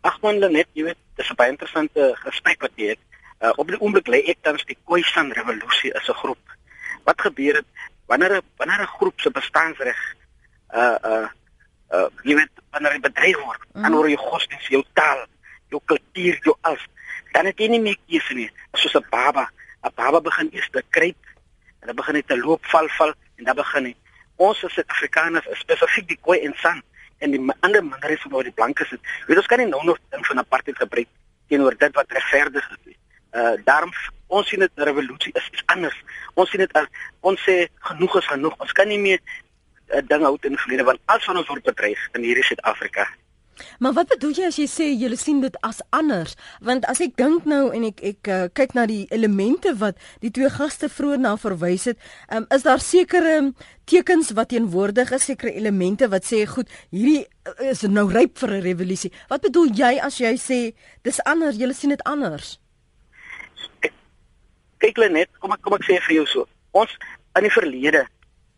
Ag 0.05 0.19
man, 0.23 0.39
net, 0.53 0.69
jy 0.73 0.85
weet, 0.87 0.99
dis 1.17 1.29
'n 1.31 1.35
baie 1.35 1.51
interessante 1.51 2.13
gesprek 2.23 2.61
wat 2.61 2.71
jy 2.77 2.93
het. 2.93 3.01
Uh, 3.41 3.51
op 3.57 3.67
die 3.67 3.79
oomblik 3.79 4.07
lê 4.07 4.23
ek 4.29 4.39
tans 4.41 4.63
die 4.65 4.77
Khoisan 4.85 5.31
revolusie 5.31 5.93
as 5.93 6.07
'n 6.09 6.19
groep. 6.21 6.43
Wat 7.03 7.21
gebeur 7.21 7.55
het 7.55 7.67
wanneer 8.07 8.37
'n 8.37 8.41
wanneer 8.57 8.81
'n 8.81 8.95
groep 8.97 9.19
se 9.19 9.29
bestaansreg 9.29 9.99
uh 10.73 10.97
uh 11.03 11.27
uh 11.91 12.09
jy 12.23 12.35
weet 12.35 12.51
wanneer 12.71 12.91
dit 12.91 13.01
bedreig 13.01 13.39
word, 13.45 13.61
mm. 13.73 13.81
dan 13.81 13.91
word 13.91 14.09
jou 14.09 14.19
godsdienst, 14.29 14.67
jou 14.67 14.83
taal, 14.93 15.25
jou 15.69 15.81
kultuur, 15.85 16.39
jou 16.43 16.55
alles, 16.61 16.85
dan 17.31 17.45
het 17.45 17.59
jy 17.59 17.67
nie 17.67 17.81
meer 17.81 17.97
keuse 18.07 18.33
nie. 18.33 18.51
Soos 18.73 18.95
'n 18.95 19.05
baba 19.09 19.49
'n 19.87 19.95
baba 19.95 20.21
begin 20.21 20.49
eers 20.51 20.69
te 20.71 20.83
kruip 20.89 21.21
en 21.79 21.87
dan 21.87 21.95
begin 21.95 22.15
hy 22.15 22.21
te 22.21 22.37
loop 22.37 22.65
val 22.65 22.87
val 22.97 23.13
en 23.37 23.43
dan 23.43 23.55
begin 23.55 23.85
hy. 23.85 23.95
Ons 24.35 24.63
as 24.63 24.73
Suid-Afrikaners 24.73 25.47
spesifiek 25.59 26.07
die 26.07 26.19
Khoi 26.21 26.39
en 26.45 26.53
San 26.63 26.81
en 27.19 27.31
die 27.31 27.41
ander 27.59 27.83
minderhede 27.83 28.21
van 28.29 28.43
die 28.43 28.51
blankes 28.51 28.89
het 28.89 29.01
weet 29.27 29.37
ons 29.37 29.47
kan 29.47 29.59
nie 29.59 29.67
nou 29.67 29.83
nog 29.85 29.97
ding 30.09 30.25
van 30.25 30.39
apartheid 30.39 30.77
gebruik 30.77 31.09
teenoor 31.47 31.77
dit 31.77 31.93
wat 31.95 32.11
regverdig 32.11 32.69
is 32.69 32.95
uh 33.37 33.55
daarom 33.63 33.91
ons 34.27 34.47
sien 34.47 34.59
dit 34.59 34.71
'n 34.75 34.83
revolusie 34.83 35.33
is 35.33 35.49
iets 35.51 35.63
anders. 35.65 35.97
Ons 36.33 36.49
sien 36.49 36.59
dit 36.59 36.73
as 36.73 36.87
ons 37.21 37.39
sê 37.49 37.67
genoeg 37.79 38.17
is 38.17 38.27
genoeg. 38.27 38.55
Ons 38.57 38.71
kan 38.71 38.87
nie 38.87 38.99
meer 38.99 39.19
uh, 39.93 40.01
ding 40.07 40.23
hou 40.23 40.37
in 40.41 40.57
vrede 40.57 40.83
want 40.83 40.99
as 41.05 41.23
van 41.23 41.37
ons 41.37 41.47
word 41.47 41.63
bedreig 41.63 42.09
in 42.13 42.23
hierdie 42.23 42.43
Suid-Afrika 42.43 43.07
Maar 43.79 43.93
wat 43.93 44.07
bedoel 44.07 44.35
jy 44.37 44.49
as 44.49 44.57
jy 44.59 44.67
sê 44.69 44.87
jy 44.91 45.15
sien 45.15 45.41
dit 45.41 45.57
as 45.65 45.81
anders? 45.89 46.35
Want 46.61 46.85
as 46.85 47.01
ek 47.03 47.15
dink 47.19 47.45
nou 47.45 47.69
en 47.73 47.87
ek 47.89 48.03
ek 48.03 48.29
uh, 48.31 48.45
kyk 48.53 48.75
na 48.77 48.85
die 48.89 49.05
elemente 49.13 49.73
wat 49.81 49.97
die 50.23 50.31
twee 50.31 50.49
gaste 50.49 50.89
vroeër 50.89 51.21
na 51.23 51.35
verwys 51.37 51.87
het, 51.91 51.97
um, 52.33 52.45
is 52.53 52.65
daar 52.67 52.83
sekere 52.83 53.53
tekens 53.87 54.33
wat 54.37 54.51
teenwoordig 54.53 55.11
is, 55.15 55.27
sekere 55.29 55.53
elemente 55.55 56.09
wat 56.11 56.27
sê 56.27 56.43
goed, 56.49 56.69
hierdie 56.91 57.23
eh, 57.23 57.71
is 57.71 57.85
nou 57.87 58.07
ryp 58.11 58.37
vir 58.37 58.57
'n 58.57 58.61
revolusie. 58.61 59.11
Wat 59.29 59.41
bedoel 59.41 59.71
jy 59.73 59.93
as 60.03 60.19
jy 60.19 60.35
sê 60.35 60.59
dis 61.03 61.21
anders, 61.23 61.57
jy 61.57 61.71
sien 61.73 61.89
dit 61.89 62.03
anders? 62.03 62.59
Kyk 64.77 64.95
hulle 64.95 65.09
net, 65.09 65.29
kom 65.39 65.51
ek 65.51 65.61
kom 65.61 65.73
ek 65.73 65.85
sê 65.87 65.97
vir 66.07 66.15
jou 66.21 66.25
so. 66.25 66.47
Ons 66.71 66.91
in 67.37 67.43
die 67.43 67.53
verlede 67.53 68.05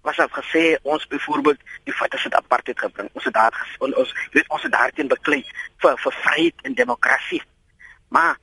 was 0.01 0.15
dit 0.15 0.31
gesê 0.31 0.63
ons 0.81 1.07
byvoorbeeld 1.07 1.59
die 1.83 1.93
feit 1.93 2.11
dat 2.11 2.23
dit 2.23 2.35
apartheid 2.35 2.79
gebring. 2.79 3.09
Ons 3.13 3.23
het 3.23 3.33
daar 3.33 3.75
ons, 3.79 3.95
ons 3.95 4.13
weet 4.31 4.47
ons 4.47 4.63
het 4.63 4.71
daarteen 4.71 5.07
beklei 5.07 5.41
vir 5.77 5.97
vir 5.97 6.15
vryheid 6.21 6.55
en 6.61 6.73
demokrasie. 6.73 7.41
Maar 8.09 8.37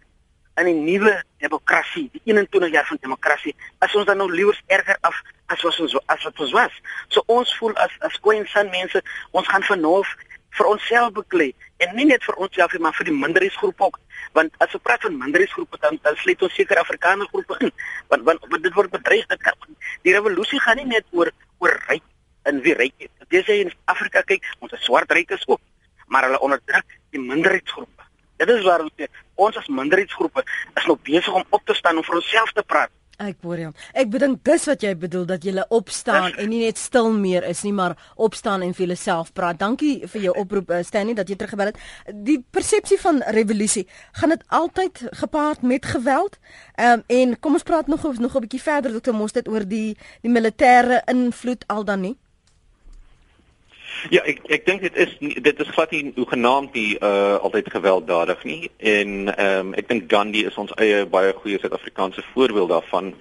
in 0.56 0.64
die 0.64 0.74
nuwe 0.74 1.22
demokrasie, 1.38 2.08
die 2.12 2.20
21 2.24 2.72
jaar 2.72 2.86
van 2.86 2.98
demokrasie, 3.00 3.54
is 3.84 3.94
ons 3.94 4.06
dan 4.08 4.16
nou 4.16 4.28
liewer 4.32 4.60
erger 4.66 4.96
af 5.00 5.18
as 5.46 5.62
wat 5.62 5.80
ons 5.80 5.96
as 6.06 6.22
wat 6.24 6.40
ons 6.40 6.54
was. 6.56 6.80
So 7.08 7.22
ons 7.26 7.52
voel 7.58 7.76
as 7.84 7.92
as 8.08 8.20
Queen 8.20 8.46
Sun 8.52 8.70
mense, 8.70 9.02
ons 9.30 9.48
gaan 9.48 9.62
vernof 9.62 10.14
vir 10.56 10.68
onsself 10.70 11.12
beklei 11.12 11.50
en 11.84 11.92
nie 11.96 12.06
net 12.08 12.24
vir 12.24 12.38
onsself 12.40 12.72
nie, 12.72 12.80
maar 12.80 12.96
vir 12.96 13.10
die 13.10 13.16
minderheidsgroep 13.16 13.80
ook. 13.88 13.98
Want 14.32 14.54
as 14.64 14.72
ons 14.76 14.84
praat 14.84 15.04
van 15.04 15.18
minderheidsgroepe 15.18 15.80
dan 15.84 16.00
dan 16.02 16.16
sluit 16.22 16.42
ons 16.42 16.56
seker 16.56 16.80
Afrikaner 16.80 17.28
groepe 17.32 17.58
in. 17.60 17.72
Want 18.08 18.24
want 18.24 18.62
dit 18.62 18.72
word 18.74 18.90
bedreig 18.90 19.28
dit 19.32 19.44
kan 19.44 19.76
die 20.06 20.14
revolusie 20.14 20.60
gaan 20.62 20.80
nie 20.80 20.88
net 20.94 21.06
oor 21.10 21.30
oor 21.58 21.76
ryk 21.88 22.04
en 22.46 22.60
wie 22.62 22.74
ryk 22.74 22.94
is. 23.06 23.12
Dis 23.28 23.48
in 23.50 23.72
Afrika 23.90 24.22
kyk, 24.22 24.44
ons 24.62 24.72
is 24.72 24.84
swart 24.86 25.10
rykes 25.10 25.46
ook, 25.46 25.60
maar 26.06 26.28
hulle 26.28 26.40
onderdruk 26.40 26.98
die 27.14 27.22
minderheidsgroepe. 27.22 28.04
Dit 28.36 28.52
is 28.52 28.64
waar 28.64 28.84
ons 28.84 29.08
ons 29.34 29.56
as 29.56 29.68
minderheidsgroepe 29.68 30.44
is 30.74 30.86
nou 30.86 30.98
besig 31.02 31.32
om 31.32 31.44
op 31.50 31.64
te 31.64 31.74
staan 31.74 31.96
om 31.96 32.06
vir 32.06 32.20
onsself 32.20 32.52
te 32.52 32.62
praat. 32.62 32.92
Ek 33.16 33.38
hoor 33.46 33.56
jou. 33.56 33.68
Ek 33.96 34.10
bedink 34.12 34.42
dis 34.44 34.66
wat 34.68 34.82
jy 34.84 34.90
bedoel 35.00 35.22
dat 35.30 35.44
jy 35.44 35.62
opstaan 35.72 36.34
en 36.36 36.50
nie 36.52 36.58
net 36.66 36.76
stil 36.76 37.08
meer 37.16 37.46
is 37.48 37.62
nie, 37.64 37.72
maar 37.72 37.94
opstaan 38.20 38.60
en 38.62 38.74
vir 38.76 38.90
jouself 38.92 39.32
praat. 39.32 39.56
Dankie 39.62 40.04
vir 40.04 40.26
jou 40.26 40.34
oproep 40.36 40.70
uh, 40.70 40.82
Stanley 40.84 41.16
dat 41.16 41.32
jy 41.32 41.38
teruggebel 41.40 41.72
het. 41.72 41.80
Die 42.12 42.42
persepsie 42.52 42.98
van 43.00 43.22
revolusie, 43.32 43.86
gaan 44.20 44.34
dit 44.36 44.44
altyd 44.52 45.06
gepaard 45.22 45.64
met 45.64 45.88
geweld? 45.88 46.36
Ehm 46.76 47.00
um, 47.00 47.04
en 47.16 47.34
kom 47.40 47.56
ons 47.56 47.64
praat 47.64 47.88
nog 47.88 48.04
nog 48.04 48.36
'n 48.36 48.44
bietjie 48.44 48.62
verder 48.62 49.00
Dr. 49.00 49.16
Mostert 49.16 49.48
oor 49.48 49.64
die 49.64 49.96
die 50.20 50.30
militêre 50.30 51.00
invloed 51.08 51.64
al 51.66 51.84
dan 51.84 52.00
nie. 52.00 52.16
Ja, 54.10 54.22
ek 54.22 54.40
ek 54.52 54.66
dink 54.66 54.82
dit 54.84 54.96
is 54.96 55.12
dit 55.20 55.60
is 55.60 55.70
glad 55.74 55.92
nie 55.94 56.12
hoegenaamd 56.16 56.74
nie 56.78 56.96
uh 57.00 57.36
altyd 57.42 57.70
gewelddadig 57.74 58.44
nie 58.44 58.70
en 58.78 59.12
ehm 59.34 59.68
um, 59.68 59.74
ek 59.74 59.88
dink 59.88 60.10
Gandhi 60.12 60.44
is 60.46 60.58
ons 60.60 60.74
eie 60.80 61.04
baie 61.06 61.32
goeie 61.42 61.58
Suid-Afrikaanse 61.62 62.24
voorbeeld 62.32 62.74
daarvan. 62.74 63.14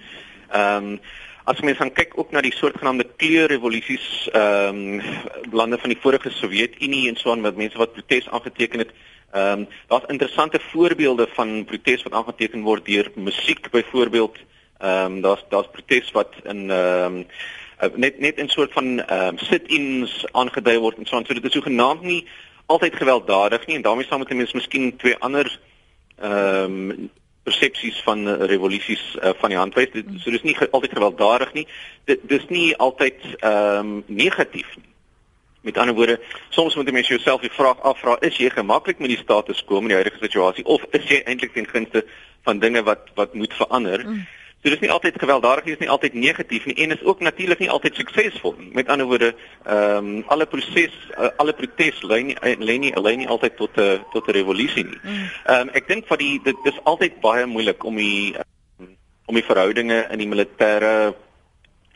Ehm 0.50 0.92
um, 0.92 1.00
as 1.46 1.60
mens 1.62 1.78
gaan 1.78 1.92
kyk 1.94 2.16
ook 2.18 2.32
na 2.34 2.40
die 2.42 2.54
soortgenaamde 2.54 3.06
kleurrevolusies 3.16 4.28
ehm 4.32 4.80
um, 5.00 5.52
lande 5.52 5.78
van 5.78 5.94
die 5.94 6.00
vorige 6.02 6.30
Sowjetunie 6.30 7.08
en 7.08 7.16
so 7.16 7.30
aan 7.30 7.44
met 7.44 7.56
mense 7.56 7.78
wat 7.78 7.92
protes 7.92 8.28
aangeteken 8.28 8.84
het. 8.84 8.94
Ehm 9.32 9.60
um, 9.60 9.68
daar's 9.88 10.10
interessante 10.12 10.60
voorbeelde 10.70 11.28
van 11.34 11.64
protes 11.64 12.02
wat 12.02 12.12
aangeteken 12.12 12.62
word 12.62 12.86
deur 12.86 13.10
musiek 13.14 13.70
byvoorbeeld. 13.70 14.38
Ehm 14.78 15.12
um, 15.12 15.20
daar's 15.20 15.44
daar's 15.48 15.70
protes 15.72 16.10
wat 16.12 16.34
in 16.44 16.70
ehm 16.70 17.16
um, 17.16 17.26
uh, 17.82 17.88
net 17.94 18.18
net 18.18 18.38
in 18.38 18.48
soort 18.48 18.72
van 18.72 19.04
ehm 19.04 19.28
um, 19.28 19.38
sit-ins 19.38 20.24
aangedui 20.32 20.78
word 20.78 20.98
en 20.98 21.06
so 21.06 21.16
aan. 21.16 21.26
So 21.26 21.34
dit 21.34 21.44
is 21.44 21.52
so 21.52 21.60
genaamd 21.60 22.02
nie 22.02 22.26
altyd 22.66 22.96
gewelddadig 22.96 23.66
nie 23.66 23.76
en 23.76 23.82
daarmee 23.82 24.06
saam 24.06 24.18
met 24.18 24.34
mense 24.34 24.56
miskien 24.56 24.96
twee 24.96 25.16
ander 25.18 25.50
ehm 26.16 26.90
um, 26.90 27.10
persepsies 27.46 28.02
van 28.02 28.26
uh, 28.28 28.34
revolusies 28.50 29.02
uh, 29.22 29.30
van 29.38 29.52
die 29.52 29.58
handwys. 29.58 29.92
Dit 29.92 30.06
so 30.18 30.30
dis 30.34 30.42
nie 30.42 30.56
ge 30.56 30.70
altyd 30.70 30.96
gewelddadig 30.98 31.52
nie. 31.52 31.66
Dit 32.04 32.24
dis 32.28 32.48
nie 32.48 32.76
altyd 32.76 33.22
ehm 33.38 33.78
um, 33.78 34.04
negatief 34.06 34.76
nie. 34.76 34.90
Met 35.66 35.78
ander 35.82 35.94
woorde, 35.94 36.20
soms 36.54 36.74
moet 36.78 36.86
jy 36.86 36.92
mens 36.94 37.08
jouself 37.10 37.40
die 37.42 37.50
vraag 37.50 37.80
afvra, 37.82 38.12
is 38.22 38.36
jy 38.38 38.52
gemaklik 38.54 39.00
met 39.02 39.10
die 39.10 39.18
status 39.18 39.64
quo 39.66 39.80
in 39.82 39.90
die 39.90 39.98
huidige 39.98 40.20
situasie 40.22 40.62
of 40.64 40.84
is 40.94 41.08
jy 41.10 41.18
eintlik 41.26 41.56
ten 41.56 41.66
gunste 41.66 42.04
van 42.46 42.60
dinge 42.62 42.82
wat 42.86 43.10
wat 43.18 43.34
moet 43.34 43.54
verander? 43.54 44.04
Mm. 44.06 44.26
So 44.66 44.72
dis 44.74 44.80
nie 44.82 44.90
altyd 44.90 45.14
gewelddadig 45.22 45.62
nie, 45.62 45.74
dis 45.76 45.82
nie 45.84 45.92
altyd 45.94 46.14
negatief 46.18 46.64
nie 46.66 46.74
en 46.82 46.90
is 46.90 47.02
ook 47.06 47.20
natuurlik 47.22 47.60
nie 47.62 47.68
altyd 47.70 48.00
suksesvol 48.00 48.56
nie. 48.58 48.72
Met 48.74 48.88
ander 48.90 49.06
woorde, 49.06 49.28
ehm 49.62 50.08
um, 50.08 50.24
alle 50.34 50.48
proses 50.50 50.96
uh, 51.14 51.28
alle 51.38 51.54
protes 51.54 52.00
lei 52.02 52.18
nie 52.26 52.34
eh, 52.40 52.56
lei 52.58 52.74
nie 52.82 52.90
lei 52.98 53.12
nie 53.20 53.28
altyd 53.30 53.54
tot 53.60 53.78
'n 53.78 53.84
uh, 53.84 54.00
tot 54.10 54.26
'n 54.26 54.34
revolusie 54.34 54.84
nie. 54.88 54.98
Mm. 55.04 55.28
Ehm 55.44 55.68
um, 55.68 55.70
ek 55.70 55.86
dink 55.86 56.10
vir 56.10 56.18
die 56.18 56.40
dit 56.48 56.66
is 56.72 56.82
altyd 56.82 57.20
baie 57.20 57.46
moeilik 57.46 57.84
om 57.84 58.02
die 58.02 58.34
um, 58.34 58.90
om 59.30 59.38
die 59.38 59.46
verhoudinge 59.52 60.00
in 60.10 60.18
die 60.18 60.28
militêre 60.34 61.14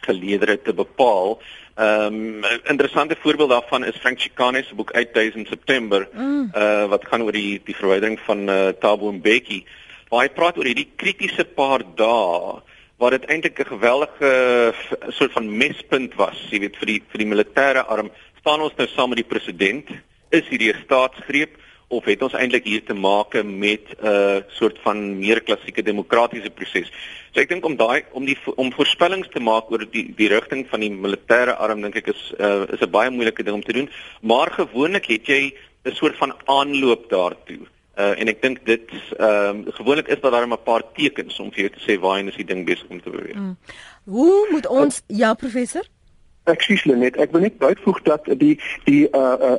geleedere 0.07 0.63
te 0.63 0.73
bepaal. 0.73 1.41
Ehm 1.75 2.39
um, 2.39 2.45
interessante 2.71 3.17
voorbeeld 3.19 3.51
daarvan 3.51 3.85
is 3.85 3.99
Frank 3.99 4.21
Chikane 4.21 4.63
se 4.63 4.75
boek 4.75 4.95
8000 4.95 5.49
September 5.49 6.09
mm. 6.13 6.51
uh 6.55 6.87
wat 6.87 7.05
gaan 7.05 7.23
oor 7.23 7.33
die 7.33 7.61
die 7.65 7.77
verwydering 7.77 8.21
van 8.31 8.49
uh, 8.49 8.69
Thabo 8.79 9.13
Mbeki 9.13 9.65
waar 10.11 10.27
hy 10.27 10.35
praat 10.35 10.59
oor 10.59 10.67
hierdie 10.67 10.91
kritiese 10.99 11.45
paar 11.45 11.85
dae 11.97 12.59
waar 13.01 13.15
dit 13.17 13.25
eintlik 13.33 13.61
'n 13.61 13.73
geweldige 13.75 14.75
soort 15.09 15.33
van 15.33 15.57
mespunt 15.57 16.15
was, 16.15 16.37
jy 16.51 16.61
weet 16.61 16.77
vir 16.77 16.87
die 16.87 17.01
vir 17.11 17.19
die 17.19 17.33
militêre 17.33 17.87
arm. 17.89 18.11
Staan 18.41 18.61
ons 18.61 18.77
nou 18.77 18.87
saam 18.89 19.09
met 19.09 19.23
die 19.23 19.33
president? 19.35 19.89
Is 20.31 20.49
hierdie 20.51 20.73
'n 20.73 20.83
staatsgreep 20.85 21.57
of 21.89 22.05
het 22.05 22.23
ons 22.23 22.35
eintlik 22.35 22.65
hier 22.65 22.85
te 22.85 22.95
maak 22.95 23.33
met 23.43 23.85
'n 23.89 24.07
uh, 24.07 24.41
soort 24.49 24.79
van 24.83 25.19
meer 25.19 25.41
klassieke 25.41 25.83
demokratiese 25.83 26.51
proses? 26.51 26.91
So 27.33 27.41
ek 27.41 27.49
dink 27.49 27.65
om 27.65 27.77
daai 27.77 28.05
om 28.13 28.25
die 28.25 28.37
om 28.57 28.73
voorspellings 28.73 29.29
te 29.29 29.41
maak 29.41 29.71
oor 29.71 29.87
die 29.91 30.13
die 30.17 30.29
rigting 30.29 30.67
van 30.69 30.81
die 30.81 30.91
militêre 30.91 31.57
arm 31.57 31.81
dink 31.81 31.97
ek 31.97 32.09
is 32.09 32.35
uh, 32.39 32.67
is 32.69 32.81
'n 32.81 32.91
baie 32.91 33.11
moeilike 33.11 33.43
ding 33.43 33.55
om 33.55 33.65
te 33.65 33.73
doen, 33.73 33.89
maar 34.21 34.51
gewoonlik 34.51 35.07
het 35.07 35.27
jy 35.27 35.55
'n 35.85 35.95
soort 35.95 36.17
van 36.17 36.35
aanloop 36.45 37.09
daartoe. 37.09 37.65
Uh, 37.99 38.21
en 38.21 38.29
ek 38.31 38.43
dink 38.43 38.61
dit 38.65 38.93
ehm 39.19 39.65
uh, 39.67 39.73
gewoonlik 39.75 40.09
is 40.09 40.21
daar 40.21 40.31
dan 40.31 40.53
'n 40.53 40.63
paar 40.65 40.83
tekens 40.95 41.41
om 41.41 41.53
vir 41.53 41.61
jou 41.61 41.71
te 41.71 41.83
sê 41.87 42.01
waarheen 42.01 42.29
is 42.29 42.37
die 42.37 42.45
ding 42.45 42.65
besig 42.67 42.89
om 42.89 43.03
te 43.03 43.11
beweeg. 43.11 43.35
Mm. 43.35 43.57
Hoe 44.05 44.49
moet 44.51 44.67
ons 44.67 45.03
ja 45.07 45.35
professor? 45.35 45.83
Ekskuus 46.49 46.85
net, 46.89 47.17
ek 47.21 47.35
wil 47.35 47.45
net 47.45 47.59
byvoeg 47.61 47.99
dat 48.07 48.25
die 48.41 48.55
die 48.87 49.09
uh 49.13 49.37
uh, 49.49 49.59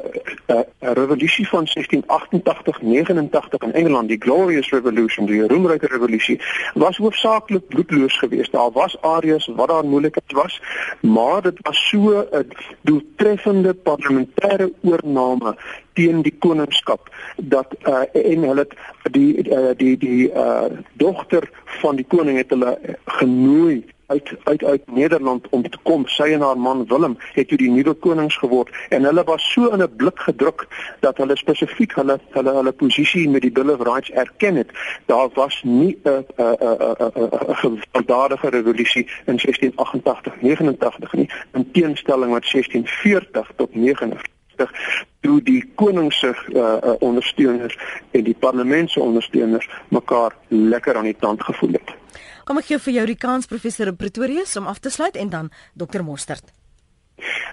uh 0.50 0.64
revolusie 0.98 1.48
van 1.48 1.68
1688-89 1.70 3.62
in 3.68 3.74
Engeland, 3.74 4.10
die 4.10 4.18
Glorious 4.20 4.72
Revolution, 4.74 5.26
die 5.30 5.48
roemryke 5.48 5.88
revolusie, 5.88 6.40
was 6.74 6.98
hoofsaaklik 6.98 7.68
bloedloos 7.68 8.18
geweest. 8.18 8.52
Daar 8.52 8.72
was 8.72 8.98
areas 9.02 9.46
wat 9.56 9.70
daar 9.70 9.86
moeilikheid 9.86 10.32
was, 10.34 10.62
maar 11.02 11.42
dit 11.42 11.60
was 11.62 11.88
so 11.90 12.26
'n 12.32 12.50
doeltreffende 12.82 13.74
parlementêre 13.74 14.72
oorname 14.82 15.56
teen 15.94 16.22
die 16.22 16.36
koningskap 16.40 17.10
dat 17.36 17.76
uh, 17.84 18.04
en 18.14 18.44
hulle 18.44 18.68
die 19.12 19.32
uh, 19.50 19.72
die 19.78 19.98
die 19.98 20.32
uh, 20.32 20.70
dogter 20.94 21.50
van 21.82 21.96
die 21.96 22.06
koning 22.06 22.38
het 22.38 22.50
hulle 22.50 22.78
genooi 23.06 23.84
uit 24.12 24.30
uit 24.44 24.64
uit 24.64 24.92
Nederland 24.92 25.50
om 25.50 25.70
te 25.70 25.78
kom. 25.84 26.08
Sy 26.08 26.28
en 26.36 26.42
haar 26.42 26.58
man 26.60 26.86
Willem 26.88 27.18
het 27.34 27.48
toe 27.48 27.58
die 27.58 27.70
nuwe 27.72 27.94
konings 28.06 28.38
geword 28.44 28.74
en 28.90 29.08
hulle 29.08 29.24
was 29.30 29.46
so 29.54 29.70
in 29.76 29.84
'n 29.84 29.96
blik 29.96 30.20
gedruk 30.28 30.68
dat 31.00 31.18
hulle 31.18 31.38
spesifiek 31.38 31.96
hulle 32.00 32.20
hulle 32.36 32.56
hulle 32.60 32.72
posisie 32.72 33.30
met 33.30 33.42
die 33.48 33.52
Bill 33.52 33.72
of 33.76 33.86
Rights 33.92 34.12
erken 34.12 34.56
het. 34.56 34.72
Daar 35.06 35.30
was 35.34 35.62
nie 35.64 35.98
'n 36.04 36.26
'n 36.38 36.56
'n 36.60 36.96
'n 37.24 37.56
gewelddadige 37.64 38.50
revolusie 38.50 39.08
in 39.26 39.40
1688 39.40 40.42
89 40.42 41.14
nie 41.14 41.30
in 41.54 41.72
teenstelling 41.72 42.34
met 42.34 42.46
1640 42.46 43.52
tot 43.56 43.76
49 43.76 44.22
toe 45.22 45.40
die 45.46 45.62
koning 45.76 46.12
se 46.14 46.32
uh, 46.32 46.62
uh, 46.62 46.96
ondersteuners 47.00 47.78
en 48.12 48.24
die 48.24 48.38
parlement 48.40 48.90
se 48.92 49.00
ondersteuners 49.00 49.70
mekaar 49.90 50.36
lekker 50.48 50.98
aan 50.98 51.10
die 51.10 51.18
tand 51.20 51.44
gevoel 51.44 51.78
het. 51.80 51.94
Kom 52.46 52.58
ek 52.58 52.72
gee 52.72 52.82
vir 52.82 52.94
jou 52.94 53.06
die 53.12 53.20
kans 53.20 53.48
professor 53.48 53.92
in 53.92 54.00
Pretoria 54.00 54.44
om 54.60 54.68
af 54.68 54.80
te 54.80 54.90
sluit 54.90 55.16
en 55.16 55.30
dan 55.30 55.52
dokter 55.74 56.04
Mostert. 56.04 56.61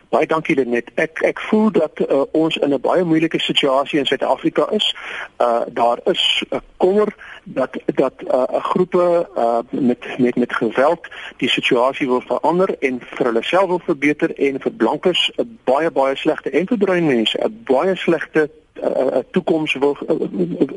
Baie 0.09 0.27
dankie 0.27 0.55
Lenet. 0.57 0.91
Ek 0.95 1.23
ek 1.23 1.41
voel 1.41 1.71
dat 1.71 2.01
uh, 2.01 2.23
ons 2.33 2.57
in 2.57 2.75
'n 2.75 2.81
baie 2.81 3.05
moeilike 3.05 3.41
situasie 3.41 3.99
in 3.99 4.07
Suid-Afrika 4.07 4.69
is. 4.71 4.95
Uh 5.39 5.61
daar 5.69 5.99
is 6.05 6.45
'n 6.49 6.55
uh, 6.55 6.61
kommer 6.77 7.15
dat 7.45 7.79
dat 7.87 8.15
'n 8.21 8.27
uh, 8.27 8.65
groepe 8.65 9.29
uh 9.37 9.59
met 9.71 10.19
met 10.19 10.37
met 10.37 10.53
geweld 10.53 11.09
die 11.37 11.49
situasie 11.49 12.07
wil 12.07 12.21
verander 12.21 12.77
en 12.79 13.01
vir 13.01 13.27
hulle 13.27 13.43
self 13.43 13.67
wil 13.67 13.83
verbeter 13.85 14.35
en 14.37 14.61
vir 14.61 14.73
blankes 14.73 15.31
'n 15.37 15.59
baie 15.65 15.91
baie 15.91 16.17
slegte 16.17 16.51
en 16.51 16.67
vir 16.67 16.79
bruin 16.79 17.07
mense 17.07 17.39
'n 17.39 17.63
baie 17.65 17.97
slegte 17.97 18.51
'n 18.81 19.25
toekoms 19.31 19.75
wil 19.75 19.97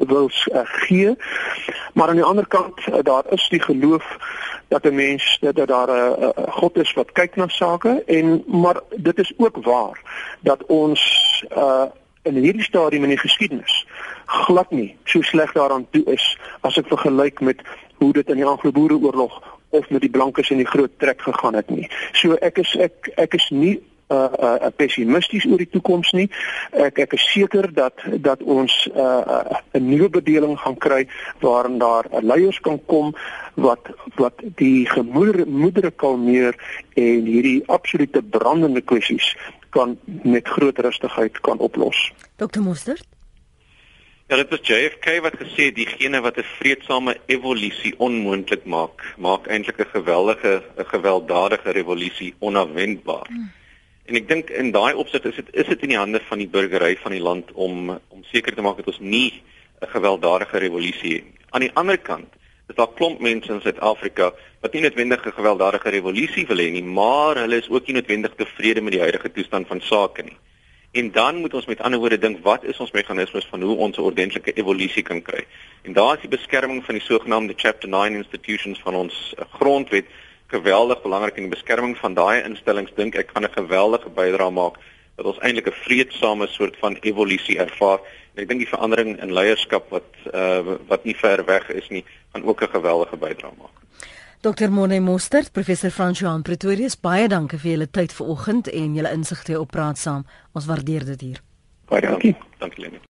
wil 0.07 0.29
uh, 0.51 0.59
gee. 0.63 1.15
Maar 1.93 2.07
aan 2.07 2.15
die 2.15 2.23
ander 2.23 2.47
kant 2.47 2.87
uh, 2.87 2.95
daar 3.01 3.23
is 3.29 3.49
die 3.49 3.61
geloof 3.61 4.17
dat 4.71 4.83
'n 4.87 4.95
mens 4.95 5.37
dat, 5.41 5.55
dat 5.55 5.67
daar 5.67 5.89
'n 5.89 6.33
God 6.51 6.77
is 6.77 6.93
wat 6.93 7.11
kyk 7.11 7.35
na 7.35 7.47
sake 7.47 8.03
en 8.05 8.43
maar 8.47 8.79
dit 8.95 9.17
is 9.19 9.33
ook 9.37 9.57
waar 9.63 9.97
dat 10.39 10.65
ons 10.65 11.01
uh 11.57 11.85
in 12.23 12.35
hierdie 12.35 12.63
stadium 12.63 13.03
in 13.03 13.09
die 13.09 13.17
geskiedenis 13.17 13.85
glad 14.25 14.71
nie 14.71 14.95
so 15.03 15.21
sleg 15.21 15.51
daaraan 15.51 15.87
toe 15.89 16.03
is 16.05 16.37
as 16.61 16.77
ek 16.77 16.87
vergelyk 16.87 17.39
met 17.39 17.61
hoe 17.97 18.13
dit 18.13 18.29
in 18.29 18.35
die 18.35 18.45
Anglo-Boereoorlog 18.45 19.41
of 19.69 19.89
met 19.89 20.01
die 20.01 20.09
blankes 20.09 20.49
in 20.49 20.57
die 20.57 20.67
groot 20.67 20.91
trek 20.97 21.21
gegaan 21.21 21.53
het 21.53 21.69
nie. 21.69 21.87
So 22.11 22.33
ek 22.33 22.57
is 22.57 22.75
ek 22.75 23.11
ek 23.15 23.33
is 23.33 23.49
nie 23.49 23.79
uh, 24.11 24.55
uh 24.65 24.71
pessimisties 24.75 25.45
oor 25.45 25.57
die 25.57 25.69
toekoms 25.69 26.11
nie. 26.11 26.27
Ek 26.71 26.99
ek 27.05 27.13
is 27.13 27.27
seker 27.31 27.73
dat 27.73 28.03
dat 28.19 28.43
ons 28.43 28.73
'n 28.87 28.99
uh, 28.99 29.59
'n 29.73 29.87
nuwe 29.87 30.09
bedeling 30.09 30.57
gaan 30.59 30.77
kry 30.77 31.07
waarin 31.39 31.77
daar 31.77 32.05
leiers 32.21 32.59
kan 32.59 32.79
kom 32.85 33.15
wat 33.55 33.89
wat 34.15 34.43
die 34.55 34.85
gemoedere 34.89 35.91
kalmeer 35.91 36.55
en 36.93 37.25
hierdie 37.25 37.63
absolute 37.67 38.21
brandende 38.21 38.81
kwessies 38.81 39.35
kan 39.69 39.97
met 40.05 40.47
groot 40.47 40.77
rustigheid 40.77 41.39
kan 41.41 41.57
oplos. 41.57 42.11
Dr. 42.35 42.59
Mostert 42.59 43.07
Ja, 44.31 44.37
dit 44.37 44.49
was 44.49 44.59
JFK 44.63 45.17
wat 45.19 45.33
gesê 45.35 45.65
het 45.67 45.75
diegene 45.75 46.21
wat 46.23 46.37
'n 46.37 46.47
vredesame 46.57 47.17
evolusie 47.25 47.93
onmoontlik 47.97 48.63
maak, 48.65 49.15
maak 49.17 49.47
eintlik 49.47 49.79
'n 49.79 49.91
geweldige 49.91 50.63
'n 50.77 50.85
gewelddadige 50.85 51.71
revolusie 51.71 52.33
onafwendbaar. 52.39 53.27
Hmm. 53.27 53.51
En 54.05 54.15
ek 54.15 54.27
dink 54.27 54.49
in 54.49 54.71
daai 54.71 54.93
opsig 54.93 55.23
is 55.29 55.35
dit 55.35 55.49
is 55.53 55.67
dit 55.67 55.81
in 55.81 55.93
die 55.93 55.97
hande 55.97 56.21
van 56.27 56.37
die 56.41 56.49
burgery 56.49 56.95
van 57.03 57.11
die 57.11 57.21
land 57.21 57.51
om 57.53 57.89
om 58.09 58.23
seker 58.31 58.55
te 58.55 58.61
maak 58.65 58.77
dat 58.77 58.87
ons 58.87 58.99
nie 58.99 59.41
'n 59.81 59.87
gewelddadige 59.87 60.57
revolusie 60.57 61.13
het. 61.13 61.25
Aan 61.49 61.61
die 61.61 61.73
ander 61.73 61.97
kant 61.97 62.29
is 62.69 62.75
daar 62.75 62.93
klomp 62.95 63.19
mense 63.19 63.51
in 63.51 63.61
Suid-Afrika 63.61 64.31
wat 64.61 64.73
nie 64.73 64.81
noodwendig 64.81 65.25
'n 65.25 65.39
gewelddadige 65.39 65.89
revolusie 65.89 66.47
wil 66.47 66.57
hê 66.57 66.71
nie, 66.71 66.83
maar 66.83 67.35
hulle 67.35 67.57
is 67.57 67.69
ook 67.69 67.87
nie 67.87 67.95
noodwendig 67.95 68.33
tevrede 68.35 68.81
met 68.81 68.93
die 68.93 69.01
huidige 69.01 69.31
toestand 69.31 69.67
van 69.67 69.81
sake 69.81 70.23
nie. 70.23 70.37
En 70.91 71.11
dan 71.11 71.35
moet 71.35 71.53
ons 71.53 71.65
met 71.65 71.79
ander 71.79 71.99
woorde 71.99 72.17
dink 72.17 72.43
wat 72.43 72.63
is 72.63 72.79
ons 72.79 72.91
meganismes 72.91 73.45
van 73.45 73.61
hoe 73.61 73.75
ons 73.75 73.97
'n 73.97 74.01
ordentlike 74.01 74.53
evolusie 74.53 75.03
kan 75.03 75.21
kry. 75.21 75.45
En 75.81 75.93
daar 75.93 76.15
is 76.15 76.21
die 76.21 76.37
beskerming 76.37 76.85
van 76.85 76.95
die 76.95 77.03
sogenaamde 77.03 77.53
Chapter 77.55 77.89
9 77.89 78.15
institutions 78.15 78.79
van 78.79 78.95
ons 78.95 79.33
uh, 79.37 79.45
grondwet 79.51 80.05
geweldig 80.51 81.01
belangrik 81.01 81.37
in 81.37 81.47
die 81.47 81.55
beskerming 81.55 81.97
van 81.97 82.13
daai 82.13 82.43
instellings 82.43 82.93
dink 82.95 83.15
ek 83.15 83.33
kan 83.33 83.43
'n 83.43 83.57
geweldige 83.57 84.09
bydrae 84.09 84.51
maak 84.51 84.79
dat 85.17 85.25
ons 85.25 85.39
eintlik 85.39 85.67
'n 85.67 85.81
vredesame 85.85 86.47
soort 86.47 86.77
van 86.77 86.97
evolusie 87.01 87.57
ervaar. 87.57 87.99
En 88.33 88.43
ek 88.43 88.47
dink 88.47 88.59
die 88.59 88.73
verandering 88.75 89.21
in 89.21 89.33
leierskap 89.33 89.89
wat 89.89 90.09
uh, 90.33 90.77
wat 90.87 91.03
nie 91.03 91.15
ver 91.15 91.45
weg 91.45 91.69
is 91.69 91.89
nie, 91.89 92.05
kan 92.31 92.43
ook 92.43 92.61
'n 92.61 92.75
geweldige 92.77 93.17
bydrae 93.17 93.53
maak. 93.57 93.77
Dr. 94.41 94.69
Mone 94.69 94.99
Mostert, 94.99 95.51
professor 95.51 95.91
François 95.91 96.41
Pretorius, 96.41 96.95
baie 96.99 97.27
dankie 97.27 97.59
vir 97.59 97.71
julle 97.71 97.89
tyd 97.91 98.13
vanoggend 98.13 98.67
en 98.67 98.95
julle 98.95 99.11
insigte 99.11 99.59
op 99.59 99.71
praat 99.71 99.97
saam. 99.97 100.25
Ons 100.53 100.65
waardeer 100.65 101.05
dit 101.05 101.21
hier. 101.21 101.41
Baie 101.85 102.01
dankie. 102.01 102.35
Dankie 102.57 102.81
Lenie. 102.81 103.01